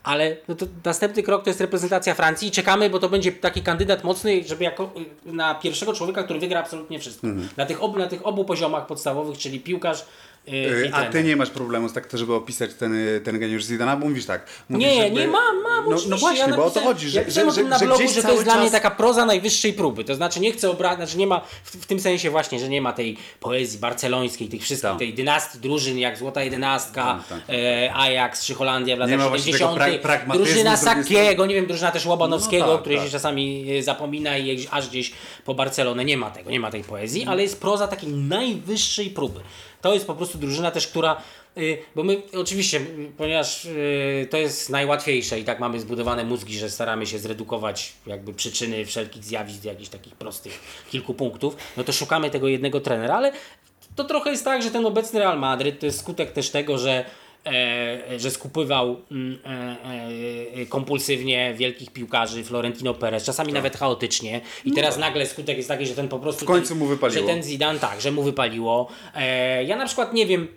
Ale 0.04 0.38
no 0.48 0.56
to 0.56 0.66
następny 0.86 1.24
krok 1.24 1.44
to 1.44 1.50
jest 1.50 1.62
reprezentacja 1.62 2.16
Francji 2.16 2.48
i 2.48 2.52
czekamy, 2.52 2.90
bo 2.90 3.00
to 3.00 3.10
będzie 3.10 3.32
taki 3.32 3.62
kandydat 3.62 4.04
mocny, 4.04 4.44
żeby 4.44 4.64
jako 4.64 4.92
y, 5.28 5.34
na 5.34 5.56
pierwszego 5.56 5.94
człowieka, 5.94 6.24
który 6.24 6.40
wygra 6.40 6.60
absolutnie 6.60 7.00
wszystko. 7.00 7.28
Na, 7.58 7.66
tych 7.66 7.84
obu, 7.84 8.00
na 8.00 8.08
tych 8.08 8.28
obu 8.28 8.46
poziomach 8.46 8.88
podstawowych, 8.88 9.38
czyli 9.38 9.60
piłkarz 9.60 10.02
y, 10.02 10.06
Yy, 10.48 10.90
A 10.94 11.04
ty 11.06 11.24
nie 11.24 11.36
masz 11.36 11.50
problemu 11.50 11.90
z 11.90 11.94
tak, 11.94 12.08
to, 12.08 12.18
żeby 12.18 12.34
opisać 12.34 12.74
ten, 12.74 12.96
ten 13.24 13.40
geniusz 13.40 13.64
Zidana, 13.64 13.98
bo 13.98 14.08
mówisz 14.10 14.26
tak. 14.26 14.46
Mówisz, 14.70 14.88
Nie, 14.88 15.04
żeby... 15.04 15.22
nie, 15.22 15.28
mam, 15.28 15.62
mam, 15.62 15.90
No, 15.90 15.98
no 16.10 16.18
właśnie, 16.18 16.40
ja 16.50 16.56
bo 16.58 16.66
o 16.66 16.70
to 16.70 16.80
chodzi, 16.80 17.10
że, 17.10 17.20
ja 17.22 17.30
że, 17.30 17.52
że, 17.52 17.56
tym 17.56 17.70
na 17.70 17.80
że 17.80 17.86
blogu, 17.86 18.08
że 18.14 18.22
to 18.22 18.32
jest 18.32 18.44
dla 18.44 18.58
mnie 18.58 18.72
taka 18.72 18.92
proza 18.92 19.26
najwyższej 19.26 19.74
próby. 19.74 20.04
To 20.04 20.16
znaczy 20.16 20.40
nie 20.40 20.52
chcę 20.52 20.70
obrać, 20.70 20.96
znaczy 20.96 21.18
nie 21.18 21.28
ma 21.28 21.42
w, 21.64 21.76
w 21.76 21.86
tym 21.86 22.00
sensie 22.00 22.30
właśnie, 22.30 22.60
że 22.60 22.70
nie 22.70 22.82
ma 22.82 22.94
tej 22.94 23.18
poezji 23.40 23.80
barcelońskiej, 23.80 24.48
tych 24.48 24.62
wszystkich, 24.62 24.90
Tak. 24.90 25.00
tej 25.00 25.14
dynastii 25.14 25.60
drużyn, 25.60 25.98
jak 26.00 26.18
Złota 26.18 26.44
Jedenastka, 26.44 27.04
Tak, 27.30 27.40
tak. 27.48 27.56
e, 27.56 27.94
Ajax 27.96 28.46
czy 28.46 28.54
Holandia 28.54 28.96
w 28.96 29.00
latach 29.00 29.18
ma 29.18 29.30
właśnie 29.30 29.54
tego 29.54 29.66
70. 29.76 30.04
pra- 30.04 30.34
drużyna 30.34 30.78
Sakiego, 30.78 31.46
nie 31.46 31.56
wiem, 31.56 31.66
drużyna 31.68 31.92
też 31.92 32.06
Łobanowskiego, 32.06 32.66
No 32.66 32.72
tak, 32.74 32.82
której 32.82 32.98
tak. 32.98 33.08
się 33.08 33.12
czasami 33.12 33.66
e, 33.78 33.84
zapomina 33.84 34.38
i 34.38 34.68
aż 34.72 34.90
gdzieś 34.90 35.12
po 35.46 35.54
Barcelonę. 35.54 36.06
Nie 36.06 36.18
ma 36.18 36.32
tego, 36.32 36.52
nie 36.52 36.60
ma 36.60 36.72
tej 36.72 36.84
poezji, 36.84 37.26
ale 37.26 37.42
jest 37.44 37.62
proza 37.62 37.88
takiej 37.88 38.10
najwyższej 38.10 39.10
próby. 39.10 39.40
To 39.82 39.94
jest 39.94 40.08
po 40.08 40.15
prostu 40.15 40.38
drużyna 40.38 40.72
też, 40.72 40.88
która 40.88 41.22
y, 41.58 41.78
bo 41.96 42.04
my 42.04 42.22
oczywiście, 42.34 42.82
ponieważ 43.17 43.65
y, 43.65 44.28
to 44.30 44.38
jest 44.38 44.70
najłatwiejsze 44.70 45.39
i 45.39 45.44
tak 45.44 45.60
mamy 45.60 45.80
zbudowane 45.80 46.24
mózgi, 46.24 46.58
że 46.58 46.70
staramy 46.70 47.08
się 47.08 47.20
zredukować 47.20 47.94
jakby 48.08 48.34
przyczyny 48.34 48.86
wszelkich 48.86 49.24
zjawisk 49.24 49.62
do 49.62 49.70
jakichś 49.70 49.89
takich 49.89 50.15
prostych 50.15 50.60
kilku 50.91 51.13
punktów, 51.13 51.56
no 51.78 51.84
to 51.84 51.91
szukamy 51.91 52.30
tego 52.30 52.48
jednego 52.48 52.82
trenera, 52.82 53.15
ale 53.15 53.32
to 53.96 54.04
trochę 54.04 54.32
jest 54.32 54.46
tak, 54.46 54.63
że 54.63 54.72
ten 54.72 54.86
obecny 54.86 55.20
Real 55.20 55.39
Madryt 55.39 55.80
to 55.80 55.86
jest 55.86 56.00
skutek 56.00 56.32
też 56.32 56.50
tego, 56.50 56.78
że 56.78 57.06
że 58.18 58.32
skupywał 58.32 59.02
mm, 59.12 59.40
e, 59.46 60.62
e, 60.62 60.66
kompulsywnie 60.66 61.54
wielkich 61.58 61.92
piłkarzy 61.94 62.44
Florentino 62.44 62.94
Perez, 62.94 63.24
czasami 63.24 63.54
nawet 63.54 63.78
chaotycznie 63.78 64.42
i 64.66 64.72
teraz 64.72 64.98
nagle 64.98 65.26
skutek 65.26 65.58
jest 65.58 65.70
taki, 65.70 65.86
że 65.86 65.96
ten 65.96 66.08
po 66.08 66.20
prostu 66.20 66.46
W 66.46 66.48
końcu 66.48 66.76
mu 66.76 66.86
wypaliło. 66.86 67.22
że 67.22 67.28
ten 67.28 67.44
Zidane 67.44 67.80
tak, 67.80 68.02
że 68.02 68.12
mu 68.12 68.24
wypaliło. 68.24 68.88
E, 69.16 69.64
ja 69.64 69.76
na 69.76 69.86
przykład 69.86 70.14
nie 70.14 70.26
wiem, 70.26 70.48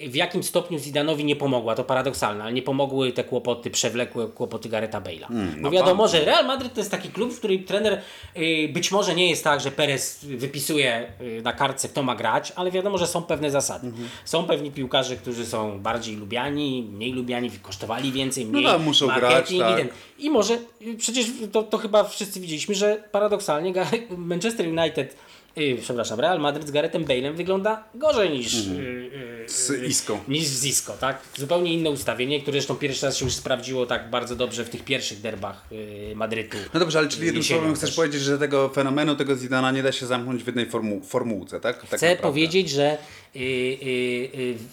w 0.00 0.14
jakim 0.14 0.42
stopniu 0.42 0.78
Zidanowi 0.78 1.24
nie 1.24 1.36
pomogła, 1.36 1.74
to 1.74 1.84
paradoksalne, 1.84 2.44
ale 2.44 2.52
nie 2.52 2.62
pomogły 2.62 3.12
te 3.12 3.24
kłopoty, 3.24 3.70
przewlekłe 3.70 4.28
kłopoty 4.28 4.68
Gareta 4.68 5.00
Bale'a. 5.00 5.30
Mm, 5.30 5.62
Bo 5.62 5.70
wiadomo, 5.70 6.08
że 6.08 6.24
Real 6.24 6.46
Madryt 6.46 6.74
to 6.74 6.80
jest 6.80 6.90
taki 6.90 7.08
klub, 7.08 7.32
w 7.32 7.38
którym 7.38 7.64
trener 7.64 8.02
y, 8.36 8.68
być 8.72 8.92
może 8.92 9.14
nie 9.14 9.30
jest 9.30 9.44
tak, 9.44 9.60
że 9.60 9.70
Perez 9.70 10.24
wypisuje 10.24 11.12
y, 11.20 11.42
na 11.42 11.52
kartce 11.52 11.88
kto 11.88 12.02
ma 12.02 12.14
grać, 12.14 12.52
ale 12.56 12.70
wiadomo, 12.70 12.98
że 12.98 13.06
są 13.06 13.22
pewne 13.22 13.50
zasady. 13.50 13.86
Mhm. 13.86 14.08
Są 14.24 14.44
pewni 14.44 14.70
piłkarze, 14.70 15.16
którzy 15.16 15.46
są 15.46 15.80
bardziej 15.80 16.16
lubiani, 16.16 16.88
mniej 16.92 17.12
lubiani, 17.12 17.50
kosztowali 17.62 18.12
więcej, 18.12 18.46
mniej 18.46 18.64
tak, 18.64 18.80
muszą 18.80 19.06
grać, 19.06 19.58
tak. 19.58 19.80
i. 19.80 20.26
I 20.26 20.30
może, 20.30 20.58
y, 20.82 20.94
przecież 20.98 21.26
to, 21.52 21.62
to 21.62 21.78
chyba 21.78 22.04
wszyscy 22.04 22.40
widzieliśmy, 22.40 22.74
że 22.74 23.04
paradoksalnie 23.12 23.72
Manchester 24.16 24.68
United, 24.68 25.16
y, 25.58 25.78
przepraszam, 25.82 26.20
Real 26.20 26.40
Madrid 26.40 26.68
z 26.68 26.70
Garethem 26.70 27.04
Bale'em 27.04 27.34
wygląda 27.34 27.84
gorzej 27.94 28.30
niż, 28.30 28.54
Mhm. 28.66 28.80
y, 28.86 29.10
y, 29.44 29.48
Z 29.48 29.82
Iską. 29.88 30.18
niż 30.28 30.44
z 30.46 30.64
Isco, 30.64 30.92
tak? 30.92 31.18
Zupełnie 31.36 31.72
inne 31.74 31.90
ustawienie, 31.90 32.40
które 32.40 32.52
zresztą 32.52 32.74
pierwszy 32.76 33.06
raz 33.06 33.16
się 33.16 33.24
już 33.24 33.34
sprawdziło 33.34 33.86
tak 33.86 34.10
bardzo 34.10 34.36
dobrze 34.36 34.64
w 34.64 34.70
tych 34.70 34.84
pierwszych 34.84 35.20
derbach 35.20 35.64
y, 35.72 36.12
Madrytu. 36.16 36.56
No 36.74 36.80
dobrze, 36.80 36.98
ale 36.98 37.08
czyli 37.08 37.26
jednym 37.26 37.42
słowem 37.44 37.74
chcesz 37.74 37.90
też. 37.90 37.96
powiedzieć, 37.96 38.20
że 38.22 38.38
tego 38.38 38.68
fenomenu, 38.68 39.16
tego 39.16 39.36
Zidana 39.36 39.70
nie 39.72 39.82
da 39.82 39.92
się 39.92 40.06
zamknąć 40.06 40.42
w 40.42 40.46
jednej 40.46 40.66
formu 40.70 41.00
formułce, 41.00 41.60
tak? 41.60 41.76
tak 41.76 41.86
Chcę 41.86 41.92
naprawdę. 41.94 42.22
powiedzieć, 42.22 42.70
że 42.70 42.98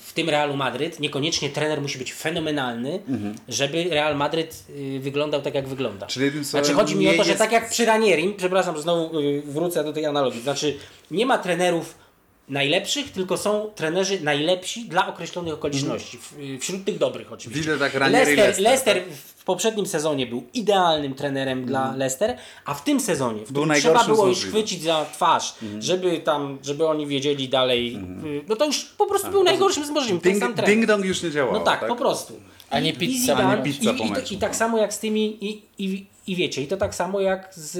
w 0.06 0.12
tym 0.14 0.30
Realu 0.30 0.56
Madryt 0.58 1.00
niekoniecznie 1.00 1.50
trener 1.50 1.82
musi 1.82 1.98
być 1.98 2.14
fenomenalny, 2.14 3.00
żeby 3.48 3.84
Real 3.90 4.16
Madryt 4.18 4.64
y, 4.70 5.00
wyglądał 5.00 5.42
tak, 5.42 5.56
jak 5.56 5.68
wygląda. 5.68 6.06
Czyli 6.08 6.26
jednym 6.26 6.44
znaczy 6.44 6.74
chodzi 6.74 6.96
mi 6.96 7.10
o 7.10 7.14
to, 7.14 7.24
że 7.24 7.30
jest- 7.30 7.40
tak 7.40 7.52
jak 7.52 7.70
przy 7.70 7.86
Ranierim, 7.86 8.34
przepraszam, 8.38 8.82
znowu 8.82 9.20
y, 9.20 9.42
wrócę 9.46 9.84
do 9.84 9.94
tej 9.94 10.06
analogii, 10.06 10.42
znaczy 10.42 10.78
nie 11.12 11.26
ma 11.26 11.38
trenerów 11.38 12.03
najlepszych, 12.50 13.12
tylko 13.12 13.38
są 13.38 13.70
trenerzy 13.76 14.20
najlepsi 14.22 14.86
dla 14.86 15.08
określonych 15.08 15.54
okoliczności. 15.54 16.18
W, 16.18 16.40
y, 16.40 16.60
wśród 16.60 16.86
tych 16.86 16.98
dobrych 16.98 17.32
oczywiście. 17.34 17.72
Widzę 17.72 17.80
tak 17.80 17.94
Ranieri 17.94 18.34
i 18.34 18.36
Leicester, 18.36 18.64
Leicester, 18.64 18.96
Leicester 18.96 19.18
w 19.38 19.44
poprzednim 19.44 19.86
sezonie 19.86 20.28
był 20.28 20.44
idealnym 20.54 21.14
trenerem 21.16 21.66
dla 21.66 21.96
Leicester, 21.96 22.38
a 22.66 22.74
w 22.74 22.84
tym 22.84 23.00
sezonie, 23.00 23.46
w 23.46 23.50
którym 23.52 23.74
trzeba 23.74 24.04
było 24.04 24.26
możliwych. 24.26 24.50
chwycić 24.54 24.82
za 24.84 25.06
twarz, 25.14 25.56
żeby 25.80 26.20
tam, 26.20 26.58
żeby 26.64 26.88
oni 26.88 27.08
wiedzieli 27.08 27.50
dalej, 27.50 27.96
y, 28.26 28.42
no 28.48 28.56
to 28.56 28.66
już 28.66 28.84
po 28.86 29.06
prostu 29.06 29.32
był 29.32 29.44
najgorszym 29.44 29.86
z 29.86 29.90
możliwych. 29.90 30.22
ten 30.24 30.40
sam 30.40 30.48
Ding, 30.48 30.56
trener. 30.58 30.76
ding 30.76 30.86
dong 30.88 31.06
już 31.06 31.24
nie 31.24 31.32
działało, 31.32 31.58
No 31.60 31.64
tak, 31.66 31.88
po 31.88 31.96
prostu. 31.96 32.34
A 32.70 32.80
nie 32.80 32.90
I- 32.90 32.94
pizza 32.94 33.34
i, 33.34 33.38
po 33.38 33.44
meczu. 33.44 33.64
Pizza 33.64 33.92
i, 33.92 34.32
i, 34.32 34.34
I 34.34 34.38
tak 34.38 34.52
no. 34.52 34.58
samo 34.58 34.78
jak 34.78 34.94
z 34.94 35.00
tymi, 35.00 35.46
i, 35.46 35.62
i, 35.78 36.06
i 36.28 36.36
wiecie, 36.36 36.62
i 36.62 36.68
to 36.68 36.78
tak 36.78 36.96
samo 36.96 37.20
jak 37.22 37.54
z, 37.56 37.78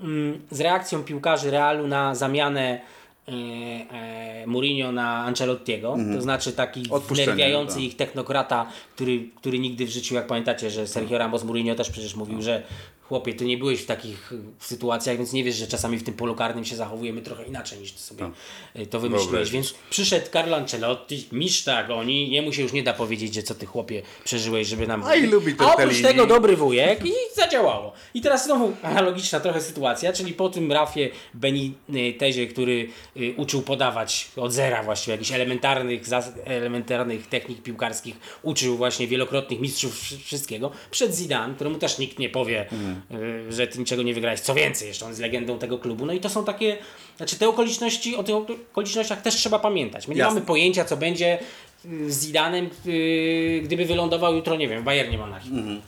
mm, 0.00 0.40
z 0.50 0.60
reakcją 0.60 1.02
piłkarzy 1.02 1.50
Realu 1.50 1.86
na 1.86 2.14
zamianę 2.14 2.80
Mourinho 4.46 4.92
na 4.92 5.24
Ancelottiego, 5.24 5.96
to 6.14 6.22
znaczy 6.22 6.52
taki 6.52 6.80
Mhm. 6.80 7.02
Wnerwiający 7.02 7.80
ich 7.80 7.96
technokrata, 7.96 8.66
który, 8.94 9.28
który 9.36 9.58
nigdy 9.58 9.86
w 9.86 9.90
życiu, 9.90 10.14
jak 10.14 10.26
pamiętacie, 10.26 10.70
że 10.70 10.86
Sergio 10.86 11.18
Ramos 11.18 11.44
Mourinho 11.44 11.74
też 11.74 11.90
przecież 11.90 12.14
mówił, 12.16 12.42
że 12.42 12.62
chłopie, 13.12 13.34
ty 13.34 13.44
nie 13.44 13.58
byłeś 13.58 13.80
w 13.80 13.86
takich 13.86 14.32
y, 14.32 14.36
sytuacjach, 14.58 15.16
więc 15.16 15.32
nie 15.32 15.44
wiesz, 15.44 15.56
że 15.56 15.66
czasami 15.66 15.98
w 15.98 16.02
tym 16.02 16.14
polu 16.14 16.34
karnym 16.34 16.64
się 16.64 16.76
zachowujemy 16.76 17.22
trochę 17.22 17.44
inaczej 17.44 17.78
niż 17.78 17.92
ty 17.92 18.00
sobie 18.00 18.30
y, 18.76 18.86
to 18.86 19.00
wymyśliłeś, 19.00 19.50
więc 19.50 19.74
przyszedł 19.90 20.26
Carlo 20.32 20.56
Ancelotti, 20.56 21.28
mistrz 21.32 21.64
tak, 21.64 21.90
oni, 21.90 22.30
jemu 22.30 22.52
się 22.52 22.62
już 22.62 22.72
nie 22.72 22.82
da 22.82 22.92
powiedzieć, 22.92 23.34
że 23.34 23.42
co 23.42 23.54
ty 23.54 23.66
chłopie 23.66 24.02
przeżyłeś, 24.24 24.68
żeby 24.68 24.86
nam... 24.86 25.02
A 25.02 25.14
i 25.14 25.26
lubi 25.26 25.54
A 25.58 25.74
oprócz 25.74 26.02
tego 26.02 26.26
dobry 26.26 26.56
wujek 26.56 27.06
i 27.06 27.12
zadziałało. 27.36 27.92
I 28.14 28.20
teraz 28.20 28.44
znowu 28.44 28.72
analogiczna 28.82 29.40
trochę 29.40 29.60
sytuacja, 29.60 30.12
czyli 30.12 30.32
po 30.32 30.48
tym 30.48 30.72
Rafie 30.72 31.10
Benitezie, 31.34 32.46
który 32.46 32.88
y, 33.16 33.34
uczył 33.36 33.62
podawać 33.62 34.28
od 34.36 34.52
zera 34.52 34.82
właściwie 34.82 35.12
jakichś 35.12 35.32
elementarnych, 35.32 36.02
elementarnych 36.44 37.26
technik 37.26 37.62
piłkarskich, 37.62 38.16
uczył 38.42 38.76
właśnie 38.76 39.06
wielokrotnych 39.06 39.60
mistrzów 39.60 40.00
wszy- 40.00 40.18
wszystkiego, 40.18 40.70
przed 40.90 41.14
Zidane, 41.14 41.54
któremu 41.54 41.78
też 41.78 41.98
nikt 41.98 42.18
nie 42.18 42.28
powie, 42.28 42.62
y, 42.72 43.01
że 43.48 43.66
ty 43.66 43.78
niczego 43.78 44.02
nie 44.02 44.14
wygrałeś. 44.14 44.40
Co 44.40 44.54
więcej, 44.54 44.88
jeszcze 44.88 45.04
on 45.04 45.10
jest 45.10 45.20
legendą 45.20 45.58
tego 45.58 45.78
klubu. 45.78 46.06
No 46.06 46.12
i 46.12 46.20
to 46.20 46.28
są 46.28 46.44
takie, 46.44 46.76
znaczy 47.16 47.36
te 47.36 47.48
okoliczności, 47.48 48.16
o 48.16 48.22
tych 48.22 48.34
okolicznościach 48.72 49.22
też 49.22 49.34
trzeba 49.34 49.58
pamiętać. 49.58 50.08
My 50.08 50.14
nie 50.14 50.20
Jasne. 50.20 50.34
mamy 50.34 50.46
pojęcia, 50.46 50.84
co 50.84 50.96
będzie 50.96 51.38
y, 51.84 52.12
z 52.12 52.18
Zidanem, 52.18 52.70
y, 52.86 53.60
gdyby 53.64 53.84
wylądował 53.84 54.34
jutro, 54.34 54.56
nie 54.56 54.68
wiem, 54.68 54.82
w 54.82 54.84
Bayernie 54.84 55.18
Monachium. 55.18 55.80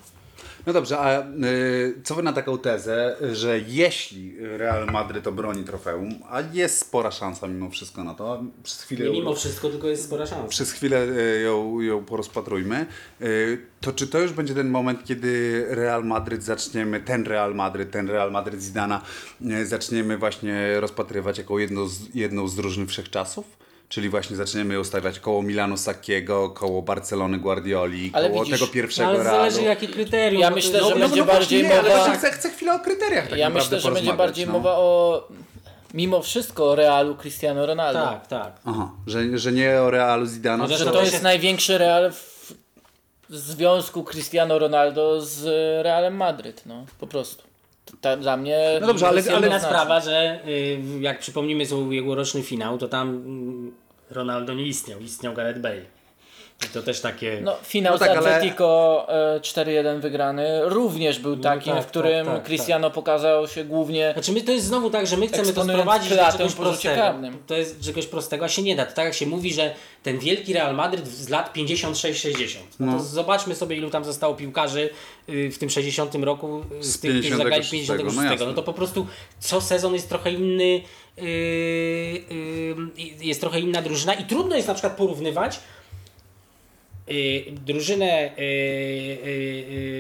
No 0.67 0.73
dobrze, 0.73 0.99
a 0.99 1.21
y, 1.23 2.01
co 2.05 2.15
wy 2.15 2.23
na 2.23 2.33
taką 2.33 2.59
tezę, 2.59 3.17
że 3.33 3.59
jeśli 3.59 4.35
Real 4.41 4.87
Madryt 4.87 5.27
obroni 5.27 5.65
trofeum, 5.65 6.15
a 6.31 6.41
jest 6.53 6.79
spora 6.79 7.11
szansa 7.11 7.47
mimo 7.49 7.71
wszystko 7.71 8.05
na 8.05 8.15
to, 8.15 8.43
przez 8.63 8.83
chwilę, 8.83 9.05
Nie 9.05 9.11
mimo 9.13 9.35
wszystko, 9.35 9.69
tylko 9.69 9.89
jest 9.89 10.05
spora 10.05 10.27
szansa. 10.27 10.49
przez 10.49 10.73
chwilę 10.73 11.03
y, 11.03 11.41
ją, 11.45 11.81
ją 11.81 12.05
porozpatrujmy, 12.05 12.87
y, 13.23 13.59
to 13.81 13.93
czy 13.93 14.07
to 14.07 14.19
już 14.21 14.33
będzie 14.33 14.55
ten 14.55 14.69
moment, 14.71 15.05
kiedy 15.05 15.65
Real 15.69 16.05
Madryt 16.05 16.43
zaczniemy, 16.43 17.01
ten 17.01 17.25
Real 17.27 17.55
Madryt, 17.55 17.91
ten 17.91 18.09
Real 18.11 18.33
Madryt 18.33 18.63
Zidana, 18.63 19.01
y, 19.43 19.67
zaczniemy 19.67 20.19
właśnie 20.19 20.81
rozpatrywać 20.81 21.39
jako 21.39 21.59
jedną 21.59 21.87
z, 21.89 22.15
jedną 22.15 22.49
z 22.49 22.55
drużyn 22.57 22.87
wszechczasów? 22.87 23.65
Czyli 23.95 24.09
właśnie 24.09 24.37
zaczniemy 24.37 24.75
ją 24.75 24.85
stawiać 24.85 25.21
koło 25.21 25.43
Milanu 25.43 25.77
Sakiego, 25.77 26.51
koło 26.51 26.83
Barcelony 26.83 27.39
Guardioli, 27.39 28.11
Ale 28.15 28.29
koło 28.31 28.45
widzisz, 28.45 28.61
tego 28.61 28.73
pierwszego 28.73 29.09
ale 29.09 29.19
Realu. 29.23 29.39
zależy 29.39 29.63
jakie 29.63 29.89
kryterium. 29.89 30.43
Ja 30.43 30.51
myślę, 30.51 30.81
no, 30.81 30.89
że 30.89 30.95
no, 30.95 31.01
będzie 31.01 31.21
no 31.21 31.27
bardziej 31.27 31.63
nie, 31.63 31.79
ale 31.79 31.89
mowa- 31.97 32.17
chcę, 32.17 32.31
chcę 32.31 32.51
chwilę 32.51 32.75
o 32.75 32.79
kryteriach 32.79 33.29
tak 33.29 33.39
Ja 33.39 33.51
myślę, 33.51 33.81
że 33.81 33.91
będzie 33.91 34.13
bardziej 34.13 34.47
no. 34.47 34.53
mowa 34.53 34.71
o 34.77 35.23
mimo 35.95 36.23
wszystko 36.23 36.71
o 36.71 36.75
Realu 36.75 37.17
Cristiano 37.17 37.67
Ronaldo. 37.67 38.01
Tak, 38.01 38.27
tak. 38.27 38.53
Aha, 38.65 38.91
że, 39.07 39.39
że 39.39 39.53
nie 39.53 39.81
o 39.81 39.91
Realu 39.91 40.27
Zidana. 40.27 40.63
No, 40.65 40.69
Że 40.69 40.79
że 40.79 40.87
to 40.87 41.03
jest 41.03 41.23
największy 41.23 41.79
Real 41.79 42.13
w 43.31 43.37
związku 43.37 44.05
Cristiano 44.05 44.59
Ronaldo 44.59 45.21
z 45.21 45.45
Realem 45.85 46.17
Madryt, 46.17 46.67
no 46.67 46.87
po 47.01 47.07
prostu. 47.07 47.43
Ta, 48.01 48.17
dla 48.17 48.37
mnie 48.37 48.79
No 48.81 48.87
dobrze, 48.87 49.09
ale- 49.09 49.17
jest 49.17 49.31
ale 49.31 49.61
sprawa, 49.61 50.01
że 50.01 50.41
y, 50.49 50.81
jak 51.01 51.19
przypomnimy 51.19 51.67
sobie 51.67 51.83
ubiegłoroczny 51.83 52.43
finał, 52.43 52.79
to 52.79 52.89
tam 52.89 53.09
mm, 53.09 53.84
Ronaldo 54.11 54.55
nie 54.55 54.67
istniał, 54.67 55.01
istniał 55.01 55.35
Gareth 55.35 55.61
Bale. 55.61 55.85
I 56.63 56.67
to 56.67 56.83
też 56.83 57.01
takie... 57.01 57.39
No, 57.43 57.57
finał 57.63 57.93
No 57.93 57.99
tak, 57.99 58.09
z 58.09 58.17
ale- 58.17 58.37
Atletico 58.37 59.07
e, 59.37 59.41
4-1 59.41 60.01
wygrany 60.01 60.61
również 60.65 61.19
był 61.19 61.37
takim, 61.37 61.75
tak, 61.75 61.83
w 61.83 61.87
którym 61.87 62.27
tak, 62.27 62.35
tak, 62.35 62.45
Cristiano 62.45 62.91
pokazał 62.91 63.49
się 63.49 63.65
głównie 63.65 64.11
Znaczy 64.13 64.33
my, 64.33 64.41
to 64.41 64.53
jest 64.53 64.67
znowu 64.67 64.91
tak, 64.91 65.07
że 65.07 65.17
my 65.17 65.29
chcemy 65.29 65.53
to 65.53 65.65
sprowadzić 65.65 66.11
do 66.11 66.33
czegoś 66.33 66.55
prostego. 66.55 66.97
karnym. 66.97 67.39
To 67.47 67.55
jest 67.55 67.81
czegoś 67.81 68.07
prostego, 68.07 68.45
a 68.45 68.49
się 68.49 68.63
nie 68.63 68.77
da. 68.77 68.87
To 68.87 68.95
tak 68.95 69.05
jak 69.05 69.15
się 69.15 69.27
mówi, 69.27 69.55
że 69.55 69.75
ten 70.03 70.19
wielki 70.19 70.53
Real 70.53 70.75
Madryt 70.75 71.09
z 71.09 71.29
lat 71.29 71.57
56-60. 71.57 72.57
No, 72.81 72.93
to 72.93 73.05
zobaczmy 73.05 73.55
sobie 73.55 73.77
ilu 73.77 73.91
tam 73.91 74.05
zostało 74.05 74.35
piłkarzy 74.35 74.91
y, 75.29 75.51
w 75.51 75.59
tym 75.59 75.71
60 75.71 76.15
roku 76.15 76.65
y, 76.81 76.85
z, 76.85 76.87
Z 76.87 77.01
tych, 77.01 77.11
którzy 77.11 77.37
zagrali 77.37 77.63
56, 77.63 77.89
56. 77.89 78.41
no 78.41 78.47
No, 78.47 78.53
to 78.53 78.63
po 78.63 78.73
prostu 78.73 79.07
co 79.41 79.61
sezon 79.61 79.95
jest 79.95 80.09
trochę 80.09 80.31
inny, 80.33 80.81
yy, 81.17 81.25
yy, 81.25 82.77
jest 83.21 83.41
trochę 83.41 83.61
inna 83.61 83.83
drużyna 83.83 84.15
i 84.15 84.25
trudno 84.25 84.57
jest 84.57 84.69
na 84.69 84.75
przykład 84.75 84.97
porównywać 84.97 85.61
drużynę, 87.53 88.31
y, 88.39 88.41
y, 88.43 88.45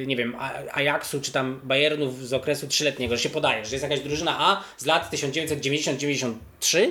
y, 0.02 0.04
nie 0.06 0.16
wiem, 0.16 0.36
Ajaxu 0.72 1.20
czy 1.20 1.32
tam 1.32 1.60
Bayernów 1.64 2.28
z 2.28 2.32
okresu 2.32 2.66
trzyletniego, 2.68 3.16
że 3.16 3.22
się 3.22 3.30
podaje, 3.30 3.64
że 3.64 3.74
jest 3.74 3.82
jakaś 3.82 4.00
drużyna 4.00 4.36
A 4.38 4.62
z 4.78 4.86
lat 4.86 5.10
1990-93, 5.12 6.90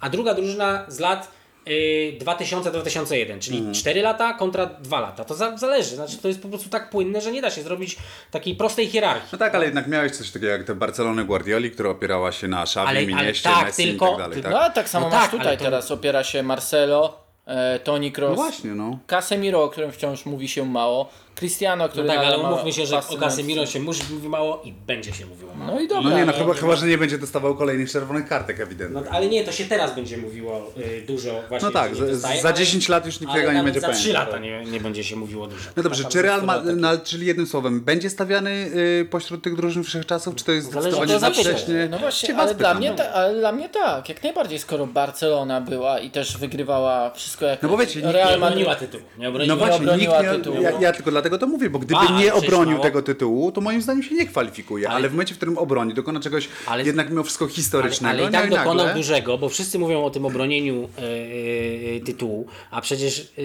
a 0.00 0.10
druga 0.10 0.34
drużyna 0.34 0.84
z 0.88 0.98
lat 1.00 1.30
y, 1.68 2.18
2000-2001, 2.20 3.38
czyli 3.38 3.56
Mhm. 3.58 3.74
4 3.74 4.02
lata 4.02 4.32
kontra 4.32 4.66
2 4.66 5.00
lata. 5.00 5.24
To 5.24 5.34
za, 5.34 5.56
zależy, 5.56 5.94
znaczy 5.96 6.18
to 6.18 6.28
jest 6.28 6.42
po 6.42 6.48
prostu 6.48 6.68
tak 6.68 6.90
płynne, 6.90 7.20
że 7.20 7.32
nie 7.32 7.42
da 7.42 7.50
się 7.50 7.62
zrobić 7.62 7.96
takiej 8.30 8.54
prostej 8.56 8.86
hierarchii. 8.86 9.28
No 9.32 9.38
tak, 9.38 9.54
ale 9.54 9.64
jednak 9.64 9.86
miałeś 9.88 10.12
coś 10.12 10.30
takiego 10.30 10.52
jak 10.52 10.64
te 10.64 10.74
Barcelony 10.74 11.24
Guardioli, 11.24 11.70
która 11.70 11.90
opierała 11.90 12.32
się 12.32 12.48
na 12.48 12.62
Xavi, 12.62 13.06
Minieście, 13.06 13.48
tak, 13.48 13.66
Messi 13.66 13.82
tylko- 13.84 14.06
i 14.06 14.08
tak 14.10 14.18
dalej. 14.18 14.34
tylko- 14.34 14.48
Tak? 14.48 14.52
No 14.58 14.60
a 14.64 14.70
tak 14.70 14.88
samo 14.88 15.08
No 15.08 15.14
masz 15.14 15.22
tak, 15.22 15.30
tutaj 15.30 15.56
to- 15.58 15.64
teraz. 15.64 15.90
Opiera 15.90 16.24
się 16.24 16.42
Marcelo, 16.42 17.23
e, 17.46 17.78
Toni 17.78 18.08
No 18.08 18.14
Kroos, 18.14 18.36
właśnie, 18.36 18.70
no. 18.70 18.98
Casemiro, 19.06 19.64
o 19.64 19.68
którym 19.68 19.92
wciąż 19.92 20.26
mówi 20.26 20.48
się 20.48 20.66
mało, 20.66 21.08
Cristiano, 21.34 21.84
No 21.84 21.88
który 21.88 22.08
tak, 22.08 22.18
ale 22.18 22.38
umówmy 22.38 22.72
się, 22.72 22.86
że 22.86 22.98
o 23.08 23.16
Casemiro 23.16 23.66
się 23.66 23.80
musi 23.80 24.02
mówi 24.12 24.28
mało 24.28 24.62
i 24.64 24.72
będzie 24.72 25.12
się 25.12 25.26
mówiło 25.26 25.54
mało. 25.54 25.72
No 25.72 25.80
i 25.80 25.88
dobra. 25.88 26.10
No 26.10 26.16
nie, 26.16 26.24
no 26.24 26.32
no, 26.32 26.38
chyba, 26.38 26.54
chyba, 26.54 26.66
ma- 26.66 26.76
że 26.76 26.86
nie 26.86 26.98
będzie 26.98 27.18
dostawał 27.18 27.54
kolejnych 27.56 27.90
czerwonych 27.90 28.28
kartek 28.28 28.60
ewidentnie. 28.60 29.00
No, 29.04 29.10
ale 29.10 29.26
nie, 29.26 29.44
to 29.44 29.52
się 29.52 29.64
teraz 29.64 29.94
będzie 29.94 30.16
mówiło 30.18 30.70
y, 30.78 31.02
dużo 31.06 31.42
właśnie. 31.48 31.68
No 31.68 31.72
tak, 31.72 31.94
za- 31.96 32.06
dostaje, 32.06 32.42
za 32.42 32.48
ale- 32.48 32.56
10 32.58 32.88
lat 32.88 33.06
już 33.06 33.20
nikt 33.20 33.32
ale 33.32 33.40
tego 33.40 33.52
nie 33.52 33.58
nawet 33.58 33.74
będzie 33.74 33.86
za 33.86 33.92
3 33.92 34.02
pamiętał. 34.12 34.26
lata 34.26 34.38
nie, 34.38 34.64
nie 34.64 34.80
będzie 34.80 35.04
się 35.04 35.16
mówiło 35.16 35.46
dużo. 35.46 35.70
No 35.76 35.82
dobrze, 35.82 36.02
Taka 36.02 36.12
czy 36.12 36.22
Real 36.22 36.42
ma, 36.44 36.62
no, 36.76 36.88
ale 36.88 36.98
czyli 36.98 37.26
jednym 37.26 37.46
słowem, 37.46 37.80
będzie 37.80 38.10
stawiany 38.10 38.50
y, 39.00 39.06
pośród 39.10 39.42
tych 39.44 39.56
drużyn 39.56 39.84
wszechczasów, 39.84 40.34
czy 40.34 40.44
to 40.44 40.52
jest 40.52 40.70
Zależy, 40.72 40.80
zdecydowanie 40.90 41.10
kto 41.18 41.20
za 41.20 41.26
zapyta. 41.34 41.50
wcześnie? 41.58 41.88
No 41.90 41.98
właśnie, 41.98 42.34
was 42.34 42.42
ale 42.46 42.54
dla, 42.54 42.68
pytam. 42.68 42.78
mnie 42.78 42.92
ta, 42.92 43.12
ale 43.12 43.34
dla 43.40 43.52
mnie 43.52 43.68
tak, 43.68 44.08
jak 44.08 44.22
najbardziej, 44.22 44.58
skoro 44.58 44.86
Barcelona 44.86 45.60
była 45.60 45.98
i 45.98 46.10
też 46.10 46.36
wygrywała 46.38 47.10
wszystko 47.10 47.46
jak 47.46 47.62
No 47.62 47.68
bo 47.68 47.76
wiecie, 47.76 48.00
nikt 48.02 48.12
Real 48.12 48.30
Nie 48.30 48.38
Madrid 48.38 48.66
obroniła 48.66 48.74
tytułu. 48.74 49.02
Nie 49.18 49.28
obroniła. 49.28 49.56
No 49.56 49.66
właśnie, 49.66 49.78
nikt 49.78 49.92
obroniła 49.92 50.22
nie, 50.22 50.28
tytułu. 50.38 50.62
ja, 50.62 50.70
ja 50.80 50.92
tylko 50.92 51.10
dlatego 51.24 51.38
to 51.38 51.46
mówię, 51.46 51.70
bo 51.70 51.78
gdyby 51.78 52.00
nie 52.18 52.34
obronił 52.34 52.78
tego 52.78 53.02
tytułu, 53.02 53.52
to 53.52 53.60
moim 53.60 53.82
zdaniem 53.82 54.02
się 54.02 54.14
nie 54.14 54.26
kwalifikuje. 54.26 54.88
Ale, 54.88 54.96
Ale- 54.96 55.08
w 55.08 55.12
momencie, 55.12 55.34
w 55.34 55.36
którym 55.36 55.58
obroni, 55.58 55.94
dokona 55.94 56.20
czegoś 56.20 56.48
Ale- 56.66 56.84
jednak 56.84 57.10
mimo 57.10 57.22
wszystko 57.22 57.44
Ale, 57.44 57.54
historycznego. 57.54 58.18
ale 58.18 58.28
i 58.28 58.32
tak 58.32 58.50
no 58.50 58.56
dokonał 58.56 58.86
nagle- 58.86 58.94
dużego, 58.94 59.38
bo 59.38 59.48
wszyscy 59.48 59.78
mówią 59.78 60.04
o 60.04 60.10
tym 60.10 60.26
obronieniu 60.26 60.88
e, 61.96 62.00
tytułu, 62.00 62.46
a 62.70 62.80
przecież 62.80 63.20
e, 63.20 63.42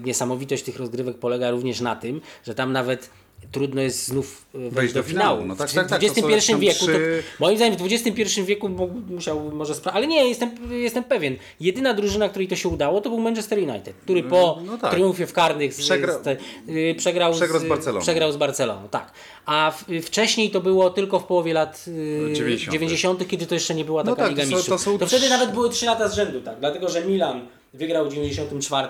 niesamowitość 0.00 0.62
tych 0.62 0.76
rozgrywek 0.78 1.18
polega 1.18 1.50
również 1.50 1.80
na 1.80 1.96
tym, 1.96 2.20
że 2.46 2.54
tam 2.54 2.72
nawet 2.72 3.10
trudno 3.52 3.80
jest 3.80 4.06
znów 4.06 4.46
e, 4.54 4.70
wejść, 4.70 4.94
do, 4.94 5.02
finału. 5.02 5.44
No 5.44 5.56
tak, 5.56 5.70
w 5.70 5.74
tak, 5.74 5.88
tak, 5.88 6.02
są 6.02 6.28
XXI 6.28 6.54
wieku, 6.58 6.84
trzy- 6.86 7.22
to, 7.38 7.44
moim 7.44 7.56
zdaniem 7.56 7.78
w 7.78 7.92
XXI 7.92 8.42
wieku 8.42 8.68
musiał 9.10 9.50
może 9.52 9.74
ale 9.92 10.06
nie, 10.06 10.28
jestem, 10.28 10.50
jestem 10.70 11.04
pewien. 11.04 11.36
Jedyna 11.60 11.94
drużyna, 11.94 12.28
której 12.28 12.48
to 12.48 12.56
się 12.56 12.68
udało, 12.68 13.00
to 13.00 13.08
był 13.10 13.18
Manchester 13.18 13.58
United, 13.58 13.96
który 13.96 14.22
po 14.22 14.58
no 14.66 14.78
tak. 14.78 14.90
triumfie 14.90 15.26
w 15.26 15.32
karnych 15.32 15.74
z, 15.74 15.80
Przegra- 15.80 16.22
z 16.24 16.26
y, 16.70 16.94
przegrał, 16.98 17.32
Przegrał 17.32 17.60
z 17.60 17.64
Barceloną. 17.64 18.00
Przegrał 18.02 18.32
z 18.32 18.36
Barceloną, 18.36 18.88
tak. 18.88 19.12
A 19.46 19.72
w, 19.78 20.02
wcześniej 20.06 20.50
to 20.50 20.60
było 20.60 20.90
tylko 20.90 21.20
w 21.20 21.24
połowie 21.24 21.52
lat 21.54 21.84
y, 21.88 22.32
90. 22.32 22.72
90., 22.72 23.28
kiedy 23.28 23.46
to 23.46 23.54
jeszcze 23.54 23.74
nie 23.74 23.84
była 23.84 24.04
No 24.04 24.10
taka 24.10 24.22
tak, 24.22 24.30
Liga 24.30 24.42
to 24.42 24.48
Mistrzów. 24.48 24.68
to 24.68 24.78
są 24.78 24.98
to 24.98 25.06
wtedy 25.06 25.28
nawet 25.28 25.52
były 25.52 25.70
3 25.70 25.86
lata 25.86 26.08
z 26.08 26.14
rzędu, 26.14 26.40
tak. 26.40 26.58
Dlatego, 26.60 26.88
że 26.88 27.04
Milan 27.04 27.46
wygrał 27.74 28.06
w 28.10 28.12
94 28.14 28.88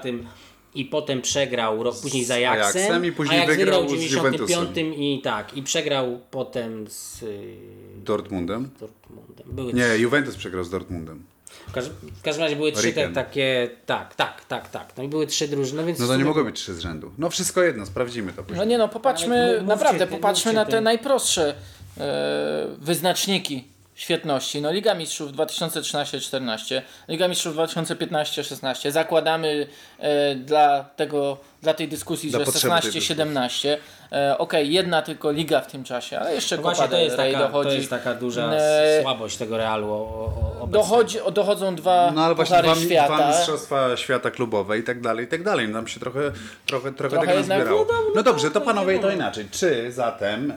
i 0.75 0.85
potem 0.85 1.23
przegrał 1.23 1.83
rok 1.83 2.01
później 2.03 2.25
z 2.25 2.31
Ajaxem, 2.31 2.83
Ajaxem 2.83 3.05
i 3.05 3.13
później 3.13 3.41
Ajax 3.41 3.57
wygrał 3.57 3.87
w 3.87 3.91
z 3.91 4.11
95 4.11 4.97
i 4.99 5.21
tak, 5.25 5.57
i 5.57 5.63
przegrał 5.63 6.21
potem 6.31 6.87
z 6.89 7.23
y, 7.23 7.57
Dortmundem. 7.97 8.71
Dortmundem. 8.81 9.47
Były 9.47 9.73
Nie, 9.73 9.97
Juventus 9.99 10.37
przegrał 10.37 10.65
z 10.65 10.71
Dortmundem. 10.71 11.25
w, 11.69 11.73
każdym, 11.73 11.95
w 12.19 12.23
każdym 12.23 12.45
razie 12.45 12.57
były 12.57 12.73
trzy 12.73 12.93
te, 12.93 13.09
takie, 13.09 13.71
tak, 13.87 14.15
tak, 14.15 14.45
tak, 14.45 14.69
tak. 14.71 14.93
No 14.97 15.03
i 15.03 15.09
były 15.09 15.27
trzy 15.27 15.49
drużyny, 15.49 15.85
więc... 15.85 15.99
No 15.99 16.07
to 16.07 16.17
nie 16.17 16.25
mogło 16.25 16.45
być 16.45 16.57
trzy 16.61 16.75
z 16.75 16.79
rzędu. 16.79 17.11
No 17.19 17.31
wszystko 17.31 17.63
jedno, 17.63 17.87
sprawdzimy 17.87 18.33
to 18.33 18.43
później. 18.43 18.59
No 18.59 18.65
nie 18.65 18.79
no, 18.79 18.89
popatrzmy, 18.89 19.37
Ale 19.37 19.53
mówcie 19.53 19.67
naprawdę, 19.67 20.07
ty, 20.07 20.13
popatrzmy 20.13 20.53
mówcie 20.53 20.61
na 20.61 20.65
ty. 20.65 20.71
te 20.71 20.81
najprostsze 20.81 21.55
e, 21.99 22.67
wyznaczniki 22.79 23.65
świetności. 23.97 24.63
No 24.63 24.73
Liga 24.73 24.95
Mistrzów 24.95 25.33
2013-14, 25.33 26.83
Liga 27.09 27.29
Mistrzów 27.29 27.57
2015-16. 27.57 28.91
Zakładamy 28.91 29.67
e, 29.99 30.35
dla 30.35 30.85
tego, 30.85 31.41
dla 31.67 31.75
tej 31.75 31.89
dyskusji, 31.89 32.31
Dla 32.31 32.39
że 32.39 32.45
potrzeby 32.45 32.75
tej 32.81 32.91
16-17. 33.01 33.77
E, 34.13 34.39
Okej, 34.39 34.73
jedna 34.73 35.03
tylko 35.03 35.31
liga 35.31 35.61
w 35.61 35.67
tym 35.67 35.85
czasie, 35.85 36.19
ale 36.19 36.35
jeszcze 36.35 36.57
No 36.57 36.63
Copa 36.63 36.89
del 36.89 37.17
Rey 37.17 37.33
taka, 37.33 37.47
dochodzi. 37.47 37.69
to 37.71 37.75
jest 37.77 37.91
taka 37.91 38.15
duża 38.15 38.53
E, 38.53 39.03
słabość 39.03 39.37
tego 39.37 39.57
Realu 39.57 39.93
o. 39.93 40.67
Dochodzi, 40.71 41.19
dochodzą 41.33 41.75
dwa 41.75 42.11
No 42.15 42.25
ale 42.25 42.35
właśnie 42.35 42.63
dwa, 42.63 42.75
świata. 42.75 43.17
dwa 43.17 43.29
mistrzostwa 43.29 43.97
świata 43.97 44.31
klubowe 44.31 44.79
i 44.79 44.83
tak 44.83 45.01
dalej, 45.01 45.25
i 45.25 45.29
tak 45.29 45.43
dalej. 45.43 45.69
Nam 45.69 45.89
się 45.89 46.01
trochę, 46.01 46.21
trochę, 46.67 46.93
trochę, 46.93 47.19
tego 47.19 47.33
jednak- 47.33 47.49
nazbierało. 47.49 47.79
no 47.79 47.85
dobra, 47.85 47.97
No 48.15 48.23
dobrze, 48.23 48.51
to 48.51 48.61
panowie 48.61 48.99
to 48.99 49.11
inaczej. 49.11 49.47
Czy 49.51 49.93
zatem... 49.93 50.51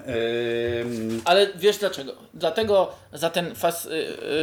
ym, 0.84 1.22
Ale 1.26 1.48
wiesz 1.56 1.78
dlaczego? 1.78 2.12
Dlatego 2.34 2.92
za 3.14 3.30
ten 3.30 3.56
fas, 3.56 3.86
y, 3.86 3.90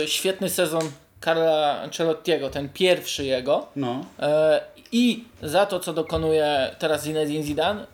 y, 0.04 0.08
świetny 0.08 0.50
sezon 0.50 0.82
Carla 1.24 1.80
Ancelottiego, 1.82 2.50
ten 2.50 2.68
pierwszy 2.68 3.24
jego, 3.24 3.66
no... 3.76 4.04
e, 4.20 4.60
i 4.96 5.24
za 5.42 5.66
to, 5.66 5.80
co 5.80 5.92
dokonuje 5.92 6.76
teraz 6.78 7.04
Zinedine 7.04 7.42
Zidane, 7.42 7.86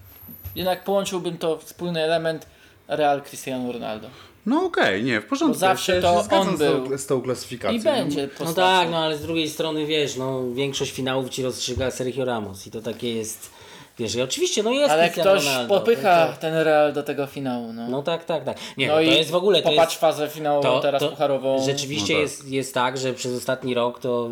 jednak 0.54 0.84
połączyłbym 0.84 1.38
to 1.38 1.58
wspólny 1.58 2.02
element 2.02 2.46
Real 2.88 3.22
Cristiano 3.22 3.72
Ronaldo. 3.72 4.08
No 4.46 4.64
okej, 4.64 5.04
nie, 5.04 5.20
w 5.20 5.26
porządku. 5.26 5.54
Bo 5.54 5.58
zawsze 5.58 5.94
ja 5.94 6.02
to 6.02 6.14
on 6.14 6.24
z 6.24 6.28
tą, 6.28 6.56
był. 6.56 6.98
z 6.98 7.06
tą 7.06 7.22
klasyfikacją. 7.22 7.80
I 7.80 7.82
będzie 7.82 8.28
No 8.40 8.54
tak, 8.54 8.90
no 8.90 8.98
ale 8.98 9.16
z 9.16 9.22
drugiej 9.22 9.50
strony 9.50 9.86
wiesz, 9.86 10.16
no 10.16 10.52
większość 10.52 10.92
finałów 10.92 11.30
ci 11.30 11.42
rozstrzyga 11.42 11.90
Sergio 11.90 12.24
Ramos 12.24 12.66
i 12.66 12.70
to 12.70 12.80
takie 12.80 13.16
jest, 13.16 13.50
wiesz, 13.98 14.14
i 14.14 14.22
oczywiście, 14.22 14.62
no 14.62 14.70
jest 14.70 14.90
Ale 14.92 15.10
ktoś 15.10 15.44
Ronaldo, 15.46 15.74
popycha 15.74 16.26
to- 16.26 16.32
to- 16.32 16.38
ten 16.40 16.54
Real 16.54 16.92
do 16.92 17.02
tego 17.02 17.26
finału. 17.26 17.72
No, 17.72 17.88
No 17.88 18.02
tak, 18.02 18.24
tak, 18.24 18.44
tak. 18.44 18.56
Nie, 18.76 18.88
no 18.88 18.94
no, 18.94 19.00
i 19.00 19.06
to 19.06 19.12
jest 19.12 19.30
w 19.30 19.34
ogóle, 19.34 19.62
to 19.62 19.70
popatrz 19.70 19.92
jest, 19.92 20.00
fazę 20.00 20.28
finałową 20.28 20.80
teraz 20.80 21.04
pucharową. 21.04 21.64
Rzeczywiście 21.66 22.12
No 22.12 22.18
tak. 22.18 22.22
jest, 22.22 22.48
jest 22.48 22.74
tak, 22.74 22.98
że 22.98 23.12
przez 23.14 23.36
ostatni 23.38 23.74
rok 23.74 23.98
to 24.00 24.30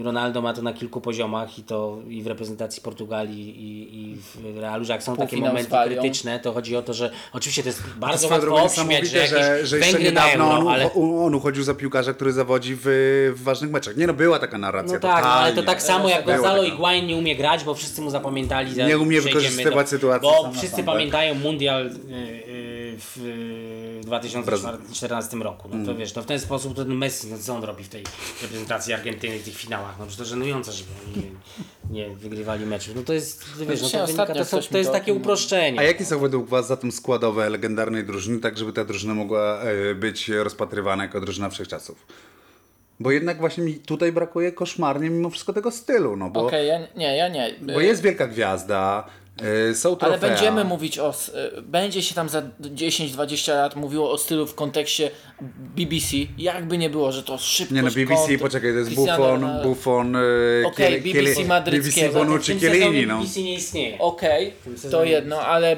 y, 0.00 0.02
Ronaldo 0.02 0.42
ma 0.42 0.54
to 0.54 0.62
na 0.62 0.72
kilku 0.72 1.00
poziomach 1.00 1.58
i 1.58 1.62
to 1.62 1.98
i 2.08 2.22
w 2.22 2.26
reprezentacji 2.26 2.82
Portugalii 2.82 3.48
i, 3.60 3.96
i 4.12 4.16
w 4.16 4.58
Realu, 4.60 4.84
że 4.84 4.92
jak 4.92 5.02
są 5.02 5.16
takie 5.16 5.36
momenty 5.36 5.70
Walią. 5.70 5.92
krytyczne, 6.00 6.40
to 6.40 6.52
chodzi 6.52 6.76
o 6.76 6.82
to, 6.82 6.94
że 6.94 7.10
oczywiście 7.32 7.62
to 7.62 7.68
jest 7.68 7.82
bardzo 7.96 8.28
łatwo 8.28 8.64
obśmiać, 8.64 9.06
że 9.08 9.26
że, 9.26 9.66
że 9.66 9.78
jeszcze 9.78 9.98
niedawno 10.00 10.44
euro, 10.44 10.58
on, 10.58 10.68
ale... 10.68 10.90
on 11.24 11.34
uchodził 11.34 11.62
za 11.64 11.74
piłkarza, 11.74 12.12
który 12.12 12.32
zawodzi 12.32 12.76
w, 12.76 12.82
w 13.36 13.42
ważnych 13.42 13.70
meczach. 13.70 13.96
Nie 13.96 14.06
no, 14.06 14.12
była 14.14 14.38
taka 14.38 14.58
narracja. 14.58 14.94
No 14.94 15.00
tak, 15.00 15.24
no, 15.24 15.30
ale 15.30 15.52
to 15.52 15.62
tak 15.62 15.82
samo 15.82 16.08
jak 16.08 16.24
Gonzalo. 16.26 16.62
Higuain 16.62 17.06
nie 17.06 17.16
umie 17.16 17.36
grać, 17.36 17.64
bo 17.64 17.74
wszyscy 17.74 18.02
mu 18.02 18.10
zapamiętali. 18.10 18.81
Nie 18.86 18.98
umie 18.98 19.20
wykorzystywać 19.20 19.88
sytuacji 19.88 20.28
Bo 20.28 20.52
wszyscy 20.52 20.84
pamiętają 20.84 21.34
mundial 21.34 21.86
y, 21.86 21.90
y, 21.90 22.96
w 22.98 23.16
y, 24.00 24.00
2014 24.04 25.36
roku. 25.36 25.68
No 25.68 25.84
to 25.84 25.90
Mm. 25.90 25.96
wiesz, 25.96 26.14
no 26.14 26.22
w 26.22 26.26
ten 26.26 26.40
sposób 26.40 26.76
to 26.76 26.84
Messi, 26.84 27.26
no 27.26 27.38
co 27.38 27.54
on 27.54 27.64
robi 27.64 27.84
w 27.84 27.88
tej 27.88 28.04
reprezentacji 28.42 28.92
Argentyny 28.92 29.38
w 29.38 29.44
tych 29.44 29.56
finałach? 29.56 29.98
No 29.98 30.06
to 30.18 30.24
żenujące, 30.24 30.72
żeby 30.72 30.90
oni 31.06 31.26
nie, 31.90 32.08
nie 32.08 32.16
wygrywali 32.16 32.66
meczów. 32.66 32.94
No 32.96 33.02
to 33.02 33.12
jest, 33.12 33.44
wiesz, 33.68 33.82
no 33.82 33.88
to, 33.88 34.06
wynika, 34.06 34.22
ostatnio 34.22 34.34
to, 34.34 34.44
są, 34.44 34.60
to 34.72 34.78
jest 34.78 34.92
takie 34.92 35.14
uproszczenie. 35.14 35.80
A 35.80 35.82
jakie 35.82 36.04
są 36.04 36.18
według 36.18 36.48
Was 36.48 36.66
zatem 36.66 36.92
składowe 36.92 37.50
legendarnej 37.50 38.04
drużyny, 38.04 38.40
tak 38.40 38.58
żeby 38.58 38.72
ta 38.72 38.84
drużyna 38.84 39.14
mogła 39.14 39.60
e, 39.60 39.94
być 39.94 40.28
rozpatrywana 40.28 41.02
jako 41.02 41.20
drużyna 41.20 41.50
wszechczasów? 41.50 42.06
Bo 43.02 43.10
jednak 43.10 43.38
właśnie 43.38 43.64
mi 43.64 43.74
tutaj 43.74 44.12
brakuje 44.12 44.52
koszmarnie 44.52 45.10
mimo 45.10 45.30
wszystko 45.30 45.52
tego 45.52 45.70
stylu, 45.70 46.16
no 46.16 46.30
bo, 46.30 46.46
Okej, 46.46 46.68
ja, 46.68 46.78
nie, 46.96 47.16
ja 47.16 47.28
nie. 47.28 47.54
bo 47.74 47.80
jest 47.80 48.02
wielka 48.02 48.26
gwiazda, 48.26 49.06
e, 49.70 49.74
są 49.74 49.88
Ale 49.88 49.98
trofea. 49.98 50.28
będziemy 50.28 50.64
mówić 50.64 50.98
o. 50.98 51.08
s- 51.10 51.32
y, 51.58 51.62
Będzie 51.62 52.02
się 52.02 52.14
tam 52.14 52.28
za 52.28 52.42
10-20 52.60 53.54
lat 53.54 53.76
mówiło 53.76 54.10
o 54.12 54.18
stylu 54.18 54.46
w 54.46 54.54
kontekście 54.54 55.10
BBC. 55.76 56.16
Jakby 56.38 56.78
nie 56.78 56.90
było, 56.90 57.12
że 57.12 57.22
to 57.22 57.38
szybko. 57.38 57.74
Nie 57.74 57.82
no, 57.82 57.90
BBC, 57.90 58.38
poczekaj, 58.38 58.72
to 58.72 58.78
jest 58.78 58.94
Buffon, 58.94 59.46
Buffon, 59.62 60.16
e, 60.16 60.20
Okej, 60.66 61.02
Kiel- 61.02 61.12
BBC 61.12 61.44
madryckiego. 61.44 62.06
BBC 62.08 62.18
Bonucci, 62.18 62.58
Chiellini, 62.60 63.06
no. 63.06 63.18
BBC 63.18 63.40
nie 63.42 63.54
istnieje. 63.54 63.98
Okej, 63.98 64.52
tym 64.64 64.90
to 64.90 65.04
jedno, 65.04 65.40
ale 65.40 65.76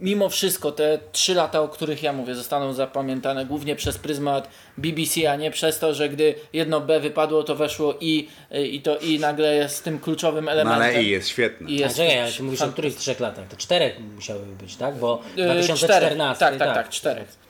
mimo 0.00 0.28
wszystko 0.28 0.72
te 0.72 0.98
3 1.12 1.34
lata, 1.34 1.60
o 1.60 1.68
których 1.68 2.02
ja 2.02 2.12
mówię, 2.12 2.34
zostaną 2.34 2.72
zapamiętane 2.72 3.46
głównie 3.46 3.76
przez 3.76 3.98
pryzmat 3.98 4.48
BBC, 4.78 5.30
a 5.30 5.36
nie 5.36 5.50
przez 5.50 5.78
to, 5.78 5.94
że 5.94 6.08
gdy 6.08 6.34
jedno 6.52 6.80
B 6.80 7.00
wypadło, 7.00 7.42
to 7.44 7.54
weszło 7.54 7.94
i, 8.00 8.28
y, 8.54 8.66
i 8.66 8.80
to 8.82 8.98
i 8.98 9.18
nagle 9.18 9.54
jest 9.54 9.84
tym 9.84 9.98
kluczowym 9.98 10.44
No 10.44 10.50
elementem. 10.50 10.82
ale 10.82 11.02
i 11.02 11.08
jest 11.10 11.28
świetny. 11.28 11.70
I 11.70 11.76
A 11.82 11.86
jest 11.86 11.96
czekaj, 11.96 12.20
ale 12.20 12.30
mówisz 12.40 12.62
o 12.62 12.68
których 12.68 12.96
trzech 12.96 13.20
latach? 13.20 13.48
To 13.48 13.56
czterech 13.56 14.00
musiały 14.14 14.40
być, 14.60 14.76
tak? 14.76 14.96
Bo 14.96 15.20
y, 15.38 15.44
2014. 15.44 15.86
czterech. 15.86 16.58
Tak, 16.58 16.58
tak, 16.58 16.74
tak, 16.74 16.88
czterech. 16.88 17.46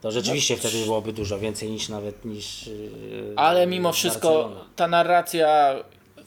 To 0.00 0.10
rzeczywiście 0.10 0.56
wtedy 0.56 0.84
byłoby 0.84 1.12
dużo 1.12 1.38
więcej 1.38 1.70
niż 1.70 1.88
nawet 1.88 2.24
niż. 2.24 2.66
yy, 2.66 2.72
Ale 3.36 3.66
mimo 3.66 3.92
wszystko 3.92 4.28
Barcelona. 4.34 4.64
ta 4.76 4.88
narracja 4.88 5.74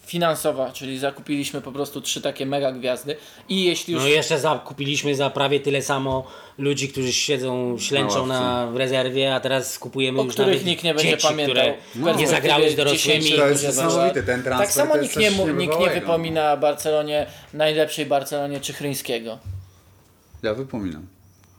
finansowa, 0.05 0.71
czyli 0.71 0.99
zakupiliśmy 0.99 1.61
po 1.61 1.71
prostu 1.71 2.01
trzy 2.01 2.21
takie 2.21 2.45
mega 2.45 2.71
gwiazdy 2.71 3.15
i 3.49 3.63
jeśli 3.63 3.93
już 3.93 4.03
No 4.03 4.09
i 4.09 4.11
jeszcze 4.11 4.39
zakupiliśmy 4.39 5.15
za 5.15 5.29
prawie 5.29 5.59
tyle 5.59 5.81
samo 5.81 6.27
ludzi, 6.57 6.89
którzy 6.89 7.13
siedzą, 7.13 7.77
ślęczą 7.79 8.25
Na 8.27 8.39
na, 8.65 8.71
w 8.71 8.75
rezerwie, 8.77 9.35
a 9.35 9.39
teraz 9.39 9.79
kupujemy 9.79 10.19
o 10.21 10.23
już 10.23 10.33
których 10.33 10.49
nawet 10.53 10.65
nikt 10.65 10.83
nie 10.83 10.93
będzie 10.93 11.09
dzieci, 11.11 11.27
pamiętał. 11.27 11.55
które 11.55 12.13
w 12.15 12.17
nie 12.17 12.27
zagrały 12.27 12.69
z 12.69 12.75
dorosłymi. 12.75 13.21
10 13.23 13.35
To 13.39 13.47
jest 13.47 13.63
lat. 13.63 13.75
niesamowite, 13.75 14.23
ten 14.23 14.43
transfer 14.43 14.67
Tak 14.67 14.73
samo 14.89 14.97
nikt 15.03 15.17
nie, 15.17 15.29
nikt 15.29 15.39
nie 15.47 15.53
niebywałego. 15.53 15.93
wypomina 16.01 16.57
Barcelonie, 16.57 17.25
najlepszej 17.53 18.05
Barcelonie 18.05 18.59
Czychryńskiego. 18.59 19.37
Ja 20.43 20.53
wypominam. 20.53 21.07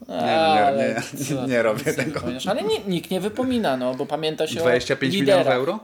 Nie, 0.08 0.16
nie, 0.16 0.94
nie, 1.18 1.24
co, 1.26 1.46
nie 1.46 1.62
robię 1.62 1.94
tego. 1.94 2.20
Ale 2.48 2.62
ni- 2.62 2.80
nikt 2.86 3.10
nie 3.10 3.20
wypomina, 3.20 3.76
no 3.76 3.94
bo 3.94 4.06
pamięta 4.06 4.46
się 4.46 4.60
25 4.60 5.14
o 5.14 5.18
milionów 5.20 5.46
euro? 5.46 5.78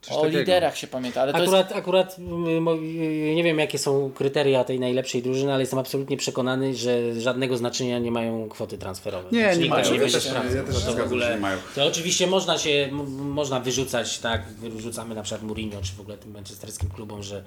Coś 0.00 0.16
O 0.16 0.20
takiego. 0.20 0.38
liderach 0.38 0.76
się 0.78 0.86
pamięta, 0.86 1.22
ale 1.22 1.32
to 1.32 1.38
jest 1.38 1.54
Akurat, 1.54 1.72
akurat 1.76 2.16
y, 2.18 2.22
y, 2.22 3.34
nie 3.34 3.42
wiem 3.42 3.58
jakie 3.58 3.78
są 3.78 4.10
kryteria 4.14 4.64
tej 4.64 4.80
najlepszej 4.80 5.22
drużyny, 5.22 5.52
ale 5.52 5.62
jestem 5.62 5.78
absolutnie 5.78 6.16
przekonany, 6.16 6.74
że 6.74 7.20
żadnego 7.20 7.56
znaczenia 7.56 7.98
nie 7.98 8.10
mają 8.10 8.48
kwoty 8.48 8.78
transferowe. 8.78 9.28
Nie, 9.32 9.40
Znaczy, 9.42 9.56
nie 9.58 9.62
nikt 9.64 9.70
mają. 9.76 9.94
Ja 9.94 10.00
też- 10.00 10.26
ja 10.54 10.62
też 10.62 10.76
się 10.80 10.86
to 10.86 10.92
w 10.96 11.00
ogóle- 11.00 11.30
nie 11.34 11.40
mają. 11.40 11.58
To 11.74 11.86
oczywiście 11.86 12.26
można 12.26 12.58
się, 12.58 12.88
można 13.18 13.60
wyrzucać, 13.60 14.18
tak, 14.18 14.42
wyrzucamy 14.48 15.14
na 15.14 15.22
przykład 15.22 15.42
Mourinho, 15.42 15.80
czy 15.82 15.92
w 15.92 16.00
ogóle 16.00 16.16
tym 16.18 16.32
manchesterskim 16.32 16.88
klubom, 16.88 17.22
że, 17.22 17.44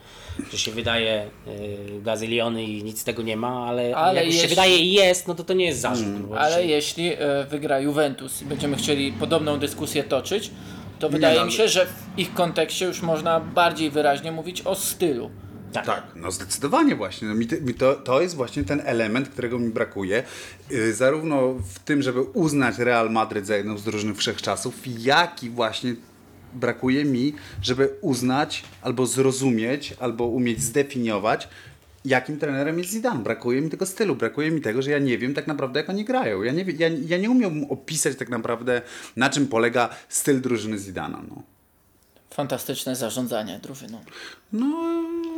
że 0.52 0.58
się 0.58 0.72
wydaje 0.72 1.26
y, 1.48 2.02
gazyliony 2.02 2.64
i 2.64 2.84
nic 2.84 3.00
z 3.02 3.04
tego 3.04 3.22
nie 3.24 3.38
ma, 3.38 3.66
ale, 3.68 3.96
Ale 3.96 4.16
jak 4.16 4.26
już 4.26 4.36
się 4.36 4.42
jeśli- 4.42 4.50
wydaje 4.50 4.78
i 4.78 4.94
jest, 4.94 5.28
no 5.28 5.36
to 5.36 5.44
to 5.44 5.54
nie 5.54 5.66
jest 5.66 5.80
zarzut. 5.80 6.08
no 6.08 6.28
bo 6.28 6.40
Ale 6.40 6.66
jeśli 6.66 7.14
e, 7.14 7.18
wygra 7.50 7.80
Juventus 7.80 8.42
i 8.42 8.46
będziemy 8.46 8.78
chcieli 8.78 9.14
podobną 9.14 9.60
dyskusję 9.60 10.04
toczyć, 10.04 10.52
to 11.02 11.10
wydaje 11.10 11.40
no, 11.40 11.46
mi 11.46 11.52
się, 11.52 11.68
że 11.68 11.86
w 11.86 12.20
ich 12.20 12.34
kontekście 12.34 12.86
już 12.86 13.02
można 13.02 13.40
bardziej 13.40 13.92
wyraźnie 13.92 14.32
mówić 14.32 14.62
o 14.62 14.76
stylu. 14.76 15.32
Tak, 15.74 16.04
no 16.16 16.32
zdecydowanie 16.32 16.96
właśnie. 16.96 17.28
No, 17.28 17.36
mi, 17.36 17.48
ty- 17.48 17.62
mi 17.62 17.74
to, 17.74 17.96
to 17.96 18.22
jest 18.22 18.36
właśnie 18.36 18.64
ten 18.64 18.82
element, 18.86 19.30
którego 19.30 19.60
mi 19.60 19.70
brakuje. 19.70 20.24
Yy, 20.70 20.94
zarówno 20.94 21.54
w 21.54 21.80
tym, 21.80 22.02
żeby 22.02 22.22
uznać 22.22 22.78
Real 22.78 23.12
Madryt 23.12 23.48
za 23.48 23.56
jedną 23.56 23.78
z 23.78 23.84
drużyn 23.84 24.16
wszechczasów, 24.16 24.76
jak 25.00 25.44
i 25.44 25.50
właśnie 25.50 25.96
brakuje 26.54 27.06
mi, 27.06 27.34
żeby 27.62 27.90
uznać, 28.02 28.64
albo 28.82 29.06
zrozumieć, 29.06 29.94
albo 30.00 30.26
umieć 30.26 30.62
zdefiniować, 30.62 31.48
jakim 32.06 32.38
trenerem 32.38 32.78
jest 32.78 32.90
Zidane. 32.90 33.24
Brakuje 33.24 33.62
mi 33.62 33.70
tego 33.70 33.86
stylu, 33.86 34.16
brakuje 34.16 34.52
mi 34.52 34.62
tego, 34.62 34.82
że 34.82 34.92
ja 34.92 35.00
nie 35.00 35.18
wiem 35.18 35.34
tak 35.34 35.48
naprawdę, 35.48 35.80
jak 35.80 35.90
oni 35.90 36.06
grają. 36.06 36.44
Ja 36.44 36.52
nie, 36.52 36.64
ja, 36.64 36.88
ja 37.08 37.18
nie 37.18 37.30
umiem 37.30 37.64
opisać 37.64 38.18
tak 38.18 38.30
naprawdę, 38.30 38.82
na 39.16 39.30
czym 39.30 39.48
polega 39.48 39.90
styl 40.10 40.42
drużyny 40.42 40.78
Zidana. 40.78 41.24
No. 41.30 41.44
Fantastyczne 42.30 42.96
zarządzanie 42.96 43.60
drużyną. 43.64 44.04
No, 44.54 44.66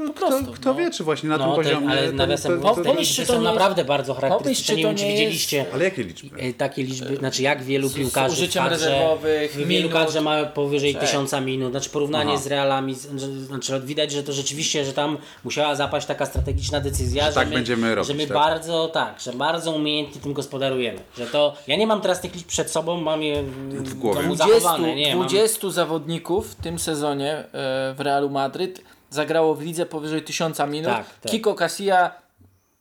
Po 0.08 0.14
kto, 0.14 0.28
prostu, 0.28 0.52
kto 0.52 0.70
no. 0.74 0.80
wie, 0.80 0.92
czy 0.92 1.04
właśnie 1.04 1.30
na 1.30 1.38
No, 1.38 1.44
tym 1.44 1.52
te, 1.64 1.70
poziomie... 1.70 1.90
ale 1.90 2.12
nawiasem 2.12 2.62
to- 2.62 2.76
to- 2.76 2.82
Pomyśl, 2.84 3.00
liczby 3.00 3.16
czy 3.16 3.22
to 3.28 3.34
są 3.34 3.40
nie 3.40 3.44
jest- 3.46 3.54
naprawdę 3.54 3.86
bardzo 3.86 4.14
charakterystyczne. 4.14 4.76
Nie 4.76 4.82
to 4.84 4.88
wiem, 4.90 4.98
czy 4.98 5.04
nie 5.04 5.10
jest- 5.10 5.20
widzieliście 5.22 5.66
Ale 5.74 5.84
jakie 5.84 6.04
liczby? 6.04 6.54
takie 6.58 6.84
liczby, 6.84 7.16
znaczy 7.18 7.44
jak 7.44 7.64
wielu 7.64 7.88
z 7.90 7.94
piłkarzy 7.94 8.34
użyciem 8.34 8.66
w 8.66 8.70
kadrze, 8.70 8.86
rezerwowych, 8.90 9.52
w 9.52 9.58
wielu 9.58 9.70
minut. 9.70 9.92
kadrze 9.92 10.22
ma 10.22 10.46
powyżej 10.46 10.94
Cześć. 10.94 11.06
tysiąca 11.06 11.42
minut, 11.42 11.72
znaczy 11.72 11.90
porównanie 11.90 12.32
Aha. 12.34 12.42
z 12.42 12.48
Realami, 12.48 12.96
z- 12.96 13.08
że- 13.20 13.42
znaczy 13.42 13.82
widać, 13.86 14.12
że 14.12 14.24
to 14.24 14.34
rzeczywiście, 14.34 14.86
że 14.86 14.94
tam 14.94 15.18
musiała 15.44 15.76
zapaść 15.76 16.08
taka 16.08 16.26
strategiczna 16.26 16.80
decyzja, 16.80 17.26
że, 17.28 17.34
tak 17.36 17.48
my, 17.50 17.56
będziemy 17.56 17.96
robić, 17.96 18.08
że 18.08 18.14
my 18.14 18.28
tak. 18.28 18.34
bardzo, 18.38 18.88
tak, 18.88 19.20
że 19.22 19.34
bardzo 19.34 19.72
umiejętnie 19.72 20.22
tym 20.22 20.34
gospodarujemy, 20.34 21.00
że 21.18 21.26
to, 21.28 21.54
ja 21.68 21.76
nie 21.76 21.88
mam 21.88 22.02
teraz 22.02 22.22
tych 22.22 22.36
liczb 22.36 22.48
przed 22.48 22.72
sobą, 22.72 23.02
mam 23.02 23.24
je 23.24 23.44
w 23.70 23.94
głowie. 23.94 24.22
domu 24.22 24.36
20, 24.36 24.60
zachowane, 24.60 24.96
nie, 24.96 25.16
mam, 25.16 25.28
20 25.28 25.70
zawodników 25.72 26.52
w 26.52 26.56
tym 26.56 26.80
sezonie 26.80 27.32
e, 27.34 27.46
w 27.94 28.00
Realu 28.00 28.30
Madryt 28.30 28.82
zagrało 29.14 29.56
w 29.56 29.62
lidze 29.62 29.86
powyżej 29.86 30.24
1000 30.24 30.60
minut. 30.68 30.92
Tak, 30.92 31.20
tak. 31.20 31.32
Kiko 31.32 31.56
Casilla 31.56 32.12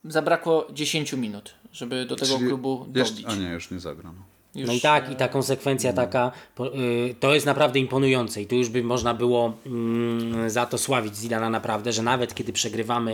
zabrakło 0.05 0.67
10 0.73 1.13
minut, 1.13 1.53
żeby 1.73 2.05
do 2.05 2.15
tego 2.15 2.35
Czyli 2.37 2.47
klubu 2.47 2.85
jeszcze- 2.95 3.13
dobić. 3.21 3.25
A 3.29 3.35
nie, 3.35 3.49
już 3.49 3.71
nie 3.71 3.79
zagram. 3.79 4.23
Już, 4.55 4.67
No 4.67 4.73
i 4.73 4.81
tak, 4.81 5.11
i 5.11 5.15
ta 5.15 5.27
konsekwencja 5.27 5.93
taka, 5.93 6.31
po- 6.55 6.75
y, 6.75 7.15
to 7.19 7.33
jest 7.33 7.45
naprawdę 7.45 7.79
imponujące 7.79 8.41
i 8.41 8.45
tu 8.47 8.55
już 8.55 8.69
by 8.69 8.83
można 8.83 9.13
było 9.13 9.53
mm, 9.65 10.49
za 10.49 10.65
to 10.65 10.77
sławić 10.77 11.15
Zidana 11.15 11.49
naprawdę, 11.49 11.93
że 11.93 12.01
nawet 12.03 12.33
kiedy 12.35 12.53
przegrywamy 12.53 13.11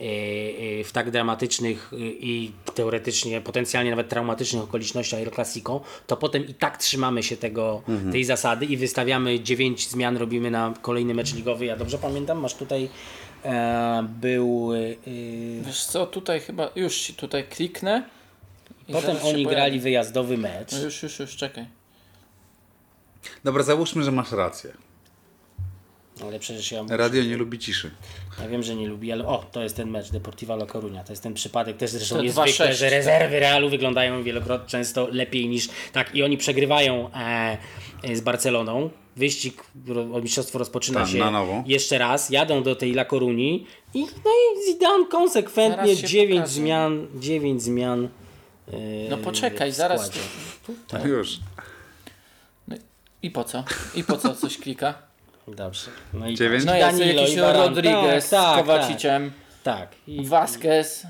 y, 0.00 0.04
y, 0.04 0.84
w 0.84 0.92
tak 0.92 1.10
dramatycznych 1.10 1.90
i 1.98 2.50
teoretycznie, 2.74 3.40
potencjalnie 3.40 3.90
nawet 3.90 4.08
traumatycznych 4.08 4.62
okolicznościach 4.62 5.20
El 5.20 5.30
Clasico, 5.30 5.80
to 6.06 6.16
potem 6.16 6.46
i 6.46 6.54
tak 6.54 6.76
trzymamy 6.76 7.22
się 7.22 7.36
tego, 7.36 7.82
tej 8.12 8.24
zasady 8.24 8.66
i 8.66 8.76
wystawiamy 8.76 9.40
9 9.40 9.88
zmian, 9.88 10.16
robimy 10.16 10.50
na 10.50 10.74
kolejny 10.82 11.14
mecz 11.14 11.34
ligowy. 11.34 11.64
Ja 11.64 11.76
dobrze 11.76 11.98
pamiętam, 11.98 12.38
masz 12.38 12.54
tutaj 12.54 12.88
e, 13.44 14.06
był... 14.20 14.70
Wiesz 15.66 15.84
co, 15.84 16.06
tutaj 16.06 16.40
chyba, 16.40 16.70
już 16.76 17.12
tutaj 17.16 17.44
kliknę. 17.44 18.02
I 18.88 18.92
potem 18.92 19.16
oni 19.24 19.46
grali 19.46 19.80
wyjazdowy 19.80 20.38
mecz. 20.38 20.72
No 20.72 20.78
już, 20.78 21.02
już, 21.02 21.18
już, 21.18 21.36
czekaj. 21.36 21.66
Dobra, 23.44 23.62
załóżmy, 23.62 24.02
że 24.04 24.12
masz 24.12 24.32
rację. 24.32 24.72
Ale 26.22 26.38
przecież 26.38 26.72
ja 26.72 26.84
Radio 26.90 27.22
nie 27.24 27.36
lubi 27.36 27.58
ciszy. 27.58 27.90
Ja 28.42 28.48
wiem, 28.48 28.62
że 28.62 28.74
nie 28.74 28.86
lubi, 28.88 29.12
ale 29.12 29.26
o, 29.26 29.44
to 29.52 29.62
jest 29.62 29.76
ten 29.76 29.90
mecz 29.90 30.10
Deportiva 30.10 30.54
La 30.54 30.66
Coruña. 30.66 31.04
To 31.04 31.12
jest 31.12 31.22
ten 31.22 31.34
przypadek 31.34 31.76
też 31.76 31.90
zresztą 31.90 32.16
To 32.16 32.22
niezwykle, 32.22 32.52
2-6, 32.68 32.72
że 32.72 32.90
rezerwy 32.90 33.40
Realu 33.40 33.68
wyglądają 33.70 34.22
wielokrotnie 34.22 34.68
często 34.68 35.08
lepiej 35.12 35.48
niż 35.48 35.68
tak 35.92 36.14
i 36.14 36.22
oni 36.22 36.36
przegrywają 36.36 37.10
e, 37.12 37.58
e, 38.02 38.16
z 38.16 38.20
Barceloną. 38.20 38.90
Wyścig 39.16 39.64
ro- 39.86 40.14
o 40.14 40.20
mistrzostwo 40.20 40.58
rozpoczyna 40.58 41.00
Tak, 41.00 41.08
się 41.08 41.18
na 41.18 41.30
nowo. 41.30 41.64
jeszcze 41.66 41.98
raz. 41.98 42.30
Jadą 42.30 42.62
do 42.62 42.76
tej 42.76 42.90
La 42.92 43.04
Coruni 43.04 43.66
i 43.94 44.00
no 44.00 44.30
i 44.30 44.72
Zidane 44.72 45.06
konsekwentnie 45.06 45.76
Zaraz 45.94 46.00
się 46.00 46.08
9 46.08 46.34
pokaże. 46.40 46.52
zmian, 46.54 47.06
9 47.14 47.62
zmian. 47.62 48.08
E, 48.72 48.76
No 49.10 49.16
poczekaj, 49.16 49.72
zaraz. 49.72 50.00
składzie. 50.00 50.20
Tak. 50.88 51.04
Już. 51.04 51.38
I 53.22 53.30
po 53.30 53.44
co? 53.44 53.64
I 53.94 54.04
po 54.04 54.16
co 54.18 54.34
coś 54.34 54.58
klika? 54.58 54.94
Dobrze. 55.48 55.90
No 56.12 56.28
i 56.28 56.34
Dziewięć? 56.34 56.64
No 56.64 56.74
jest 56.74 56.98
Danilo 56.98 57.20
jakiś. 57.20 57.36
Rodriguez 57.36 58.12
Tak, 58.14 58.24
z 58.24 58.30
tak, 58.30 58.56
Kowaciciem, 58.66 59.32
Tak. 59.62 59.88
I 60.06 60.26
Vasquez, 60.26 61.06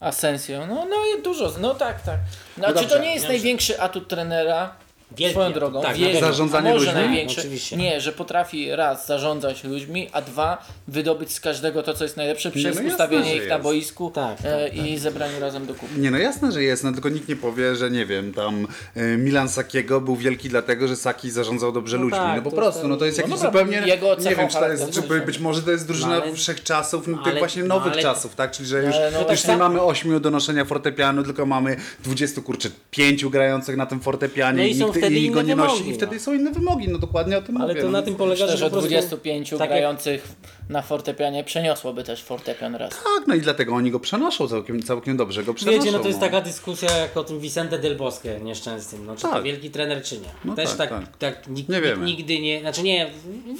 Asensio. 0.00 0.66
No, 0.66 0.74
no 0.74 0.96
i 1.18 1.22
dużo. 1.22 1.52
No 1.60 1.74
tak, 1.74 2.02
tak. 2.02 2.18
No, 2.56 2.72
czy 2.72 2.86
to 2.88 2.98
nie 2.98 3.10
jest 3.12 3.24
dobrze. 3.24 3.28
największy 3.28 3.80
atut 3.80 4.08
trenera? 4.08 4.74
Wielki 5.16 5.34
Swoją 5.34 5.52
drogą. 5.52 5.82
tak, 5.82 5.96
pewno. 5.98 6.20
Zarządzanie 6.20 6.70
może 6.72 6.86
ludźmi? 6.86 7.00
największy. 7.00 7.40
Oczywiście. 7.40 7.76
Nie, 7.76 8.00
że 8.00 8.12
potrafi 8.12 8.70
raz 8.70 9.06
zarządzać 9.06 9.64
ludźmi, 9.64 10.08
a 10.12 10.22
dwa 10.22 10.66
wydobyć 10.88 11.32
z 11.32 11.40
każdego 11.40 11.82
to, 11.82 11.94
co 11.94 12.04
jest 12.04 12.16
najlepsze 12.16 12.50
przez 12.50 12.62
no 12.64 12.68
jasne, 12.70 12.84
ustawienie 12.92 13.30
że 13.30 13.36
ich 13.36 13.48
na 13.48 13.58
boisku 13.58 14.10
Tak, 14.10 14.36
tak, 14.36 14.46
e, 14.52 14.68
i 14.68 14.98
zebranie 14.98 15.40
razem 15.40 15.66
do 15.66 15.74
kupy. 15.74 15.98
Nie, 16.00 16.10
no 16.10 16.18
jasne, 16.18 16.52
że 16.52 16.62
jest, 16.62 16.84
no 16.84 16.92
tylko 16.92 17.08
nikt 17.08 17.28
nie 17.28 17.36
powie, 17.36 17.76
że 17.76 17.90
nie 17.90 18.06
wiem, 18.06 18.32
tam 18.34 18.66
y, 18.96 19.16
Milan 19.18 19.48
Sakiego 19.48 20.00
był 20.00 20.16
wielki 20.16 20.48
dlatego, 20.48 20.88
że 20.88 20.96
Saki 20.96 21.30
zarządzał 21.30 21.72
dobrze 21.72 21.96
ludźmi. 21.96 22.18
tak, 22.18 22.36
no 22.44 22.50
po 22.50 22.56
prostu, 22.56 22.88
no 22.88 22.96
to 22.96 23.04
jest 23.04 23.18
no 23.18 23.24
jakiś 23.26 23.38
zupełnie, 23.38 23.82
jego 23.86 24.14
nie 24.14 24.36
wiem, 24.36 24.48
czy 24.48 24.54
to 24.54 24.68
jest, 24.68 24.90
czy 24.90 25.02
być 25.20 25.38
może 25.38 25.62
to 25.62 25.70
jest 25.70 25.86
drużyna 25.86 26.16
No 26.16 26.22
ale- 26.22 26.34
wszechczasów, 26.34 27.06
no, 27.08 27.18
tych 27.18 27.26
ale- 27.32 27.38
właśnie 27.38 27.62
no 27.62 27.68
nowych 27.74 27.92
ale- 27.92 28.02
czasów, 28.02 28.34
tak? 28.34 28.50
Czyli, 28.50 28.68
że 28.68 28.82
już, 28.82 28.94
no 29.12 29.30
już 29.30 29.42
tak 29.42 29.50
nie 29.50 29.56
mamy 29.56 29.82
ośmiu 29.82 30.20
do 30.20 30.30
noszenia 30.30 30.64
fortepianu, 30.64 31.22
tylko 31.22 31.46
mamy 31.46 31.76
20, 32.04 32.40
kurczę, 32.40 32.68
pięciu 32.90 33.30
grających 33.30 33.76
na 33.76 33.86
tym 33.86 34.00
fortepianie 34.00 34.58
No 34.58 34.64
i 34.64 34.74
nikt 34.74 35.03
wtedy 35.06 35.20
i 35.20 35.30
go 35.30 35.42
nie 35.42 35.56
nosi. 35.56 35.72
wymogi, 35.74 35.90
I 35.90 35.94
wtedy 35.94 36.14
no. 36.16 36.22
są 36.22 36.34
inne 36.34 36.50
wymogi, 36.50 36.88
no 36.88 36.98
dokładnie 36.98 37.38
o 37.38 37.42
tym 37.42 37.56
Ale 37.56 37.68
mówię. 37.68 37.80
to 37.80 37.86
no. 37.86 37.92
na 37.92 38.02
tym 38.02 38.14
polega, 38.14 38.34
Myślę, 38.44 38.48
że 38.52 38.56
że 38.58 38.64
po 38.64 38.70
prostu- 38.70 38.88
25 38.88 39.50
tak 39.50 39.60
jak- 39.60 39.68
grających 39.68 40.28
na 40.68 40.82
fortepianie 40.82 41.44
przeniosłoby 41.44 42.04
też 42.04 42.22
fortepian 42.22 42.74
raz. 42.74 42.90
Tak, 42.90 43.26
no 43.26 43.34
i 43.34 43.40
dlatego 43.40 43.74
oni 43.74 43.90
go 43.90 44.00
przenoszą 44.00 44.48
całkiem, 44.48 44.82
całkiem 44.82 45.16
dobrze, 45.16 45.44
go 45.44 45.54
przenoszą. 45.54 45.78
Wiecie, 45.78 45.92
no 45.92 45.98
to 45.98 46.08
jest 46.08 46.20
taka 46.20 46.40
dyskusja 46.40 46.96
jak 46.96 47.16
o 47.16 47.24
tym 47.24 47.40
Vicente 47.40 47.78
del 47.78 47.96
Bosque 47.96 48.40
nieszczęsnym. 48.40 49.06
No, 49.06 49.16
czy 49.16 49.22
to 49.22 49.28
Tak. 49.30 49.42
wielki 49.42 49.70
trener, 49.70 50.02
czy 50.02 50.14
nie. 50.18 50.28
No 50.44 50.54
Też 50.54 50.72
tak, 50.74 50.76
tak, 50.76 50.88
tak. 50.90 51.16
tak, 51.16 51.48
nikt, 51.48 51.68
Nie 51.68 51.74
nikt 51.76 51.88
wiemy. 51.88 52.04
nigdy 52.06 52.40
nie. 52.40 52.60
Znaczy 52.60 52.82
nie, 52.82 53.10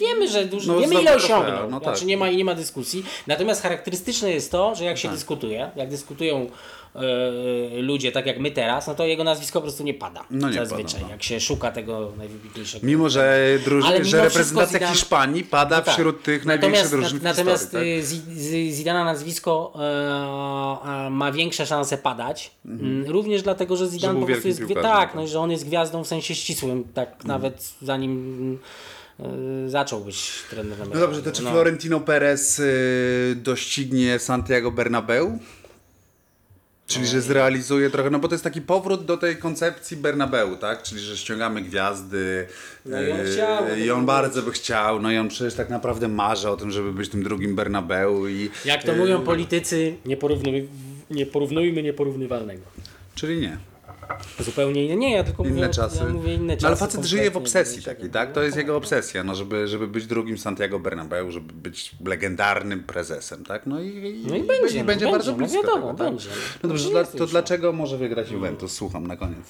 wiemy, 0.01 0.29
że 0.29 0.45
dużo. 0.45 0.73
No, 0.73 0.81
wiemy 0.81 1.01
ile 1.03 1.15
osiągnął. 1.15 1.71
no 1.71 1.81
tak. 1.81 1.95
Znaczy 1.97 2.07
nie 2.07 2.17
ma, 2.17 2.31
nie 2.31 2.45
ma 2.45 2.55
dyskusji. 2.55 3.05
Natomiast 3.27 3.63
charakterystyczne 3.63 4.31
jest 4.31 4.51
to, 4.53 4.75
że 4.75 4.85
jak 4.85 4.99
się 4.99 5.09
dyskutuje, 5.09 5.71
jak 5.77 5.89
dyskutują 5.91 6.47
e, 6.95 7.83
ludzie 7.83 8.13
tak 8.13 8.27
jak 8.27 8.39
my 8.39 8.51
teraz, 8.51 8.87
no 8.87 8.95
to 8.95 9.07
jego 9.07 9.25
nazwisko 9.25 9.59
po 9.61 9.63
prostu 9.63 9.83
nie 9.85 9.95
pada. 9.95 10.25
No 10.31 10.49
nie 10.49 10.55
zazwyczaj. 10.55 10.93
pada, 10.95 11.05
no. 11.07 11.11
Jak 11.11 11.23
się 11.23 11.41
szuka 11.41 11.71
tego 11.71 12.13
najwybitniejszego. 12.19 12.87
Mimo, 12.87 13.09
że, 13.11 13.39
druż... 13.65 13.85
Ale 13.85 13.99
mimo 13.99 14.11
że 14.11 14.25
reprezentacja 14.25 14.79
Zidane- 14.79 14.93
Hiszpanii 14.93 15.45
pada 15.45 15.77
No 15.79 15.83
tak. 15.83 15.95
wśród 15.95 16.23
tych 16.23 16.45
największych 16.45 16.91
drużyn 16.91 17.21
natomiast 17.23 17.63
historii. 17.65 17.99
y, 17.99 18.03
Zi- 18.03 18.41
Zi- 18.51 18.73
Zidana 18.73 19.05
nazwisko 19.05 19.73
e, 21.07 21.11
ma 21.11 21.33
większe 21.33 21.67
szanse 21.67 21.99
padać. 21.99 22.51
Mm, 22.67 23.11
Również 23.11 23.43
dlatego, 23.43 23.77
że 23.77 23.89
Zidane 23.89 24.21
po 24.21 24.27
prostu 24.27 24.49
jest 24.49 24.61
gwi- 24.63 24.75
tak, 24.75 24.83
tak. 24.83 25.15
no, 25.15 25.27
że 25.27 25.41
on 25.41 25.51
jest 25.51 25.67
gwiazdą 25.67 26.05
w 26.05 26.07
sensie 26.07 26.35
ścisłym, 26.35 26.85
tak 26.95 27.25
nawet 27.25 27.73
zanim 27.83 28.59
y, 29.67 29.71
zaczął 29.71 30.01
być 30.01 30.31
trenerem. 30.51 30.89
No 30.95 31.01
dobrze, 31.01 31.23
to 31.23 31.33
czy 31.33 31.43
No. 31.43 31.51
Florentino 31.51 32.01
Perez 32.01 32.59
y, 32.59 33.37
doścignie 33.43 34.19
Santiago 34.19 34.71
Bernabeu? 34.71 35.39
Czyli, 36.87 37.07
że 37.07 37.21
zrealizuje 37.21 37.91
trochę, 37.91 38.11
no 38.11 38.19
bo 38.19 38.29
to 38.29 38.35
jest 38.35 38.45
taki 38.45 38.61
powrót 38.61 39.05
do 39.05 39.17
tej 39.17 39.37
koncepcji 39.37 39.97
Bernabeu, 39.97 40.57
tak? 40.57 40.83
Czyli, 40.83 41.01
że 41.01 41.17
ściągamy 41.17 41.63
gwiazdy 41.63 42.47
No 42.85 43.03
i 43.03 43.13
on 43.13 43.21
y, 43.21 43.33
chciał, 43.33 43.77
i 43.77 43.91
on 43.91 44.07
bardzo 44.07 44.43
by 44.43 44.53
chciał, 44.53 45.03
no 45.03 45.13
i 45.13 45.19
on 45.19 45.29
przecież 45.29 45.55
tak 45.55 45.71
naprawdę 45.71 46.09
marzy 46.09 46.51
o 46.51 46.57
tym, 46.57 46.71
żeby 46.71 46.93
być 46.93 47.09
tym 47.09 47.23
drugim 47.23 47.57
Bernabeu 47.57 48.29
i... 48.29 48.51
Jak 48.65 48.83
to 48.83 48.93
y, 48.93 48.97
mówią 48.97 49.21
politycy, 49.21 49.97
nie, 50.05 50.17
porównuj, 50.17 50.69
nie 51.11 51.27
porównujmy 51.27 51.83
nieporównywalnego. 51.83 52.63
Czyli 53.15 53.41
nie. 53.41 53.59
Zupełnie 54.41 54.85
inne. 54.85 54.97
Nie, 54.97 55.13
ja 55.13 55.25
tylko 55.25 55.43
Inne 55.45 55.55
mówię, 55.55 55.69
czasy. 55.69 55.99
Ja 55.99 56.09
mówię 56.09 56.35
inne 56.35 56.55
czasy. 56.55 56.63
no 56.63 56.69
ale 56.69 56.77
facet 56.77 57.05
żyje 57.05 57.31
w 57.31 57.37
obsesji 57.37 57.83
takiej, 57.83 58.11
tak? 58.11 58.33
To 58.33 58.43
jest 58.43 58.57
jego 58.57 58.77
obsesja, 58.77 59.25
no 59.25 59.35
żeby, 59.35 59.69
żeby 59.69 59.87
być 59.89 60.07
drugim 60.07 60.39
Santiago 60.39 60.79
Bernabeu, 60.79 61.31
żeby 61.31 61.53
być 61.53 61.91
legendarnym 62.07 62.83
prezesem, 62.85 63.45
tak? 63.45 63.67
No 63.67 63.81
i, 63.81 64.23
No 64.27 64.37
i 64.37 64.43
będzie, 64.43 64.79
no, 64.79 64.85
będzie 64.85 65.11
bardzo 65.11 65.33
będzie, 65.33 65.33
no 65.33 65.37
blisko 65.37 65.63
wiadomo, 65.63 65.93
tego, 65.93 65.99
tak? 66.05 66.09
będzie. 66.15 66.29
No 66.63 66.69
dobrze, 66.69 66.85
No 66.85 66.91
dla, 66.91 67.01
jest 67.01 67.13
to 67.13 67.19
już, 67.19 67.31
dlaczego 67.31 67.73
może 67.73 67.99
wygrać 67.99 68.31
Juventus? 68.31 68.73
Słucham 68.73 69.07
na 69.07 69.17
koniec. 69.17 69.47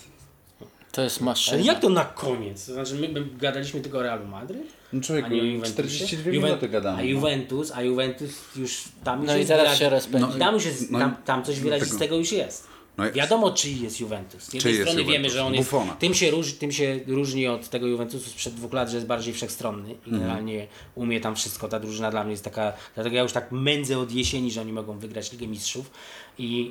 To 0.92 1.02
jest 1.02 1.20
maszyna. 1.20 1.57
Ale 1.57 1.66
jak 1.66 1.80
to 1.80 1.88
na 1.88 2.05
koniec? 2.05 2.66
To 2.66 2.72
znaczy 2.72 2.94
my, 2.94 3.09
my 3.09 3.26
gadaliśmy 3.38 3.80
tylko 3.80 3.98
o 3.98 4.02
Realu 4.02 4.26
Madryt? 4.26 4.62
No 4.92 5.00
człowieku, 5.00 5.26
A 5.26 5.30
nie 5.30 5.40
o 5.40 5.44
Juventusie? 5.44 5.88
42 5.88 6.30
Juven- 6.30 6.44
minuty 6.44 6.68
gadamy. 6.68 6.98
A 6.98 7.00
no. 7.00 7.09
Juventus, 7.09 7.72
a 7.74 7.82
Juventus 7.82 8.30
już 8.57 8.84
tam 9.05 9.18
już 9.20 9.26
No 9.28 9.36
i 9.36 9.44
zaraz 9.44 9.78
się 9.78 9.88
rozpędzi. 9.90 10.26
No, 10.32 10.38
tam, 10.38 10.55
już 10.55 10.64
jest, 10.64 10.90
No 10.90 10.98
i- 10.98 11.00
tam, 11.00 11.16
tam 11.24 11.44
coś 11.44 11.61
wyrazistego 11.61 12.16
już 12.16 12.32
jest. 12.32 12.74
No 12.99 13.09
i- 13.09 13.12
Wiadomo, 13.12 13.51
czyj 13.51 13.80
jest 13.82 14.01
Juventus. 14.01 14.42
Z 14.42 14.55
jednej 14.55 14.74
jest 14.74 14.90
strony 14.90 15.05
wiemy, 15.12 15.30
że 15.30 15.45
on 15.45 15.55
jest. 15.55 15.70
Buffona. 15.70 15.92
Tym 15.92 16.14
się, 16.14 16.30
róż, 16.30 16.53
tym 16.53 16.72
się 16.72 17.01
różni 17.07 17.47
od 17.49 17.68
tego 17.68 17.86
Juventusu 17.86 18.30
sprzed 18.30 18.55
dwóch 18.55 18.72
lat, 18.72 18.88
że 18.90 18.97
jest 18.97 19.07
bardziej 19.07 19.34
wszechstronny 19.34 19.90
i 19.90 19.95
Mhm. 19.95 20.18
generalnie 20.18 20.66
umie 20.95 21.20
tam 21.20 21.36
wszystko. 21.36 21.68
Ta 21.68 21.80
drużyna 21.80 22.11
dla 22.11 22.24
mnie 22.24 22.30
jest 22.30 22.45
taka. 22.45 22.72
Dlatego 22.95 23.16
ja 23.16 23.22
już 23.22 23.32
tak 23.32 23.53
mędzę 23.53 23.99
od 23.99 24.12
jesieni, 24.12 24.51
że 24.53 24.61
oni 24.61 24.72
mogą 24.72 24.99
wygrać 24.99 25.32
Ligę 25.32 25.47
Mistrzów. 25.47 25.90
I 26.38 26.64
yy, 26.64 26.70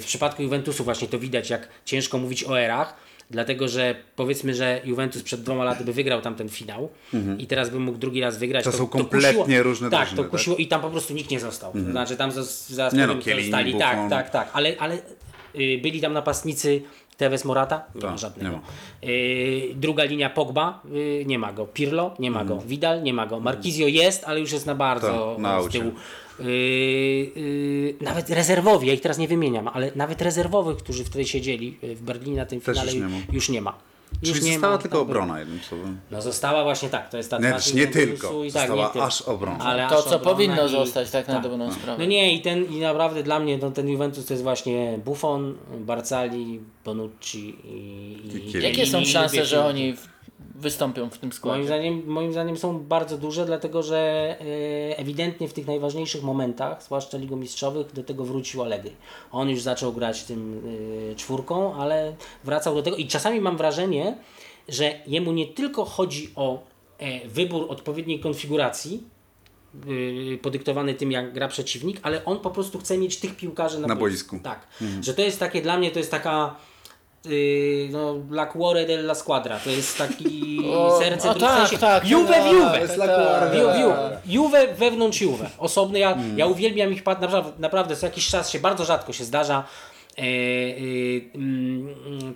w 0.00 0.04
przypadku 0.06 0.42
Juventusu 0.42 0.84
właśnie 0.84 1.08
to 1.08 1.18
widać, 1.18 1.50
jak 1.50 1.68
ciężko 1.84 2.18
mówić 2.18 2.44
o 2.44 2.60
erach. 2.60 3.08
Dlatego, 3.30 3.68
że 3.68 3.94
powiedzmy, 4.16 4.54
że 4.54 4.80
Juventus 4.84 5.22
przed 5.22 5.42
dwoma 5.42 5.64
laty 5.64 5.84
by 5.84 5.92
wygrał 5.92 6.20
tam 6.20 6.34
ten 6.34 6.48
finał 6.48 6.88
i 7.38 7.46
teraz 7.46 7.70
by 7.70 7.80
mógł 7.80 7.98
drugi 7.98 8.20
raz 8.20 8.38
wygrać. 8.38 8.66
Mhm. 8.66 8.72
To 8.72 8.78
są 8.84 8.98
kompletnie 8.98 9.62
różne 9.62 9.90
Tak, 9.90 10.00
drużyny, 10.08 10.24
to 10.24 10.30
kusiło 10.30 10.56
i 10.56 10.66
tam 10.66 10.80
po 10.80 10.90
prostu 10.90 11.14
nikt 11.14 11.30
nie 11.30 11.40
został. 11.40 11.72
To 11.72 11.78
znaczy 11.90 12.16
tam 12.16 12.32
zaraz 12.32 12.92
Nie 12.94 13.06
no, 13.06 13.14
zostali. 13.14 13.72
Buffon. 13.72 13.78
Tak, 13.78 14.10
tak, 14.10 14.30
tak. 14.30 14.50
Ale, 14.52 14.74
ale 14.78 14.98
byli 15.82 16.00
tam 16.00 16.12
napastnicy 16.12 16.82
Tevez 17.16 17.44
Morata? 17.44 17.84
Nie 17.94 18.00
Tak, 18.00 18.10
ma 18.10 18.16
żadnego. 18.16 18.50
nie 18.50 18.56
ma. 18.56 18.62
Yy, 19.12 19.74
druga 19.74 20.04
linia 20.04 20.30
Pogba, 20.30 20.80
yy, 20.92 21.24
nie 21.26 21.38
ma 21.38 21.52
go. 21.52 21.66
Pirlo, 21.66 22.14
nie 22.18 22.30
ma 22.30 22.44
go. 22.44 22.58
Vidal, 22.66 23.02
nie 23.02 23.14
ma 23.14 23.26
go. 23.26 23.40
Marquizio 23.40 23.86
jest, 23.86 24.24
ale 24.24 24.40
już 24.40 24.52
jest 24.52 24.66
na 24.66 24.74
bardzo 24.74 25.32
Tak, 25.34 25.42
na 25.42 25.62
z 25.62 25.68
tyłu. 25.68 25.92
Yy, 26.40 27.94
nawet 28.00 28.30
rezerwowi, 28.30 28.86
ja 28.88 28.92
ich 28.94 29.00
teraz 29.00 29.18
nie 29.18 29.28
wymieniam, 29.28 29.68
ale 29.68 29.92
nawet 29.96 30.22
rezerwowych, 30.22 30.76
którzy 30.76 31.04
wtedy 31.04 31.24
siedzieli 31.26 31.78
w 31.82 32.02
Berlinie 32.02 32.36
na 32.36 32.46
tym 32.46 32.60
finale, 32.60 32.92
już 32.92 32.94
nie 33.00 33.08
ma. 33.08 33.16
już 33.32 33.48
nie 33.48 33.60
ma. 33.60 33.78
Już 34.22 34.32
Czyli 34.32 34.46
nie 34.46 34.52
została 34.52 34.72
ma, 34.76 34.82
tylko 34.82 34.98
tak, 34.98 35.02
obrona 35.08 35.38
jednym 35.40 35.60
słowem. 35.68 36.00
No 36.10 36.22
została 36.22 36.62
właśnie 36.64 36.88
tak, 36.88 37.10
to 37.10 37.16
jest 37.16 37.30
ta 37.30 37.38
Nie, 37.38 37.54
nie 37.74 37.86
tylko, 37.86 38.44
i 38.44 38.52
tak, 38.52 38.62
została 38.62 38.82
nie 38.86 38.92
tylko. 38.92 39.04
aż 39.06 39.22
obrona. 39.22 39.58
Ale 39.64 39.88
To, 39.88 39.98
aż 39.98 40.04
co 40.04 40.16
obrona 40.16 40.24
powinno 40.24 40.66
i- 40.66 40.70
zostać, 40.70 41.10
tak 41.10 41.28
na 41.28 41.40
dobrą 41.40 41.72
sprawę. 41.72 41.98
No 41.98 42.04
nie, 42.04 42.34
i 42.34 42.40
ten 42.42 42.64
i 42.64 42.80
naprawdę 42.80 43.22
dla 43.22 43.40
mnie 43.40 43.58
no, 43.58 43.70
ten 43.70 43.88
Juventus 43.88 44.26
to 44.26 44.34
jest 44.34 44.42
właśnie 44.42 44.98
Buffon, 45.04 45.54
Barzali, 45.80 46.60
Bonucci 46.84 47.48
i, 47.64 48.26
i 48.26 48.30
Chiellini. 48.30 48.64
Jakie 48.64 48.86
są 48.86 49.04
szanse, 49.04 49.44
że 49.44 49.64
oni 49.66 49.92
w- 49.96 50.17
wystąpią 50.58 51.10
w 51.10 51.18
tym 51.18 51.20
Moim 51.20 51.32
składzie? 51.32 51.64
zdaniem, 51.64 52.02
moim 52.06 52.32
zdaniem 52.32 52.56
są 52.56 52.78
bardzo 52.78 53.18
duże, 53.18 53.46
dlatego 53.46 53.82
że 53.82 53.98
e, 54.90 54.98
ewidentnie 54.98 55.48
w 55.48 55.52
tych 55.52 55.66
najważniejszych 55.66 56.22
momentach, 56.22 56.82
zwłaszcza 56.82 57.18
Ligą 57.18 57.36
Mistrzowych, 57.36 57.92
do 57.92 58.02
tego 58.02 58.24
wrócił 58.24 58.62
Allegri. 58.62 58.92
On 59.32 59.50
już 59.50 59.60
zaczął 59.60 59.92
grać 59.92 60.24
tym 60.24 60.62
e, 61.12 61.14
czwórką, 61.14 61.74
ale 61.74 62.16
wracał 62.44 62.74
do 62.74 62.82
tego 62.82 62.96
i 62.96 63.06
czasami 63.06 63.40
mam 63.40 63.56
wrażenie, 63.56 64.16
że 64.68 64.94
jemu 65.06 65.32
nie 65.32 65.46
tylko 65.46 65.84
chodzi 65.84 66.30
o 66.36 66.62
e, 66.98 67.28
wybór 67.28 67.66
odpowiedniej 67.68 68.20
konfiguracji, 68.20 69.02
podyktowany 70.42 70.94
tym, 70.94 71.12
jak 71.12 71.32
gra 71.32 71.48
przeciwnik, 71.48 72.00
ale 72.02 72.24
on 72.24 72.40
po 72.40 72.50
prostu 72.50 72.78
chce 72.78 72.98
mieć 72.98 73.16
tych 73.16 73.36
piłkarzy 73.36 73.80
na, 73.80 73.88
Na 73.88 73.96
boisku. 73.96 74.40
Tak. 74.42 74.66
Że 75.00 75.14
to 75.14 75.22
jest 75.22 75.38
takie, 75.38 75.62
dla 75.62 75.78
mnie 75.78 75.90
to 75.90 75.98
jest 75.98 76.10
taka 76.10 76.56
yy, 77.24 77.88
no, 77.92 78.14
la 78.30 78.46
cuore 78.46 78.86
della 78.86 79.14
squadra. 79.14 79.58
To 79.64 79.70
jest 79.70 79.98
taki 79.98 80.58
O, 80.74 80.98
serce 80.98 81.30
o, 81.30 81.34
tak, 81.34 81.54
w 81.54 81.58
sensie 81.58 81.78
tak, 81.78 82.08
Juve 82.08 82.42
w 82.42 82.52
Juve. 82.52 82.88
tak, 82.88 82.96
cuore 82.96 83.58
Ju, 83.58 83.66
tak. 83.66 83.80
ju, 83.80 83.92
Juve 84.26 84.74
wewnątrz 84.74 85.20
Juve. 85.20 85.50
Osobny, 85.58 85.98
ja, 85.98 86.16
ja 86.36 86.46
uwielbiam 86.46 86.92
ich, 86.92 87.06
naprawdę, 87.06 87.52
naprawdę 87.58 87.96
co 87.96 88.06
jakiś 88.06 88.28
czas 88.28 88.50
się, 88.50 88.58
bardzo 88.58 88.84
rzadko 88.84 89.12
się 89.12 89.24
zdarza 89.24 89.54
mm, 89.54 89.64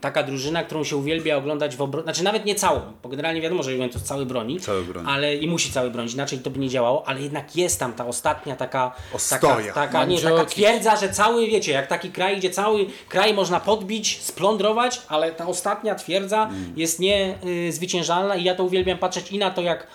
taka 0.00 0.22
drużyna, 0.22 0.64
którą 0.64 0.84
się 0.84 0.96
uwielbia 0.96 1.36
oglądać 1.36 1.76
w 1.76 1.82
obronie, 1.82 2.04
znaczy 2.04 2.24
nawet 2.24 2.44
nie 2.44 2.54
całą, 2.54 2.80
bo 3.02 3.08
generalnie 3.08 3.40
wiadomo, 3.40 3.62
że 3.62 3.72
Juventus 3.72 4.02
cały 4.02 4.26
broni, 4.26 4.60
Cały 4.60 4.84
broni. 4.84 5.08
ale 5.10 5.36
i 5.36 5.48
musi 5.48 5.72
cały 5.72 5.90
bronić, 5.90 6.14
inaczej 6.14 6.38
to 6.38 6.50
by 6.50 6.58
nie 6.58 6.68
działało, 6.68 7.08
ale 7.08 7.20
jednak 7.22 7.56
jest 7.56 7.80
tam 7.80 7.92
ta 7.92 8.06
ostatnia 8.06 8.56
taka, 8.56 8.90
taka, 9.30 9.46
Ostoja. 9.46 9.72
taka, 9.72 10.04
nie, 10.04 10.20
taka 10.20 10.44
twierdza, 10.44 10.96
że 10.96 11.08
cały, 11.08 11.46
wiecie, 11.46 11.72
jak 11.72 11.86
taki 11.86 12.10
kraj, 12.10 12.36
gdzie 12.36 12.50
cały 12.50 12.86
kraj 13.08 13.34
można 13.34 13.60
podbić, 13.60 14.22
splądrować, 14.22 15.00
ale 15.08 15.32
ta 15.32 15.46
ostatnia 15.46 15.94
twierdza 15.94 16.50
jest 16.76 17.00
niezwyciężalna 17.00 18.36
i 18.36 18.44
ja 18.44 18.54
to 18.54 18.64
uwielbiam 18.64 18.98
patrzeć 18.98 19.32
i 19.32 19.38
na 19.38 19.50
to, 19.50 19.62
jak 19.62 19.80
e, 19.80 19.84
e, 19.84 19.86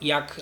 jak 0.00 0.40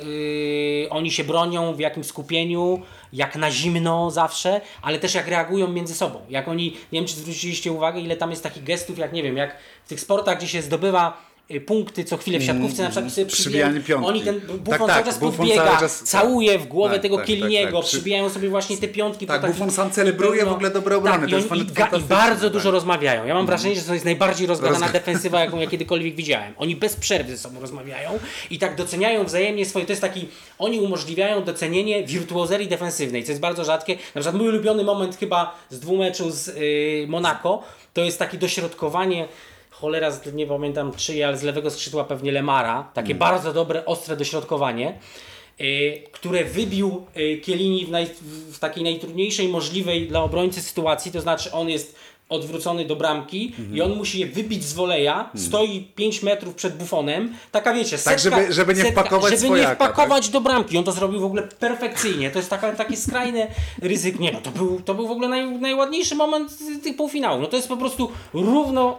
e, 0.86 0.90
oni 0.90 1.10
się 1.10 1.24
bronią, 1.24 1.74
w 1.74 1.78
jakim 1.78 2.04
skupieniu, 2.04 2.82
jak 3.12 3.36
na 3.36 3.50
zimno 3.50 4.10
zawsze, 4.10 4.60
ale 4.82 4.98
też 4.98 5.14
jak 5.14 5.28
reagują 5.28 5.68
między 5.68 5.94
sobą. 5.94 6.20
Jak 6.28 6.48
oni, 6.48 6.64
nie 6.92 7.00
wiem 7.00 7.06
czy 7.06 7.14
zwróciliście 7.14 7.72
uwagę, 7.72 8.00
ile 8.00 8.16
tam 8.16 8.30
jest 8.30 8.42
takich 8.42 8.64
gestów, 8.64 8.98
jak 8.98 9.12
nie 9.12 9.22
wiem, 9.22 9.36
jak 9.36 9.56
w 9.84 9.88
tych 9.88 10.00
sportach, 10.00 10.38
gdzie 10.38 10.48
się 10.48 10.62
zdobywa 10.62 11.20
y, 11.33 11.33
punkty 11.66 12.04
co 12.04 12.16
chwilę 12.16 12.38
w 12.38 12.42
siatkówce, 12.44 12.82
na 12.82 12.90
przykład 12.90 13.12
sobie 13.12 13.26
przybijają, 13.26 13.82
piątki. 13.82 14.08
oni 14.08 14.20
ten 14.20 14.40
Tak, 14.40 14.56
Buffon 14.56 14.78
tak, 14.88 14.96
cały 14.96 15.04
czas 15.04 15.18
Buffon 15.18 15.36
podbiega, 15.36 15.64
cały 15.64 15.78
czas- 15.78 16.02
całuje 16.02 16.58
w 16.58 16.66
głowę 16.66 16.92
tak, 16.94 17.02
tego 17.02 17.16
tak, 17.16 17.26
Kieliniego, 17.26 17.66
tak, 17.66 17.74
tak. 17.74 17.84
Przy- 17.84 17.96
przybijają 17.96 18.30
sobie 18.30 18.48
właśnie 18.48 18.76
te 18.76 18.88
piątki. 18.88 19.26
Tak, 19.26 19.46
Buffon 19.46 19.70
sam 19.70 19.90
celebruje 19.90 20.44
w 20.44 20.52
ogóle 20.52 20.70
dobre 20.70 20.96
obrony, 20.96 21.20
Tak, 21.28 21.30
i, 21.30 21.34
oni, 21.50 21.60
i, 21.60 21.64
ga- 21.64 21.98
i 21.98 22.02
bardzo 22.02 22.44
tak. 22.44 22.52
dużo 22.52 22.70
rozmawiają. 22.70 23.24
Ja 23.26 23.34
mam 23.34 23.46
wrażenie, 23.46 23.74
że 23.76 23.82
to 23.82 23.92
jest 23.94 24.04
najbardziej 24.04 24.46
rozgadana 24.46 24.86
Rozga- 24.86 24.92
defensywa, 24.92 25.40
jaką 25.40 25.60
ja 25.60 25.66
kiedykolwiek 25.66 26.14
widziałem. 26.14 26.52
Oni 26.56 26.76
bez 26.76 26.96
przerwy 26.96 27.32
ze 27.36 27.38
sobą 27.38 27.60
rozmawiają 27.60 28.18
i 28.50 28.58
tak 28.58 28.76
doceniają 28.76 29.24
wzajemnie 29.24 29.66
swoje. 29.66 29.86
To 29.86 29.92
jest 29.92 30.02
taki, 30.02 30.28
oni 30.58 30.80
umożliwiają 30.80 31.44
docenienie 31.44 32.04
wirtuozerii 32.04 32.68
defensywnej, 32.68 33.24
co 33.24 33.32
jest 33.32 33.40
bardzo 33.40 33.64
rzadkie. 33.64 33.94
Na 34.14 34.20
przykład 34.20 34.34
mój 34.34 34.48
ulubiony 34.48 34.84
moment 34.84 35.16
chyba 35.16 35.58
z 35.70 35.80
dwóch 35.80 35.98
meczów 35.98 36.34
z 36.34 36.48
y, 36.48 37.06
Monaco, 37.08 37.62
to 37.94 38.00
jest 38.04 38.18
takie 38.18 38.38
dośrodkowanie 38.38 39.28
cholera, 39.80 40.10
z- 40.10 40.34
nie 40.34 40.46
pamiętam 40.46 40.92
czyje, 40.96 41.26
ale 41.28 41.38
z 41.38 41.42
lewego 41.42 41.70
skrzydła 41.70 42.04
pewnie 42.04 42.32
Lemara, 42.32 42.88
takie 42.94 43.06
Mm. 43.12 43.18
bardzo 43.18 43.52
dobre, 43.52 43.84
ostre 43.86 44.16
dośrodkowanie, 44.16 44.98
y, 45.60 46.02
które 46.12 46.44
wybił 46.44 47.06
y, 47.16 47.40
Kielini 47.44 47.86
w, 47.86 47.90
naj, 47.90 48.06
w 48.52 48.58
takiej 48.58 48.84
najtrudniejszej 48.84 49.48
możliwej 49.48 50.08
dla 50.08 50.22
obrońcy 50.22 50.62
sytuacji, 50.62 51.12
to 51.12 51.20
znaczy 51.20 51.52
on 51.52 51.68
jest 51.68 51.96
odwrócony 52.28 52.84
do 52.84 52.96
bramki 52.96 53.46
Mhm. 53.58 53.76
i 53.76 53.80
on 53.80 53.96
musi 53.96 54.18
je 54.20 54.26
wybić 54.26 54.64
z 54.64 54.72
woleja, 54.72 55.30
stoi 55.36 55.80
5 55.94 56.22
metrów 56.22 56.54
przed 56.54 56.76
bufonem, 56.76 57.34
taka 57.52 57.74
wiecie, 57.74 57.98
setka, 57.98 58.10
Tak, 58.10 58.20
żeby- 58.20 58.52
żeby 58.52 58.74
nie 58.74 58.84
wpakować 58.92 59.30
żeby 59.30 59.42
nie 59.42 59.48
swojaka, 59.48 59.76
tak? 59.76 59.92
wpakować 59.92 60.28
do 60.28 60.40
bramki, 60.40 60.78
on 60.78 60.84
to 60.84 60.92
zrobił 60.92 61.20
w 61.20 61.24
ogóle 61.24 61.42
perfekcyjnie, 61.42 62.30
to 62.30 62.38
jest 62.38 62.50
taka, 62.50 62.72
takie 62.72 62.96
skrajne 62.96 63.46
ryzyko, 63.82 64.22
nie 64.22 64.32
no, 64.32 64.40
to 64.40 64.50
był, 64.50 64.80
to 64.84 64.94
był 64.94 65.08
w 65.08 65.10
ogóle 65.10 65.28
naj, 65.28 65.46
najładniejszy 65.58 66.14
moment 66.14 66.50
tych 66.82 66.96
półfinałów, 66.96 67.40
no 67.42 67.46
to 67.46 67.56
jest 67.56 67.68
po 67.68 67.76
prostu 67.76 68.12
równo 68.34 68.98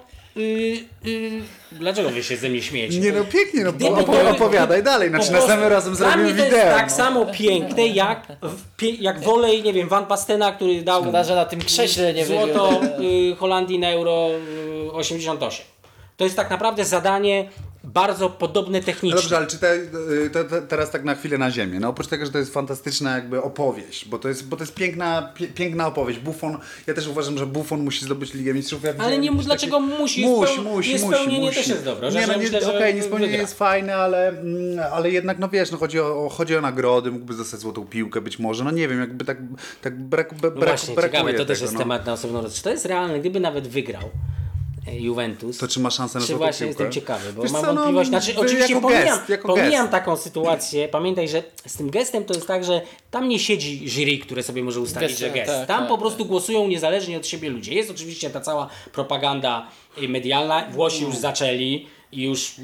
dlaczego 1.71 2.09
wy 2.09 2.23
się 2.23 2.37
ze 2.37 2.49
mnie 2.49 2.61
śmiejecie? 2.61 2.99
Nie 2.99 3.11
no 3.11 3.23
pięknie, 3.23 3.63
no 3.63 3.73
Gdyby 3.73 3.91
opo- 3.95 4.05
były- 4.05 4.29
opowiadaj 4.29 4.83
dalej, 4.83 5.09
znaczy 5.09 5.25
prostu 5.25 5.41
następnym 5.41 5.69
razem 5.71 5.95
zrobimy 5.95 6.23
mnie 6.23 6.33
to 6.33 6.43
wideo. 6.43 6.59
jest 6.59 6.77
tak 6.77 6.89
no. 6.89 6.95
samo 6.95 7.25
piękne 7.25 7.87
jak, 7.87 8.27
jak 8.99 9.19
wolej, 9.19 9.63
nie 9.63 9.73
wiem, 9.73 9.87
Van 9.87 10.05
Bastena, 10.05 10.51
który 10.51 10.81
dał 10.81 11.01
Szkoda, 11.01 11.23
że 11.23 11.35
na 11.35 11.45
tym 11.45 11.59
krześle 11.61 12.13
nie 12.13 12.25
złoto 12.25 12.81
y, 13.31 13.35
Holandii 13.35 13.79
na 13.79 13.89
Euro 13.91 14.29
y, 14.87 14.91
88. 14.91 15.65
To 16.17 16.23
jest 16.23 16.35
tak 16.35 16.49
naprawdę 16.49 16.85
zadanie 16.85 17.49
bardzo 17.85 18.29
podobne 18.29 18.79
No 18.79 18.85
technicznie. 18.85 19.21
Dobrze, 19.21 19.37
ale 19.37 19.47
czytaj 19.47 19.79
y, 20.25 20.29
te, 20.29 20.43
te, 20.45 20.61
teraz 20.61 20.91
tak 20.91 21.03
na 21.03 21.15
chwilę 21.15 21.37
na 21.37 21.51
ziemię. 21.51 21.79
No 21.79 21.89
oprócz 21.89 22.07
tego, 22.07 22.25
że 22.25 22.31
to 22.31 22.37
jest 22.37 22.53
fantastyczna 22.53 23.15
jakby 23.15 23.41
opowieść, 23.41 24.05
bo 24.07 24.19
to 24.19 24.29
jest, 24.29 24.47
bo 24.47 24.57
to 24.57 24.63
jest 24.63 24.73
piękna, 24.73 25.31
pie, 25.35 25.47
piękna 25.47 25.87
opowieść. 25.87 26.19
Buffon, 26.19 26.57
ja 26.87 26.93
też 26.93 27.07
uważam, 27.07 27.37
że 27.37 27.45
Buffon 27.45 27.83
musi 27.83 28.05
zdobyć 28.05 28.33
Ligę 28.33 28.53
Mistrzów. 28.53 28.83
Ja 28.83 28.93
Ale 28.99 29.17
nie 29.17 29.27
jakieś 29.29 29.45
dlaczego 29.45 29.77
takie- 29.79 29.97
musi, 29.99 30.25
Musi, 30.25 30.61
musi, 30.61 30.91
niespełnienie 30.93 31.45
musi, 31.47 31.55
też 31.57 31.67
jest 31.67 31.85
dobre. 31.85 32.11
Nie, 32.11 32.27
no 32.27 32.33
nie, 32.33 32.39
myślę, 32.39 32.75
okej, 32.75 32.95
niespełnienie 32.95 33.27
wygra. 33.31 33.41
jest 33.41 33.57
fajne, 33.57 33.95
ale, 33.95 34.27
mm, 34.29 34.79
ale 34.91 35.11
jednak, 35.11 35.39
no 35.39 35.49
wiesz, 35.49 35.71
no 35.71 35.77
chodzi 35.77 35.99
o, 35.99 36.29
chodzi 36.31 36.55
o 36.55 36.61
nagrody, 36.61 37.11
mógłby 37.11 37.33
dostać 37.37 37.59
złotą 37.59 37.85
piłkę 37.85 38.21
być 38.21 38.39
może, 38.39 38.63
no 38.63 38.71
nie 38.71 38.87
wiem, 38.87 38.99
jakby 38.99 39.25
tak, 39.25 39.37
tak 39.81 39.99
brak, 40.01 40.33
brak, 40.33 40.53
No 40.55 40.61
właśnie, 40.65 40.95
brakuje 40.95 41.11
ciekawe, 41.19 41.31
to 41.31 41.37
tego, 41.37 41.47
też 41.47 41.61
jest 41.61 41.73
no. 41.73 41.79
temat 41.79 42.05
na 42.05 42.13
osobną 42.13 42.37
rozmowę. 42.37 42.55
Czy 42.57 42.63
to 42.63 42.69
jest 42.69 42.85
realne, 42.85 43.19
gdyby 43.19 43.39
nawet 43.39 43.67
wygrał 43.67 44.03
Juventus, 44.93 45.57
To 45.57 45.67
czy 45.67 45.79
ma 45.79 45.89
szansę 45.89 46.19
na 46.19 46.25
Czy 46.25 46.35
właśnie 46.35 46.67
piłkę? 46.67 46.83
jestem 46.83 47.01
ciekawy, 47.01 47.33
bo 47.33 47.41
Wiesz 47.43 47.51
mam 47.51 47.61
co, 47.61 47.67
no, 47.67 47.73
wątpliwość. 47.73 48.09
Znaczy, 48.09 48.33
wy- 48.33 48.39
oczywiście 48.39 48.73
jako 48.73 48.87
pomijam, 48.87 49.05
gest, 49.17 49.29
jako 49.29 49.47
pomijam 49.47 49.71
gest. 49.85 49.91
taką 49.91 50.17
sytuację. 50.17 50.87
Pamiętaj, 50.87 51.29
że 51.29 51.43
z 51.67 51.77
tym 51.77 51.89
gestem 51.89 52.23
to 52.25 52.33
jest 52.33 52.47
tak, 52.47 52.63
że 52.65 52.81
tam 53.11 53.29
nie 53.29 53.39
siedzi 53.39 53.89
jury, 53.89 54.17
które 54.17 54.43
sobie 54.43 54.63
może 54.63 54.79
ustalić, 54.79 55.09
Gest, 55.09 55.19
że 55.19 55.29
gest. 55.29 55.51
tak, 55.51 55.67
tam 55.67 55.79
tak, 55.79 55.87
po 55.89 55.97
prostu 55.97 56.25
głosują 56.25 56.67
niezależnie 56.67 57.17
od 57.17 57.27
siebie 57.27 57.49
ludzie. 57.49 57.73
Jest 57.73 57.91
oczywiście 57.91 58.29
ta 58.29 58.41
cała 58.41 58.69
propaganda 58.91 59.67
medialna. 60.09 60.65
Włosi 60.71 61.03
już 61.03 61.15
zaczęli 61.15 61.87
i 62.11 62.21
już 62.23 62.59
y, 62.59 62.61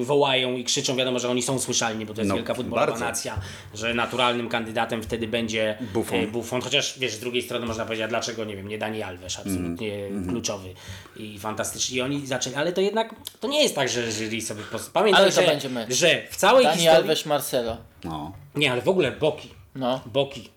y, 0.00 0.04
wołają 0.04 0.56
i 0.56 0.64
krzyczą, 0.64 0.96
wiadomo, 0.96 1.18
że 1.18 1.28
oni 1.30 1.42
są 1.42 1.58
słyszalni, 1.58 2.06
bo 2.06 2.14
to 2.14 2.20
jest 2.20 2.28
No, 2.28 2.34
wielka 2.34 2.54
futbolowa 2.54 2.86
bardzo. 2.86 3.04
nacja, 3.04 3.40
że 3.74 3.94
naturalnym 3.94 4.48
kandydatem 4.48 5.02
wtedy 5.02 5.28
będzie 5.28 5.78
Buffon. 5.94 6.18
e, 6.20 6.26
Buffon. 6.26 6.60
Chociaż 6.60 6.98
wiesz, 6.98 7.12
z 7.12 7.20
drugiej 7.20 7.42
strony 7.42 7.66
można 7.66 7.84
powiedzieć, 7.84 8.04
a 8.04 8.08
dlaczego, 8.08 8.44
nie 8.44 8.56
wiem, 8.56 8.68
nie 8.68 8.78
Dani 8.78 9.02
Alves, 9.02 9.38
absolutnie 9.38 9.94
Mhm. 10.06 10.28
kluczowy 10.28 10.68
i 11.16 11.38
fantastyczny. 11.38 11.96
I 11.96 12.00
oni 12.00 12.26
zaczęli, 12.26 12.54
ale 12.56 12.72
to 12.72 12.80
jednak, 12.80 13.14
to 13.40 13.48
nie 13.48 13.62
jest 13.62 13.74
tak, 13.74 13.88
że 13.88 14.12
jury 14.12 14.40
sobie. 14.40 14.62
Pamiętaj, 14.92 15.22
Ale 15.24 15.32
to 15.32 15.40
że, 15.40 15.46
będzie 15.46 15.68
mecz. 15.68 15.94
że 15.94 16.22
w 16.30 16.36
całej 16.36 16.64
Dani 16.64 16.76
historii... 16.76 16.98
Alves 16.98 17.26
Marcelo. 17.26 17.76
No. 18.04 18.32
Nie, 18.54 18.72
ale 18.72 18.82
w 18.82 18.88
ogóle 18.88 19.12
boki. 19.12 19.48
No. 19.74 20.00
Boki. 20.06 20.48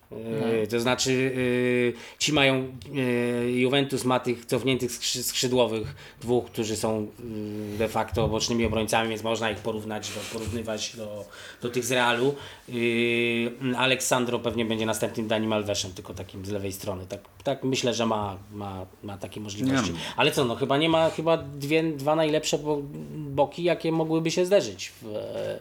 E, 0.62 0.66
To 0.66 0.80
znaczy 0.80 1.32
e, 2.16 2.18
ci 2.18 2.32
mają, 2.32 2.54
e, 2.54 3.50
Juventus 3.50 4.04
ma 4.04 4.20
tych 4.20 4.46
cofniętych 4.46 4.90
skrzy- 4.90 5.22
skrzydłowych 5.22 5.94
dwóch, 6.20 6.44
którzy 6.46 6.76
są 6.76 7.06
de 7.78 7.88
facto 7.88 8.28
bocznymi 8.28 8.64
obrońcami, 8.64 9.08
więc 9.08 9.22
można 9.22 9.50
ich 9.50 9.58
porównać, 9.58 10.08
do, 10.08 10.20
porównywać 10.32 10.96
do, 10.96 11.24
do 11.62 11.68
tych 11.70 11.84
z 11.84 11.92
Realu. 11.92 12.34
E, 13.72 13.78
Aleksandro 13.78 14.38
pewnie 14.38 14.64
będzie 14.64 14.86
następnym 14.86 15.28
Danim 15.28 15.52
Alveszem, 15.52 15.92
tylko 15.92 16.14
takim 16.14 16.46
z 16.46 16.50
lewej 16.50 16.72
strony. 16.72 17.06
Tak, 17.08 17.20
tak 17.44 17.64
myślę, 17.64 17.94
że 17.94 18.06
ma, 18.06 18.36
ma, 18.52 18.86
ma 19.02 19.18
takie 19.18 19.40
możliwości. 19.40 19.92
Nie. 19.92 19.98
Ale 20.16 20.30
co, 20.32 20.44
no 20.44 20.54
chyba 20.56 20.76
nie 20.78 20.88
ma 20.88 21.10
chyba 21.10 21.36
dwie, 21.36 21.82
dwa 21.82 22.16
najlepsze 22.16 22.58
bo, 22.58 22.78
boki, 23.16 23.62
jakie 23.64 23.92
mogłyby 23.92 24.30
się 24.30 24.46
zderzyć 24.46 24.92
w, 25.02 25.06
e, 25.16 25.58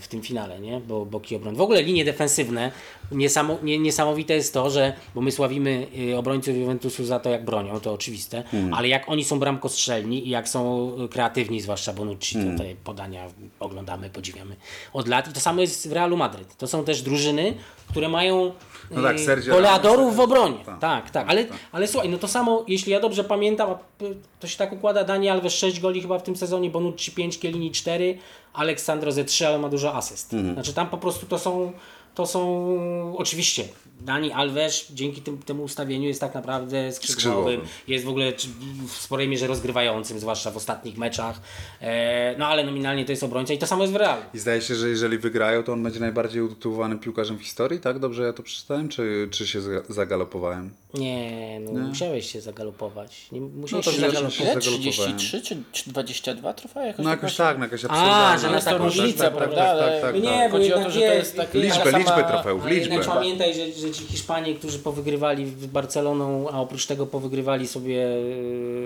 w 0.00 0.08
tym 0.08 0.22
finale, 0.22 0.60
nie? 0.60 0.80
Bo 0.80 1.06
boki 1.06 1.36
obron. 1.36 1.54
W 1.54 1.60
ogóle 1.60 1.82
linie 1.82 2.04
defensywne 2.04 2.72
niesamo, 3.12 3.58
nie, 3.62 3.78
niesamowite 3.78 4.34
jest 4.34 4.54
to, 4.54 4.70
że, 4.70 4.92
bo 5.14 5.20
my 5.20 5.32
sławimy 5.32 5.86
y, 6.10 6.18
obrońców 6.18 6.56
Juventusu 6.56 7.04
za 7.04 7.20
to, 7.20 7.30
jak 7.30 7.44
bronią, 7.44 7.80
to 7.80 7.92
oczywiste, 7.92 8.42
ale 8.72 8.88
jak 8.88 9.08
oni 9.08 9.24
są 9.24 9.38
bramkostrzelni 9.38 10.26
i 10.26 10.30
jak 10.30 10.48
są 10.48 10.92
y, 11.04 11.08
kreatywni, 11.08 11.60
zwłaszcza 11.60 11.92
Bonucci, 11.92 12.34
to 12.34 12.58
te 12.58 12.74
podania 12.84 13.26
oglądamy, 13.60 14.10
podziwiamy 14.10 14.56
od 14.92 15.08
lat. 15.08 15.30
I 15.30 15.32
to 15.32 15.40
samo 15.40 15.60
jest 15.60 15.88
w 15.88 15.92
Realu 15.92 16.16
Madryt. 16.16 16.56
To 16.56 16.66
są 16.66 16.84
też 16.84 17.02
drużyny, 17.02 17.54
które 17.88 18.08
mają 18.08 18.52
No 18.92 19.02
tak, 19.02 19.16
y, 19.16 19.18
Sergio 19.18 19.54
w 20.10 20.20
obronie. 20.20 20.58
tak, 20.64 20.78
Tak, 20.80 21.10
tak, 21.10 21.30
ale, 21.30 21.46
ale 21.72 21.88
słuchaj, 21.88 22.08
no 22.08 22.18
to 22.18 22.28
samo, 22.28 22.64
jeśli 22.68 22.92
ja 22.92 23.00
dobrze 23.00 23.24
pamiętam, 23.24 23.74
to 24.40 24.46
się 24.46 24.58
tak 24.58 24.72
układa, 24.72 25.04
Dani 25.04 25.28
Alves 25.28 25.52
6 25.52 25.80
goli 25.80 26.02
chyba 26.02 26.18
w 26.18 26.22
tym 26.22 26.36
sezonie, 26.36 26.70
Bonucci 26.70 27.12
5, 27.12 27.38
Kielini 27.38 27.70
4, 27.70 28.18
Aleksandro 28.52 29.12
ze 29.12 29.24
3, 29.24 29.46
ale 29.46 29.58
ma 29.58 29.68
dużo 29.68 29.94
asyst. 29.94 30.34
Mhm. 30.34 30.54
Znaczy 30.54 30.74
tam 30.74 30.86
po 30.90 30.98
prostu 30.98 31.26
to 31.26 31.38
są, 31.38 31.72
to 32.14 32.26
są 32.26 33.14
oczywiście, 33.16 33.64
Dani 34.04 34.32
Alves 34.32 34.86
dzięki 34.90 35.20
tym, 35.22 35.38
temu 35.38 35.62
ustawieniu 35.62 36.08
jest 36.08 36.20
tak 36.20 36.34
naprawdę 36.34 36.92
skrzydłowym, 36.92 37.16
Skrzydłowym. 37.20 37.60
jest 37.88 38.04
w 38.04 38.08
ogóle 38.08 38.32
w 38.88 38.92
sporej 38.92 39.28
mierze 39.28 39.46
rozgrywającym, 39.46 40.18
zwłaszcza 40.18 40.50
w 40.50 40.56
ostatnich 40.56 40.98
meczach, 40.98 41.40
e, 41.80 42.34
no 42.38 42.46
ale 42.46 42.64
nominalnie 42.64 43.04
to 43.04 43.12
jest 43.12 43.22
obrońca 43.22 43.52
i 43.54 43.58
to 43.58 43.66
samo 43.66 43.82
jest 43.82 43.92
w 43.92 43.96
Realu. 43.96 44.22
I 44.34 44.38
zdaje 44.38 44.60
się, 44.60 44.74
że 44.74 44.88
jeżeli 44.88 45.18
wygrają, 45.18 45.62
to 45.62 45.72
on 45.72 45.82
będzie 45.82 46.00
najbardziej 46.00 46.42
utytułowanym 46.42 46.98
piłkarzem 46.98 47.38
w 47.38 47.42
historii, 47.42 47.80
tak? 47.80 47.98
Dobrze 47.98 48.22
ja 48.22 48.32
to 48.32 48.42
przeczytałem, 48.42 48.88
czy, 48.88 49.28
czy 49.30 49.46
się 49.46 49.60
za- 49.60 49.70
zagalopowałem? 49.88 50.70
Nie, 50.94 51.60
no 51.60 51.80
musiałeś 51.80 52.32
się 52.32 52.40
zagalopować. 52.40 53.26
Nie, 53.32 53.40
musiałeś 53.40 53.84
to 53.86 53.92
się 53.92 54.00
zagalopować. 54.00 54.34
się 54.34 54.44
Ile? 54.44 54.54
zagalopowałem. 54.60 55.16
33 55.18 55.42
czy, 55.42 55.56
czy 55.72 55.90
22 55.90 56.52
trwa? 56.54 56.82
Jakoś 56.86 57.04
No 57.04 57.10
tak 57.10 57.18
jakoś 57.22 57.36
właśnie- 57.36 57.44
tak, 57.44 57.58
no 57.58 57.64
jakaś 57.64 57.84
A, 57.84 57.88
absurdalna. 57.88 58.38
że 58.38 58.50
na 58.50 58.58
to 58.58 58.64
taką 58.64 58.84
różnica, 58.84 59.06
liczbę, 59.06 59.30
prawda? 59.30 59.56
tak, 59.56 59.68
Ale 59.68 60.00
tak, 60.00 60.12
tak, 60.12 60.22
Nie, 60.22 60.28
tak. 60.28 60.50
bo 60.50 60.56
Chodzi 60.58 60.72
o 60.74 60.78
to, 60.78 60.90
że 60.90 61.00
to 61.00 61.06
nie- 61.06 61.14
jest 61.14 61.36
taki... 61.36 61.58
Liczbę, 61.60 61.78
taka 61.84 61.98
liczbę 61.98 62.12
sama- 62.14 62.28
trofeów, 62.28 62.62
Ale 62.62 62.74
liczbę. 62.74 62.94
jednak 62.94 63.14
pamiętaj, 63.14 63.54
że, 63.54 63.72
że 63.72 63.90
ci 63.92 64.04
Hiszpanie, 64.04 64.54
którzy 64.54 64.78
powygrywali 64.78 65.50
z 65.50 65.66
Barceloną, 65.66 66.48
a 66.50 66.60
oprócz 66.60 66.86
tego 66.86 67.06
powygrywali 67.06 67.68
sobie 67.68 68.06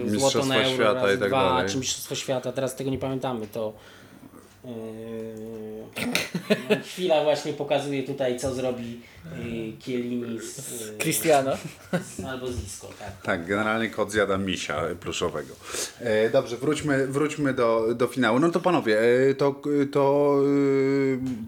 e, 0.06 0.10
złoto 0.10 0.44
na 0.44 0.56
Euro 0.56 0.74
świata 0.74 1.02
raz, 1.02 1.16
i 1.16 1.18
tak 1.18 1.28
dwa, 1.28 1.44
dalej. 1.44 1.70
czy 1.70 1.78
Mistrzostwo 1.78 2.14
Świata, 2.14 2.52
teraz 2.52 2.76
tego 2.76 2.90
nie 2.90 2.98
pamiętamy, 2.98 3.46
to 3.46 3.72
no, 4.64 4.72
chwila 6.92 7.24
właśnie 7.24 7.52
pokazuje 7.52 8.02
tutaj, 8.02 8.38
co 8.38 8.54
zrobi 8.54 9.00
e, 9.24 9.82
Kielini 9.82 10.40
z, 10.40 10.58
e, 10.58 10.98
Cristiano. 10.98 11.52
z, 12.16 12.24
albo 12.24 12.52
z 12.52 12.64
Isco, 12.64 12.88
tak. 12.98 13.22
Tak, 13.22 13.46
generalnie 13.46 13.90
kot 13.90 14.12
zjada 14.12 14.38
misia 14.38 14.82
pluszowego. 15.00 15.54
E, 16.00 16.30
dobrze, 16.30 16.56
wróćmy, 16.56 17.06
wróćmy 17.06 17.54
do, 17.54 17.94
do 17.94 18.06
finału. 18.06 18.38
No 18.38 18.50
to 18.50 18.60
panowie, 18.60 19.00
e, 19.00 19.34
to, 19.34 19.62
to 19.92 20.36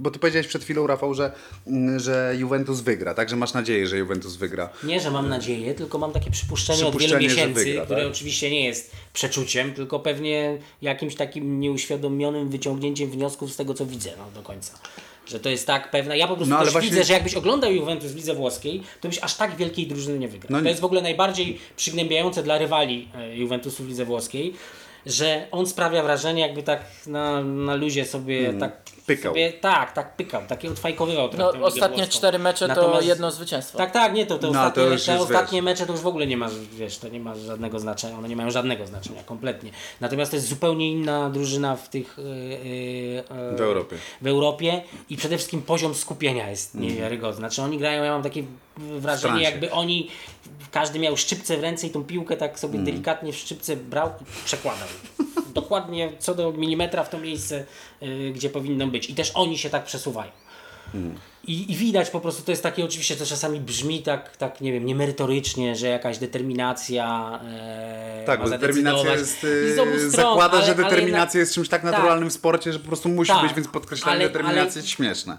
bo 0.00 0.10
ty 0.10 0.18
powiedziałeś 0.18 0.46
przed 0.46 0.64
chwilą, 0.64 0.86
Rafał, 0.86 1.14
że, 1.14 1.32
mm, 1.66 2.00
że 2.00 2.34
Juventus 2.38 2.80
wygra, 2.80 3.14
także 3.14 3.36
masz 3.36 3.54
nadzieję, 3.54 3.86
że 3.86 3.98
Juventus 3.98 4.36
wygra. 4.36 4.68
Nie, 4.84 5.00
że 5.00 5.10
mam 5.10 5.28
nadzieję, 5.28 5.74
tylko 5.74 5.98
mam 5.98 6.12
takie 6.12 6.30
przypuszczenie, 6.30 6.86
od 6.86 6.96
Przypuszczenie, 6.96 7.20
wielu 7.20 7.34
że 7.34 7.40
miesięcy, 7.40 7.64
wygra, 7.64 7.84
które 7.84 8.02
tak? 8.02 8.10
oczywiście 8.10 8.50
nie 8.50 8.64
jest 8.64 8.92
przeczuciem, 9.12 9.74
tylko 9.74 10.00
pewnie 10.00 10.58
jakimś 10.82 11.14
takim 11.14 11.60
nieuświadomionym 11.60 12.48
wyciągnięciem 12.48 13.10
wniosków 13.10 13.52
z 13.52 13.56
tego, 13.56 13.74
co 13.74 13.86
widzę 13.86 14.10
no, 14.18 14.24
do 14.34 14.42
końca. 14.42 14.78
Że 15.28 15.40
to 15.40 15.48
jest 15.48 15.66
tak 15.66 15.90
pewne. 15.90 16.18
Ja 16.18 16.28
po 16.28 16.36
prostu 16.36 16.54
No, 16.54 16.60
też 16.62 16.72
właśnie- 16.72 16.90
widzę, 16.90 17.04
że 17.04 17.12
jakbyś 17.12 17.34
oglądał 17.34 17.72
Juventus 17.72 18.12
w 18.12 18.16
lidze 18.16 18.34
włoskiej, 18.34 18.82
to 19.00 19.08
byś 19.08 19.18
aż 19.22 19.34
tak 19.34 19.56
wielkiej 19.56 19.86
drużyny 19.86 20.18
nie 20.18 20.28
wygrał. 20.28 20.50
No 20.52 20.58
to 20.58 20.64
nie. 20.64 20.70
jest 20.70 20.80
w 20.80 20.84
ogóle 20.84 21.02
najbardziej 21.02 21.58
przygnębiające 21.76 22.42
dla 22.42 22.58
rywali 22.58 23.08
e, 23.14 23.36
Juventusu 23.36 23.84
w 23.84 23.88
lidze 23.88 24.04
włoskiej, 24.04 24.54
że 25.06 25.46
on 25.50 25.66
sprawia 25.66 26.02
wrażenie, 26.02 26.42
jakby 26.42 26.62
tak 26.62 26.80
na, 27.06 27.42
na 27.42 27.74
luzie 27.74 28.04
sobie 28.04 28.44
tak 28.44 28.54
Mhm. 28.72 28.72
Pykał. 29.08 29.32
Sobie, 29.32 29.52
tak, 29.52 29.92
tak 29.92 30.16
pykał, 30.16 30.42
taki 30.48 30.68
odfajkowywał 30.68 31.30
No, 31.38 31.52
ostatnie 31.62 32.06
cztery 32.06 32.38
mecze 32.38 32.68
to 32.68 32.74
Natomiast- 32.74 33.06
jedno 33.06 33.30
zwycięstwo. 33.30 33.78
tak, 33.78 33.90
tak, 33.90 34.12
nie, 34.12 34.26
to 34.26 34.38
te 34.38 34.46
No, 34.46 34.50
ostatnie, 34.50 34.98
to 34.98 35.04
te 35.06 35.20
ostatnie 35.20 35.62
mecze 35.62 35.86
to 35.86 35.92
już 35.92 36.00
w 36.00 36.06
ogóle 36.06 36.26
nie 36.26 36.36
ma, 36.36 36.48
wiesz, 36.72 36.98
to 36.98 37.08
nie 37.08 37.20
ma 37.20 37.34
żadnego 37.34 37.78
znaczenia, 37.78 38.18
one 38.18 38.28
nie 38.28 38.36
mają 38.36 38.50
żadnego 38.50 38.86
znaczenia, 38.86 39.22
kompletnie. 39.22 39.70
Natomiast 40.00 40.30
to 40.30 40.36
jest 40.36 40.48
zupełnie 40.48 40.90
inna 40.90 41.30
drużyna 41.30 41.76
w 41.76 41.88
tych... 41.88 42.16
Yy, 42.18 42.24
yy, 42.24 43.56
W 43.56 43.60
Europie. 43.60 43.96
w 44.20 44.26
Europie 44.26 44.82
i 45.10 45.16
przede 45.16 45.36
wszystkim 45.36 45.62
poziom 45.62 45.94
skupienia 45.94 46.50
jest 46.50 46.74
niewiarygodny. 46.74 47.36
Znaczy 47.36 47.62
oni 47.62 47.78
grają, 47.78 48.04
ja 48.04 48.12
mam 48.12 48.22
takie 48.22 48.42
wrażenie, 48.76 49.42
jakby 49.42 49.70
oni, 49.70 50.10
każdy 50.70 50.98
miał 50.98 51.16
szczypce 51.16 51.56
w 51.56 51.60
ręce 51.60 51.86
i 51.86 51.90
tą 51.90 52.04
piłkę 52.04 52.36
tak 52.36 52.58
sobie 52.58 52.78
delikatnie 52.78 53.32
w 53.32 53.36
szczypce 53.36 53.76
brał 53.76 54.08
i 54.20 54.44
przekładał. 54.44 54.88
Dokładnie 55.52 56.12
co 56.18 56.34
do 56.34 56.52
milimetra 56.52 57.04
w 57.04 57.10
to 57.10 57.18
miejsce, 57.18 57.64
yy, 58.00 58.32
gdzie 58.32 58.50
powinno 58.50 58.86
być. 58.86 59.10
I 59.10 59.14
też 59.14 59.30
oni 59.34 59.58
się 59.58 59.70
tak 59.70 59.84
przesuwają. 59.84 60.30
I, 61.46 61.72
I 61.72 61.76
widać 61.76 62.10
po 62.10 62.20
prostu, 62.20 62.42
to 62.42 62.50
jest 62.52 62.62
takie 62.62 62.84
oczywiście, 62.84 63.16
to 63.16 63.26
czasami 63.26 63.60
brzmi 63.60 64.02
tak, 64.02 64.36
tak 64.36 64.60
nie 64.60 64.72
wiem, 64.72 64.86
niemerytorycznie, 64.86 65.76
że 65.76 65.86
jakaś 65.86 66.18
determinacja 66.18 67.40
e, 67.44 68.22
Tak, 68.26 68.42
bo 68.42 68.48
determinacja 68.48 69.12
jest, 69.12 69.46
e, 69.68 69.78
stron, 70.10 70.10
zakłada, 70.10 70.56
ale- 70.56 70.66
że 70.66 70.74
determinacja 70.74 71.10
jednak- 71.20 71.34
jest 71.34 71.54
czymś 71.54 71.68
tak 71.68 71.84
naturalnym 71.84 72.30
w 72.30 72.32
sporcie, 72.32 72.72
że 72.72 72.78
po 72.78 72.86
prostu 72.86 73.08
musi 73.08 73.32
Tak, 73.32 73.42
być, 73.42 73.54
więc 73.54 73.68
podkreślanie 73.68 74.28
determinacji 74.28 74.78
jest 74.78 74.88
śmieszne. 74.88 75.38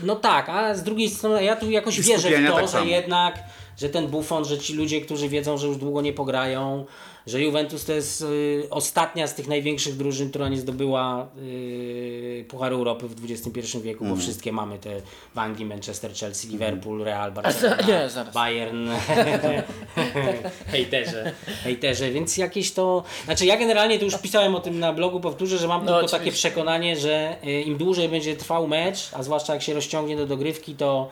No 0.00 0.16
tak, 0.16 0.48
a 0.48 0.74
z 0.74 0.82
drugiej 0.82 1.10
strony 1.10 1.44
ja 1.44 1.56
tu 1.56 1.70
jakoś 1.70 1.98
I 1.98 2.02
wierzę 2.02 2.28
w 2.30 2.46
to, 2.46 2.52
tak 2.54 2.64
że 2.66 2.68
samo. 2.72 2.90
jednak, 2.90 3.38
że 3.78 3.88
ten 3.88 4.06
Buffon, 4.06 4.44
że 4.44 4.58
ci 4.58 4.74
ludzie, 4.74 5.00
którzy 5.00 5.28
wiedzą, 5.28 5.58
że 5.58 5.66
już 5.66 5.76
długo 5.76 6.00
nie 6.00 6.12
pograją, 6.12 6.86
że 7.30 7.40
Juventus 7.42 7.84
to 7.84 7.92
jest 7.92 8.22
y, 8.22 8.62
ostatnia 8.70 9.26
z 9.26 9.34
tych 9.34 9.48
największych 9.48 9.96
drużyn, 9.96 10.30
która 10.30 10.48
nie 10.48 10.56
zdobyła 10.56 11.28
y, 11.42 12.44
Pucharu 12.48 12.76
Europy 12.76 13.08
w 13.08 13.30
XXI 13.30 13.78
wieku, 13.78 14.04
Mhm. 14.04 14.10
bo 14.10 14.16
wszystkie 14.16 14.52
mamy 14.52 14.78
te 14.78 15.00
w 15.34 15.38
Anglii, 15.38 15.66
Manchester, 15.66 16.12
Chelsea, 16.14 16.48
Liverpool, 16.48 17.04
Real, 17.04 17.32
Barcelona, 17.32 17.76
Nie. 17.88 18.08
Bayern, 18.34 18.88
hejterze, 20.72 21.32
hejterze, 21.64 22.10
więc 22.10 22.36
jakieś 22.36 22.72
to, 22.72 23.02
znaczy 23.24 23.46
ja 23.46 23.56
generalnie 23.56 23.98
to 23.98 24.04
już 24.04 24.18
pisałem 24.18 24.54
o 24.54 24.60
tym 24.60 24.78
na 24.78 24.92
blogu, 24.92 25.20
powtórzę, 25.20 25.58
że 25.58 25.68
mam 25.68 25.80
No, 25.80 25.86
tylko 25.86 25.96
oczywiście. 25.96 26.18
takie 26.18 26.32
przekonanie, 26.32 26.96
że 26.96 27.36
y, 27.44 27.62
im 27.62 27.76
dłużej 27.76 28.08
będzie 28.08 28.36
trwał 28.36 28.66
mecz, 28.66 29.10
a 29.12 29.22
zwłaszcza 29.22 29.52
jak 29.54 29.62
się 29.62 29.74
rozciągnie 29.74 30.16
do 30.16 30.26
dogrywki, 30.26 30.74
to 30.74 31.08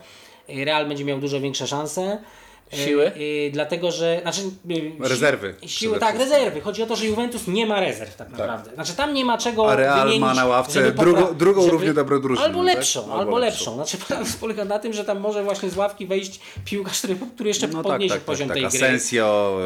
Real 0.48 0.86
będzie 0.88 1.04
miał 1.04 1.18
dużo 1.18 1.40
większe 1.40 1.66
szanse. 1.66 2.18
Y, 2.74 2.76
Siły? 2.76 3.12
y, 3.16 3.50
dlatego, 3.52 3.90
że. 3.90 4.18
Znaczy, 4.22 4.40
y, 4.70 4.92
Rezerwy 5.08 5.54
si- 5.62 5.68
Siły, 5.68 5.98
tak, 5.98 6.18
rezerwy. 6.18 6.60
Chodzi 6.60 6.82
o 6.82 6.86
to, 6.86 6.96
że 6.96 7.06
Juventus 7.06 7.46
nie 7.48 7.66
ma 7.66 7.80
rezerw 7.80 8.16
tak 8.16 8.30
naprawdę. 8.30 8.70
Znaczy 8.74 8.92
tam 8.96 9.14
nie 9.14 9.24
ma 9.24 9.38
czego. 9.38 9.70
A 9.72 9.76
Real 9.76 9.98
wymienić, 10.00 10.20
ma 10.20 10.34
na 10.34 10.46
ławce 10.46 10.72
żeby 10.72 10.92
drugą- 11.02 11.34
drugą 11.34 11.68
równie 11.68 11.92
dobrą 11.94 12.20
drużynę, 12.20 12.46
Albo 12.46 12.64
tak? 12.64 12.74
lepszą, 12.74 13.00
Albo 13.02 13.14
albo, 13.18 13.38
lepszą. 13.38 13.78
lepszą. 13.78 13.96
Znaczy 13.96 14.30
polega 14.40 14.64
na 14.64 14.78
tym, 14.78 14.92
że 14.92 15.04
tam 15.04 15.20
może 15.20 15.44
właśnie 15.44 15.70
z 15.70 15.76
ławki 15.76 16.06
wejść 16.06 16.40
piłkarz, 16.64 16.98
który, 16.98 17.16
który 17.34 17.48
jeszcze 17.48 17.68
No 17.68 17.82
tak, 17.82 17.92
podniesie 17.92 18.14
tak, 18.14 18.18
tak, 18.18 18.26
poziom 18.26 18.48
tak. 18.48 18.54
tej 18.56 18.66
gry. 18.68 18.78
Asensio, 18.86 19.58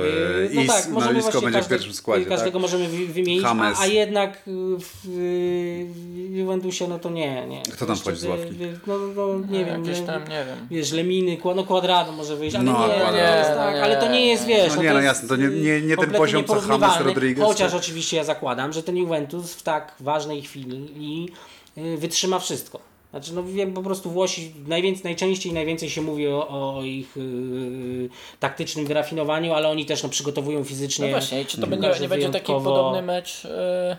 Yy, 0.52 0.60
e, 0.60 0.64
Is, 0.64 0.68
no 0.88 0.94
możemy 0.94 1.20
właśnie 1.20 1.40
będzie 1.40 1.50
w 1.50 1.52
każde- 1.52 1.70
pierwszym 1.70 1.92
składzie, 1.94 2.24
Każdego 2.26 2.52
tak? 2.52 2.62
możemy 2.62 2.88
wy- 2.88 3.06
wymienić, 3.06 3.44
a, 3.44 3.80
a 3.80 3.86
jednak 3.86 4.42
w, 4.46 4.82
w 5.04 6.36
Juventusie 6.36 6.88
no 6.88 6.98
to 6.98 7.10
nie. 7.10 7.46
nie. 7.46 7.62
Kto 7.72 7.86
tam 7.86 7.96
wchodzi 7.96 8.18
z 8.18 8.24
ławki? 8.24 8.54
No, 8.86 8.98
no 9.16 9.28
nie 9.50 9.64
wiem. 9.64 9.82
Gdzieś 9.82 10.00
nie- 10.00 10.06
tam, 10.06 10.22
nie 10.22 10.44
wiem. 10.46 10.56
Wiesz, 10.70 10.92
Leminy, 10.92 11.38
no 11.56 11.64
Quadrado 11.64 12.12
może 12.12 12.36
wyjść, 12.36 12.56
ale 12.56 12.64
No, 12.64 12.86
nie, 12.88 12.91
Nie, 12.92 13.18
jest 13.18 13.50
Nie, 13.50 13.56
tak, 13.56 13.74
nie, 13.74 13.82
ale 13.82 13.96
to 13.96 14.08
nie 14.08 14.26
jest, 14.26 14.46
wiesz, 14.46 14.76
No 14.76 14.82
nie, 14.82 14.88
to 14.88 14.94
no 14.94 15.00
jasne, 15.00 15.28
to 15.28 15.36
nie- 15.36 15.48
nie- 15.48 15.80
nie 15.80 15.96
ten 15.96 16.10
poziom, 16.10 16.44
co 16.44 16.54
James 16.68 17.00
Rodriguez, 17.00 17.44
Chociaż 17.44 17.72
to- 17.72 17.78
oczywiście 17.78 18.16
ja 18.16 18.24
zakładam, 18.24 18.72
że 18.72 18.82
ten 18.82 18.96
Juventus 18.96 19.54
w 19.54 19.62
tak 19.62 19.94
ważnej 20.00 20.42
chwili 20.42 21.28
y, 21.78 21.96
wytrzyma 21.96 22.38
wszystko. 22.38 22.92
Znaczy, 23.10 23.34
no 23.34 23.42
wiem, 23.44 23.72
po 23.72 23.82
prostu 23.82 24.10
Włosi 24.10 24.52
najwięcej, 24.66 25.04
najczęściej 25.04 25.52
najwięcej 25.52 25.90
się 25.90 26.02
mówi 26.02 26.28
o, 26.28 26.48
o 26.48 26.82
ich 26.82 27.16
y, 27.16 28.08
taktycznym 28.40 28.86
wyrafinowaniu, 28.86 29.52
ale 29.52 29.68
oni 29.68 29.86
też 29.86 30.02
no, 30.02 30.08
przygotowują 30.08 30.64
fizycznie. 30.64 31.04
No 31.06 31.10
właśnie, 31.10 31.44
czy 31.44 31.60
to 31.60 31.66
będzie, 31.66 31.90
nie 32.00 32.08
będzie 32.08 32.30
taki 32.30 32.52
podobny 32.52 33.02
mecz, 33.02 33.44
e, 33.44 33.96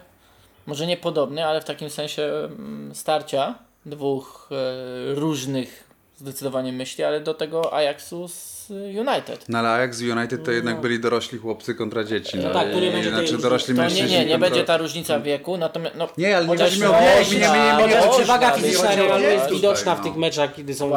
może 0.66 0.88
nie 0.88 0.98
podobny, 0.98 1.46
ale 1.46 1.62
w 1.62 1.66
takim 1.66 1.90
sensie 1.90 2.24
mm, 2.24 2.96
starcia 2.96 3.56
dwóch 3.86 4.50
e, 4.52 5.16
różnych 5.16 5.93
zdecydowanie 6.18 6.74
myśli, 6.74 7.04
ale 7.04 7.20
do 7.22 7.34
tego 7.34 7.74
Ajaxu 7.74 8.28
z 8.28 8.70
United. 8.72 9.46
No 9.50 9.60
ale 9.60 9.70
Ajax 9.70 10.02
i 10.02 10.12
United 10.12 10.44
to 10.44 10.52
jednak 10.52 10.82
byli 10.82 11.00
dorośli 11.00 11.40
chłopcy 11.40 11.76
kontra 11.76 12.04
dzieci. 12.04 12.38
No, 12.38 12.50
tak, 12.50 12.72
tu 12.72 12.80
nie 12.80 12.92
będzie 12.92 13.10
znaczy 13.10 13.38
dorośli 13.38 13.76
To 13.76 13.88
nie, 13.88 13.96
nie, 13.96 14.06
nie 14.06 14.18
kontra... 14.18 14.38
będzie 14.38 14.64
ta 14.64 14.78
różnica 14.78 15.20
wieku, 15.20 15.58
natomiast 15.58 15.96
no, 15.96 16.08
Nie, 16.18 16.38
ale 16.38 16.48
nie 16.48 16.58
chodzi 16.58 16.80
mi 16.80 16.86
o 16.86 16.92
wiek, 16.92 17.32
nie, 17.32 17.40
nie, 17.40 17.48
nie, 17.48 17.54
nie, 17.54 17.88
nie, 17.88 17.96
Chociaż 17.96 18.06
nie, 18.06 18.12
przewaga 18.12 18.52
fizyczna 18.52 18.96
Realu 18.96 19.24
jest 19.24 19.44
tutaj, 19.44 19.56
widoczna 19.56 19.96
no. 19.96 20.02
w 20.02 20.04
tych 20.04 20.16
meczach, 20.16 20.56
kiedy 20.56 20.74
są 20.74 20.92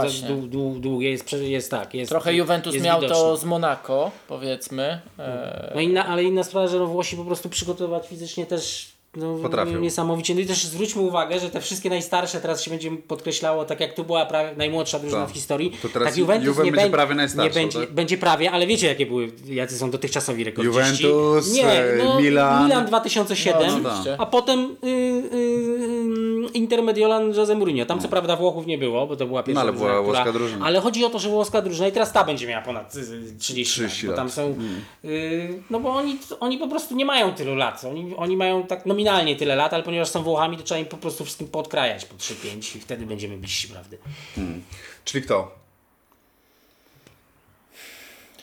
długie, 0.77 1.11
jest, 1.11 1.33
jest 1.33 1.71
tak. 1.71 1.95
Jest, 1.95 2.11
trochę 2.11 2.35
Juventus 2.35 2.75
jest 2.75 2.87
miał 2.87 3.03
to 3.03 3.37
z 3.37 3.45
Monaco, 3.45 4.11
powiedzmy. 4.29 5.01
E, 5.19 5.73
No 5.75 5.81
inna, 5.81 6.07
ale 6.07 6.25
inna 6.25 6.45
sprawa, 6.45 6.69
że 6.69 6.79
no 6.79 6.87
Włosi 6.87 7.17
po 7.17 7.25
prostu 7.25 7.49
przygotować 7.49 8.09
fizycznie 8.09 8.47
też 8.47 8.96
no, 9.17 9.37
Potrafią. 9.43 9.79
niesamowicie. 9.81 10.35
No 10.35 10.41
i 10.41 10.47
też 10.47 10.65
zwróćmy 10.65 11.03
uwagę, 11.03 11.41
że 11.41 11.51
te 11.51 11.61
wszystkie 11.61 11.91
najstarsze 11.91 12.41
teraz 12.41 12.63
się 12.63 12.71
będzie 12.71 12.91
podkreślało, 12.91 13.65
tak 13.65 13.81
jak 13.81 13.95
tu 13.95 14.05
była 14.05 14.27
prawie 14.27 14.57
najmłodsza 14.57 14.99
drużyna 14.99 15.21
Tak. 15.23 15.31
w 15.31 15.35
historii. 15.35 15.77
To 15.83 15.89
teraz 15.89 16.09
tak 16.09 16.19
Juventus 16.19 16.47
Juve 16.47 16.65
nie 16.65 16.73
będzie 16.73 16.91
prawie 16.91 17.15
najstarszą, 17.15 17.49
Nie 17.49 17.55
będzie, 17.61 17.81
tak? 17.81 17.93
będzie 17.93 18.19
prawie, 18.19 18.51
ale 18.51 18.67
wiecie 18.67 18.87
jakie 18.87 19.07
były, 19.07 19.33
jacy 19.47 19.79
są 19.79 19.91
dotychczasowi 19.91 20.45
rekordziści. 20.45 21.05
Juventus, 21.07 21.53
nie, 21.55 21.67
e, 21.73 22.05
no, 22.05 22.21
Milan. 22.21 22.65
Milan 22.65 22.87
2007, 22.87 23.83
No, 23.83 23.91
oczywiście. 23.91 24.17
a 24.21 24.27
potem 24.27 24.77
y, 24.85 24.87
y, 24.87 26.49
Inter 26.55 26.83
Mediolan 26.83 27.33
Jose 27.35 27.55
Mourinho. 27.55 27.87
Tam 27.87 28.01
co 28.01 28.09
prawda 28.09 28.37
Włochów 28.37 28.67
nie 28.67 28.79
było, 28.79 29.07
bo 29.07 29.17
to 29.17 29.27
była 29.27 29.43
pierwsza 29.43 29.55
No, 29.55 29.61
ale 29.61 29.73
drużyna, 29.73 29.91
była 29.93 30.03
która... 30.03 30.23
włoska 30.23 30.39
drużyna. 30.39 30.67
Ale 30.67 30.81
chodzi 30.81 31.05
o 31.05 31.11
to, 31.11 31.19
że 31.19 31.29
włoska 31.29 31.63
drużyna 31.63 31.89
i 31.89 31.93
teraz 31.93 32.13
ta 32.13 32.25
będzie 32.25 32.47
miała 32.47 32.63
ponad 32.63 32.95
y, 32.97 32.99
y, 33.01 33.39
30, 33.39 33.75
30 33.75 34.07
lat, 34.07 34.17
bo 34.17 34.17
tam 34.17 34.31
są... 34.31 34.55
Y, 35.05 35.63
no 35.71 35.81
bo 35.81 35.91
oni, 35.91 36.19
oni 36.41 36.59
po 36.59 36.69
prostu 36.69 36.95
nie 36.97 37.05
mają 37.05 37.33
tylu 37.33 37.55
lat. 37.55 37.85
Oni, 37.85 38.15
oni 38.17 38.37
mają 38.37 38.63
tak 38.67 38.87
nominalnie 39.07 39.37
tyle 39.37 39.57
lat, 39.57 39.75
ale 39.75 39.83
ponieważ 39.83 40.09
są 40.09 40.23
Włochami, 40.23 40.57
to 40.57 40.63
trzeba 40.63 40.81
im 40.81 40.87
po 40.87 40.97
prostu 40.97 41.25
wszystkim 41.25 41.49
podkrajać 41.49 42.05
po 42.05 42.15
3-5 42.15 42.77
i 42.77 42.81
wtedy 42.81 43.07
będziemy 43.07 43.37
bliżsi 43.37 43.69
prawdy. 43.69 43.99
Czyli 45.05 45.25
kto? 45.25 45.55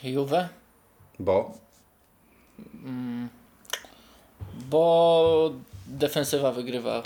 Juve? 0.02 0.48
Bo? 1.18 1.52
Bo 4.70 5.52
defensywa 5.86 6.52
wygrywa 6.52 7.02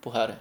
puchary. 0.00 0.36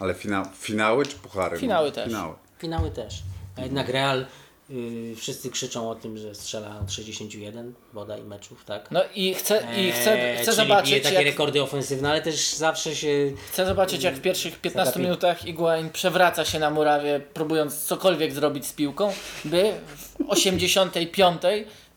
Ale 0.00 0.14
fina 0.14 0.44
finały 0.54 1.06
czy 1.06 1.16
puchary? 1.16 1.58
Finały 1.58 1.88
No, 1.88 1.94
też. 1.94 2.06
Finały. 2.08 2.34
Finały 2.58 2.90
też. 2.90 3.22
A 3.56 3.60
jednak 3.60 3.88
Real, 3.88 4.26
y, 4.70 5.14
wszyscy 5.16 5.50
krzyczą 5.50 5.90
o 5.90 5.94
tym, 5.94 6.18
że 6.18 6.34
strzela 6.34 6.80
od 6.80 6.92
61 6.92 7.74
bodaj 7.92 8.22
meczów, 8.22 8.64
tak? 8.64 8.90
No 8.90 9.00
i 9.14 9.34
chcę, 9.34 9.66
i 9.76 9.92
chcę, 9.92 10.12
Eee, 10.12 10.36
chcę 10.36 10.44
czyli 10.44 10.56
zobaczyć, 10.56 11.02
takie 11.02 11.14
jak, 11.14 11.24
rekordy 11.26 11.62
ofensywne, 11.62 12.10
ale 12.10 12.22
też 12.22 12.54
zawsze 12.54 12.96
się 12.96 13.32
chcę 13.52 13.66
zobaczyć, 13.66 14.02
jak 14.02 14.14
w 14.14 14.20
pierwszych 14.20 14.58
15 14.60 14.94
Zagapi- 14.94 15.02
minutach 15.02 15.46
Iguain 15.46 15.90
przewraca 15.90 16.44
się 16.44 16.58
na 16.58 16.70
murawie, 16.70 17.20
próbując 17.34 17.84
cokolwiek 17.84 18.32
zrobić 18.32 18.66
z 18.66 18.72
piłką, 18.72 19.12
by 19.44 19.72
w 19.96 20.30
85 20.30 21.42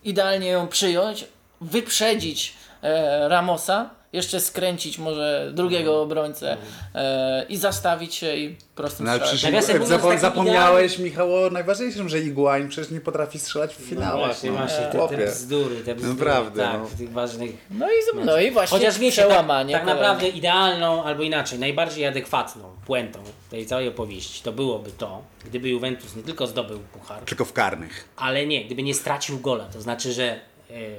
idealnie 0.04 0.48
ją 0.48 0.68
przyjąć, 0.68 1.24
wyprzedzić 1.60 2.52
e, 2.82 3.28
Ramosa, 3.28 3.90
jeszcze 4.12 4.40
skręcić 4.40 4.98
może 4.98 5.50
drugiego 5.54 6.02
obrońcę 6.02 6.56
e, 6.94 7.46
i 7.48 7.56
zastawić 7.56 8.14
się 8.14 8.36
i 8.36 8.56
prostym 8.74 9.06
No 9.06 9.12
ale 9.12 9.18
strzałem. 9.20 9.36
przecież 9.36 9.52
Nawiasem 9.52 9.72
mówiąc, 9.76 9.88
zapo 9.88 10.08
taki 10.08 10.20
zapomniałeś, 10.20 10.98
Michał, 10.98 11.34
o 11.34 11.50
najważniejszym, 11.50 12.08
że 12.08 12.18
Iguain 12.18 12.68
przecież 12.68 12.90
nie 12.90 13.00
potrafi 13.00 13.38
strzelać 13.38 13.74
w 13.74 13.78
finałach. 13.80 14.26
właśnie, 14.26 14.50
no. 14.50 14.56
właśnie 14.56 14.76
te, 14.78 14.92
te 14.92 14.98
Chłopie. 14.98 15.26
bzdury, 15.26 15.76
te 15.76 15.94
bzdury, 15.94 16.14
Naprawdę, 16.14 16.62
tak, 16.62 16.78
no. 16.78 16.84
w 16.84 16.94
tych 16.94 17.12
ważnych 17.12 17.50
No 17.70 17.86
i, 17.88 18.24
no 18.26 18.38
i 18.40 18.50
właśnie 18.50 18.78
Chociaż 18.78 18.98
wiecie, 18.98 19.22
tak, 19.22 19.28
przełamanie. 19.30 19.72
tak 19.74 19.82
kolejne. 19.84 20.00
naprawdę 20.02 20.28
idealną, 20.28 21.04
albo 21.04 21.22
inaczej, 21.22 21.58
najbardziej 21.58 22.06
adekwatną 22.06 22.64
puentą 22.86 23.18
tej 23.50 23.66
całej 23.66 23.88
opowieści 23.88 24.42
to 24.42 24.52
byłoby 24.52 24.90
to, 24.90 25.22
gdyby 25.44 25.68
Juventus 25.68 26.16
nie 26.16 26.22
tylko 26.22 26.46
zdobył 26.46 26.78
puchar, 26.78 27.22
Tylko 27.24 27.44
w 27.44 27.52
karnych. 27.52 28.08
ale 28.16 28.46
nie, 28.46 28.64
gdyby 28.64 28.82
nie 28.82 28.94
stracił 28.94 29.38
gola, 29.40 29.64
to 29.64 29.80
znaczy, 29.80 30.12
że 30.12 30.40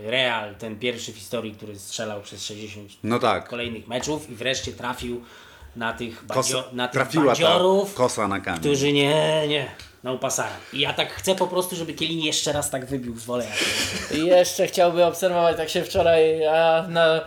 Real, 0.05 0.55
ten 0.55 0.79
pierwszy 0.79 1.11
w 1.13 1.15
historii, 1.15 1.51
który 1.55 1.79
strzelał 1.79 2.21
przez 2.21 2.45
60 2.45 2.89
No 3.03 3.19
tak. 3.19 3.49
kolejnych 3.49 3.87
meczów 3.87 4.29
i 4.29 4.35
wreszcie 4.35 4.71
trafił 4.71 5.23
na 5.75 5.93
tych, 5.93 6.25
bandzio, 6.25 6.69
na 6.73 6.87
tych 6.87 7.15
bandziorów, 7.15 7.93
kosa 7.93 8.27
na 8.27 8.39
kamień. 8.39 8.59
którzy 8.59 8.93
nie, 8.93 9.47
nie, 9.47 9.71
na 10.03 10.11
upasara. 10.11 10.49
I 10.73 10.79
ja 10.79 10.93
tak 10.93 11.13
chcę 11.13 11.35
po 11.35 11.47
prostu, 11.47 11.75
żeby 11.75 11.93
Kielin 11.93 12.19
jeszcze 12.19 12.51
raz 12.53 12.69
tak 12.69 12.85
wybił 12.85 13.19
z 13.19 13.23
woleja. 13.25 13.51
I 14.15 14.25
jeszcze 14.25 14.67
chciałby 14.67 15.05
obserwować, 15.05 15.57
tak 15.57 15.69
się 15.69 15.83
wczoraj 15.83 16.47
a 16.47 16.85
na, 16.89 17.21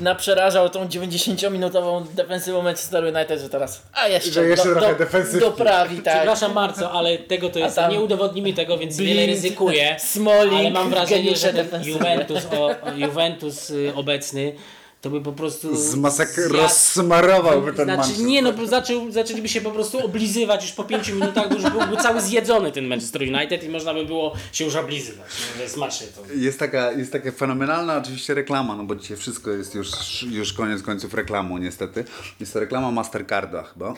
na 0.00 0.14
przerażał 0.14 0.70
tą 0.70 0.86
90-minutową 0.86 2.06
defensywą 2.14 2.62
Manchester 2.62 3.04
United, 3.04 3.40
że 3.40 3.48
teraz 3.48 3.82
a 3.92 4.08
jeszcze, 4.08 4.30
Że 4.30 4.44
jeszcze 4.44 4.68
do, 4.68 4.74
trochę 4.74 4.92
do, 4.92 4.98
defensywki. 4.98 5.40
doprawi, 5.40 5.98
tak. 5.98 6.14
Przepraszam 6.14 6.54
bardzo, 6.54 6.92
ale 6.92 7.18
tego 7.18 7.50
to 7.50 7.58
jest, 7.58 7.78
nie 7.90 8.00
udowodnimy 8.00 8.52
tego, 8.52 8.78
więc 8.78 8.96
Blind, 8.96 9.14
wiele 9.14 9.26
ryzykuję. 9.26 9.96
Smalling, 9.98 10.54
ale 10.60 10.70
mam 10.70 10.90
wrażenie, 10.90 11.36
że. 11.36 11.52
Juventus, 11.84 12.46
o, 12.52 12.66
o 12.66 12.92
Juventus 12.96 13.70
y, 13.70 13.92
obecny 13.94 14.52
to 15.00 15.10
by 15.10 15.20
po 15.20 15.32
prostu 15.32 15.76
Zmasak 15.76 16.28
zjadł- 16.28 16.52
rozsmarowałby 16.56 17.72
ten 17.72 17.84
Znaczy 17.84 17.98
Manchester. 17.98 18.26
nie, 18.26 18.42
no 18.42 18.52
bo 18.52 18.66
zaczął, 18.66 19.10
zaczęliby 19.10 19.48
się 19.48 19.60
po 19.60 19.70
prostu 19.70 19.98
oblizywać 20.04 20.62
już 20.62 20.72
po 20.72 20.84
pięciu 20.84 21.14
minutach, 21.14 21.48
to 21.48 21.54
już 21.54 21.62
byłby 21.70 21.96
cały 21.96 22.20
zjedzony 22.20 22.72
ten 22.72 22.86
Manchester 22.86 23.22
United 23.22 23.64
i 23.64 23.68
można 23.68 23.94
by 23.94 24.04
było 24.04 24.34
się 24.52 24.64
już 24.64 24.76
oblizywać. 24.76 25.26
Smacznie 25.66 26.06
to. 26.06 26.22
Jest 26.34 26.58
taka, 26.58 26.92
jest 26.92 27.12
taka 27.12 27.32
fenomenalna 27.32 27.96
oczywiście 27.96 28.34
reklama, 28.34 28.76
no 28.76 28.84
bo 28.84 28.94
dzisiaj 28.96 29.16
wszystko 29.16 29.50
jest 29.50 29.74
już, 29.74 29.88
już 30.22 30.52
koniec 30.52 30.82
końców 30.82 31.14
reklamą 31.14 31.58
niestety. 31.58 32.04
Jest 32.40 32.52
to 32.52 32.60
reklama 32.60 32.90
Mastercarda 32.90 33.62
chyba. 33.62 33.94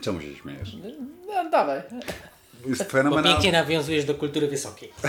Czemu 0.00 0.20
się 0.20 0.36
śmiejesz? 0.36 0.76
No 1.26 1.50
dawaj. 1.50 1.80
Jest 2.66 2.84
Bo 2.84 2.90
fenomenalna. 2.90 3.30
pięknie 3.32 3.52
nawiązujesz 3.52 4.04
do 4.04 4.14
kultury 4.14 4.48
wysokiej. 4.48 4.92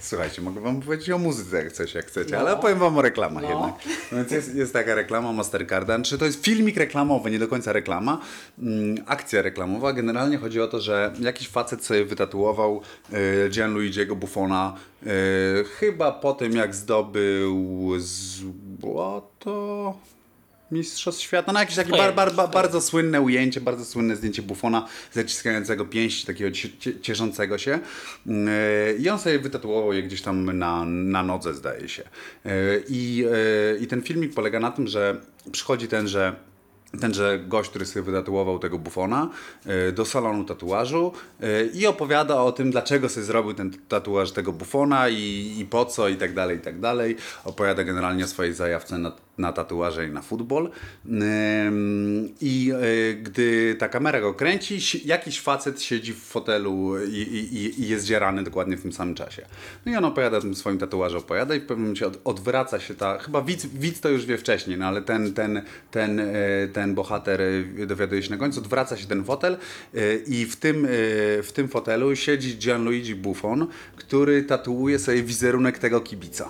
Słuchajcie, 0.00 0.42
mogę 0.42 0.60
wam 0.60 0.80
powiedzieć 0.80 1.10
o 1.10 1.18
muzyce 1.18 1.56
jak 1.56 1.72
coś, 1.72 1.94
jak 1.94 2.06
chcecie, 2.06 2.32
No. 2.34 2.38
ale 2.40 2.52
opowiem 2.52 2.78
wam 2.78 2.98
o 2.98 3.02
reklamach 3.02 3.42
No. 3.42 3.48
jednak. 3.50 3.74
Więc 4.12 4.30
jest, 4.30 4.54
jest 4.54 4.72
taka 4.72 4.94
reklama 4.94 5.32
Mastercarda. 5.32 6.00
Czy 6.02 6.18
to 6.18 6.24
jest 6.24 6.44
filmik 6.44 6.76
reklamowy, 6.76 7.30
nie 7.30 7.38
do 7.38 7.48
końca 7.48 7.72
reklama, 7.72 8.20
mm, 8.58 8.96
akcja 9.06 9.42
reklamowa. 9.42 9.92
Generalnie 9.92 10.38
chodzi 10.38 10.60
o 10.60 10.66
to, 10.68 10.80
że 10.80 11.12
jakiś 11.20 11.48
facet 11.48 11.84
sobie 11.84 12.04
wytatuował 12.04 12.80
y, 13.12 13.48
Gianluigiego 13.50 14.16
Buffona 14.16 14.76
y, 15.02 15.06
chyba 15.78 16.12
po 16.12 16.32
tym, 16.32 16.52
jak 16.52 16.74
zdobył 16.74 17.90
złoto... 17.98 19.94
Mistrzostw 20.70 21.22
Świata, 21.22 21.52
no 21.52 21.60
jakieś 21.60 21.76
takie 21.76 21.90
bar, 21.90 22.14
bar, 22.14 22.34
bar, 22.34 22.50
bardzo 22.50 22.80
słynne 22.80 23.20
ujęcie, 23.20 23.60
bardzo 23.60 23.84
słynne 23.84 24.16
zdjęcie 24.16 24.42
Buffona 24.42 24.88
zaciskającego 25.12 25.84
pięści, 25.84 26.26
takiego 26.26 26.50
cie- 26.50 26.78
cie- 26.78 27.00
cieszącego 27.00 27.58
się. 27.58 27.78
Yy, 28.26 28.34
I 28.98 29.08
on 29.08 29.18
sobie 29.18 29.38
wytatuował 29.38 29.92
je 29.92 30.02
gdzieś 30.02 30.22
tam 30.22 30.58
na, 30.58 30.84
na 30.84 31.22
nodze, 31.22 31.54
zdaje 31.54 31.88
się. 31.88 32.02
Yy, 32.44 32.50
I, 32.88 33.16
yy, 33.16 33.78
I 33.80 33.86
ten 33.86 34.02
filmik 34.02 34.34
polega 34.34 34.60
na 34.60 34.70
tym, 34.70 34.86
że 34.86 35.20
przychodzi 35.52 35.88
tenże 35.88 36.34
tenże 37.00 37.38
gość, 37.48 37.70
który 37.70 37.86
sobie 37.86 38.02
wytatuował 38.02 38.58
tego 38.58 38.78
bufona 38.78 39.30
do 39.92 40.04
salonu 40.04 40.44
tatuażu 40.44 41.12
i 41.74 41.86
opowiada 41.86 42.42
o 42.42 42.52
tym, 42.52 42.70
dlaczego 42.70 43.08
sobie 43.08 43.26
zrobił 43.26 43.54
ten 43.54 43.70
tatuaż 43.88 44.32
tego 44.32 44.52
bufona 44.52 45.08
i, 45.08 45.54
i 45.58 45.64
po 45.64 45.84
co 45.84 46.08
i 46.08 46.16
tak 46.16 46.34
dalej, 46.34 46.56
i 46.56 46.60
tak 46.60 46.80
dalej. 46.80 47.16
Opowiada 47.44 47.84
generalnie 47.84 48.24
o 48.24 48.28
swojej 48.28 48.52
zajawce 48.54 48.98
na, 48.98 49.12
na 49.40 49.52
tatuaże 49.52 50.08
i 50.08 50.10
na 50.10 50.22
futbol. 50.22 50.70
I 52.40 52.64
yy, 52.64 53.14
gdy 53.22 53.76
ta 53.78 53.88
kamera 53.88 54.20
go 54.20 54.34
kręci, 54.34 54.78
jakiś 55.04 55.40
facet 55.40 55.82
siedzi 55.82 56.12
w 56.12 56.18
fotelu 56.18 57.04
i, 57.06 57.16
i, 57.16 57.80
i 57.82 57.88
jest 57.88 58.04
zdzierany 58.04 58.42
dokładnie 58.42 58.76
w 58.76 58.82
tym 58.82 58.92
samym 58.92 59.14
czasie. 59.14 59.46
No 59.86 59.92
i 59.92 59.96
on 59.96 60.04
opowiada 60.04 60.36
o 60.36 60.40
tym 60.40 60.54
swoim 60.54 60.78
tatuażu, 60.78 61.18
opowiada 61.18 61.54
i 61.54 61.60
w 61.60 61.66
pewnym 61.66 61.80
momencie 61.80 62.06
od, 62.06 62.20
odwraca 62.24 62.80
się 62.80 62.94
ta, 62.94 63.18
chyba 63.18 63.42
widz, 63.42 63.66
widz 63.66 64.00
to 64.00 64.08
już 64.08 64.26
wie 64.26 64.38
wcześniej, 64.38 64.78
no 64.78 64.86
ale 64.86 65.02
ten, 65.02 65.34
ten, 65.34 65.62
ten, 65.90 66.20
e, 66.20 66.24
ten 66.72 66.94
bohater 66.94 67.40
e, 67.42 67.86
dowiaduje 67.86 68.22
się 68.22 68.30
na 68.30 68.36
końcu, 68.36 68.60
odwraca 68.60 68.96
się 68.96 69.06
ten 69.06 69.24
fotel 69.24 69.56
e, 69.94 70.14
i 70.16 70.46
w 70.46 70.56
tym, 70.56 70.84
e, 70.84 70.88
w 71.42 71.50
tym 71.54 71.68
fotelu 71.68 72.16
siedzi 72.16 72.58
Gianluigi 72.58 73.14
Buffon, 73.14 73.66
który 73.96 74.42
tatuuje 74.42 74.98
sobie 74.98 75.22
wizerunek 75.22 75.78
tego 75.78 76.00
kibica 76.00 76.48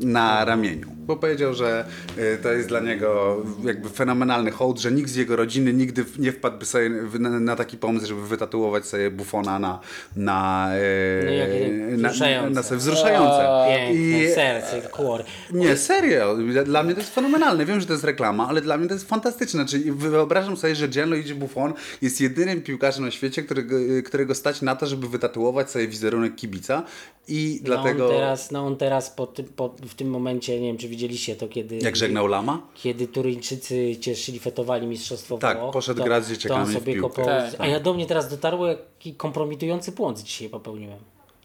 na 0.00 0.44
ramieniu. 0.44 0.95
Bo 1.06 1.16
powiedział, 1.16 1.54
że 1.54 1.84
y, 2.18 2.38
to 2.42 2.52
jest 2.52 2.68
dla 2.68 2.80
niego 2.80 3.36
jakby 3.64 3.88
fenomenalny 3.88 4.50
hołd, 4.50 4.80
że 4.80 4.92
nikt 4.92 5.10
z 5.10 5.16
jego 5.16 5.36
rodziny 5.36 5.72
nigdy 5.72 6.04
nie 6.18 6.32
wpadłby 6.32 6.64
sobie 6.64 6.90
na, 7.18 7.30
na 7.40 7.56
taki 7.56 7.76
pomysł, 7.78 8.06
żeby 8.06 8.26
wytatuować 8.26 8.86
sobie 8.86 9.10
bufona 9.10 9.58
na 9.58 9.80
na, 10.16 10.70
y, 10.76 11.24
No 11.26 11.32
jakie 11.32 11.70
na, 11.96 12.08
wzruszające. 12.08 12.50
na 12.50 12.62
sobie 12.62 12.78
wzruszające. 12.78 13.46
I- 13.94 14.28
serce, 14.34 14.82
kłor. 14.88 15.24
nie, 15.52 15.76
serio. 15.76 16.36
Dla 16.64 16.82
mnie 16.82 16.94
to 16.94 17.00
jest 17.00 17.14
fenomenalne. 17.14 17.64
Wiem, 17.66 17.80
że 17.80 17.86
to 17.86 17.92
jest 17.92 18.04
reklama, 18.04 18.48
ale 18.48 18.60
dla 18.60 18.78
mnie 18.78 18.88
to 18.88 18.94
jest 18.94 19.08
fantastyczne. 19.08 19.66
Czyli 19.66 19.92
wyobrażam 19.92 20.56
sobie, 20.56 20.74
że 20.74 20.88
Gianluigi 20.88 21.34
Buffon 21.34 21.72
jest 22.02 22.20
jedynym 22.20 22.62
piłkarzem 22.62 23.04
na 23.04 23.10
świecie, 23.10 23.42
którego, 23.42 23.76
którego 24.04 24.34
stać 24.34 24.62
na 24.62 24.76
to, 24.76 24.86
żeby 24.86 25.08
wytatuować 25.08 25.70
sobie 25.70 25.88
wizerunek 25.88 26.34
kibica 26.34 26.82
i 27.28 27.60
dlatego... 27.62 27.98
No 27.98 28.08
on 28.08 28.14
teraz, 28.14 28.50
no 28.50 28.66
on 28.66 28.76
teraz 28.76 29.10
po, 29.10 29.26
ty, 29.26 29.44
po, 29.44 29.74
w 29.88 29.94
tym 29.94 30.08
momencie, 30.10 30.60
nie 30.60 30.66
wiem 30.68 30.76
czy 30.78 30.88
widzieliście 30.96 31.36
to, 31.36 31.48
kiedy... 31.48 31.78
Jak 31.78 31.96
żegnał 31.96 32.26
Lama? 32.26 32.62
Kiedy 32.74 33.08
Turyńczycy 33.08 33.96
cieszyli, 33.96 34.38
fetowali 34.38 34.86
Mistrzostwo 34.86 35.38
Tak, 35.38 35.58
poszedł 35.72 35.98
to, 36.00 36.04
grać 36.06 36.24
z 36.24 36.28
dzieciakami 36.30 36.66
w 36.70 36.72
sobie 36.78 36.94
piłkę. 36.94 37.14
kopał. 37.22 37.26
Tak. 37.50 37.54
A 37.60 37.66
ja 37.66 37.80
do 37.80 37.94
mnie 37.94 38.06
teraz 38.06 38.28
dotarło, 38.28 38.66
jaki 38.66 39.14
kompromitujący 39.14 39.92
błąd 39.92 40.20
dzisiaj 40.22 40.48
popełniłem. 40.48 40.98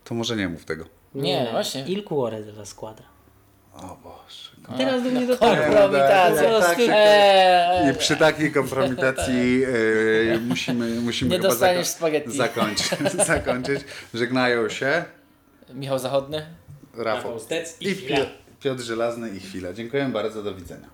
To 0.04 0.16
może 0.16 0.36
nie 0.36 0.50
mów 0.50 0.66
tego. 0.66 0.86
Nie, 1.16 1.48
właśnie. 1.52 1.84
Il 1.88 2.04
cuore 2.04 2.42
della 2.44 2.66
squadra. 2.66 3.06
O 3.76 3.98
Boże. 4.04 4.78
Teraz 4.78 5.04
do 5.04 5.10
mnie 5.10 5.28
dotarło. 5.28 5.64
Kompromitacja. 5.66 6.60
Tak, 6.60 6.62
tak, 6.62 6.78
tak. 6.78 6.80
Eee, 6.90 7.92
I 7.92 7.96
przy 7.98 8.18
takiej 8.18 8.52
kompromitacji 8.52 9.64
e, 10.34 10.38
musimy, 10.40 11.02
musimy 11.02 11.32
Nie 11.32 11.38
chyba 11.38 11.50
dostaniesz 11.50 11.88
zako- 11.88 11.98
spaghetti. 11.98 12.38
zakończyć, 12.38 12.90
zakończyć. 13.28 13.80
Żegnają 14.14 14.70
się 14.70 15.04
Michał 15.74 16.00
Zachodny. 16.00 16.46
Rafał 16.94 17.06
Rafał 17.06 17.40
Stec 17.40 17.78
i 17.82 17.88
i. 17.90 17.96
Piotr 18.62 18.84
Żelazny 18.84 19.30
i 19.30 19.40
chwila. 19.40 19.74
Dziękuję 19.74 20.10
bardzo, 20.14 20.44
do 20.44 20.56
widzenia. 20.56 20.88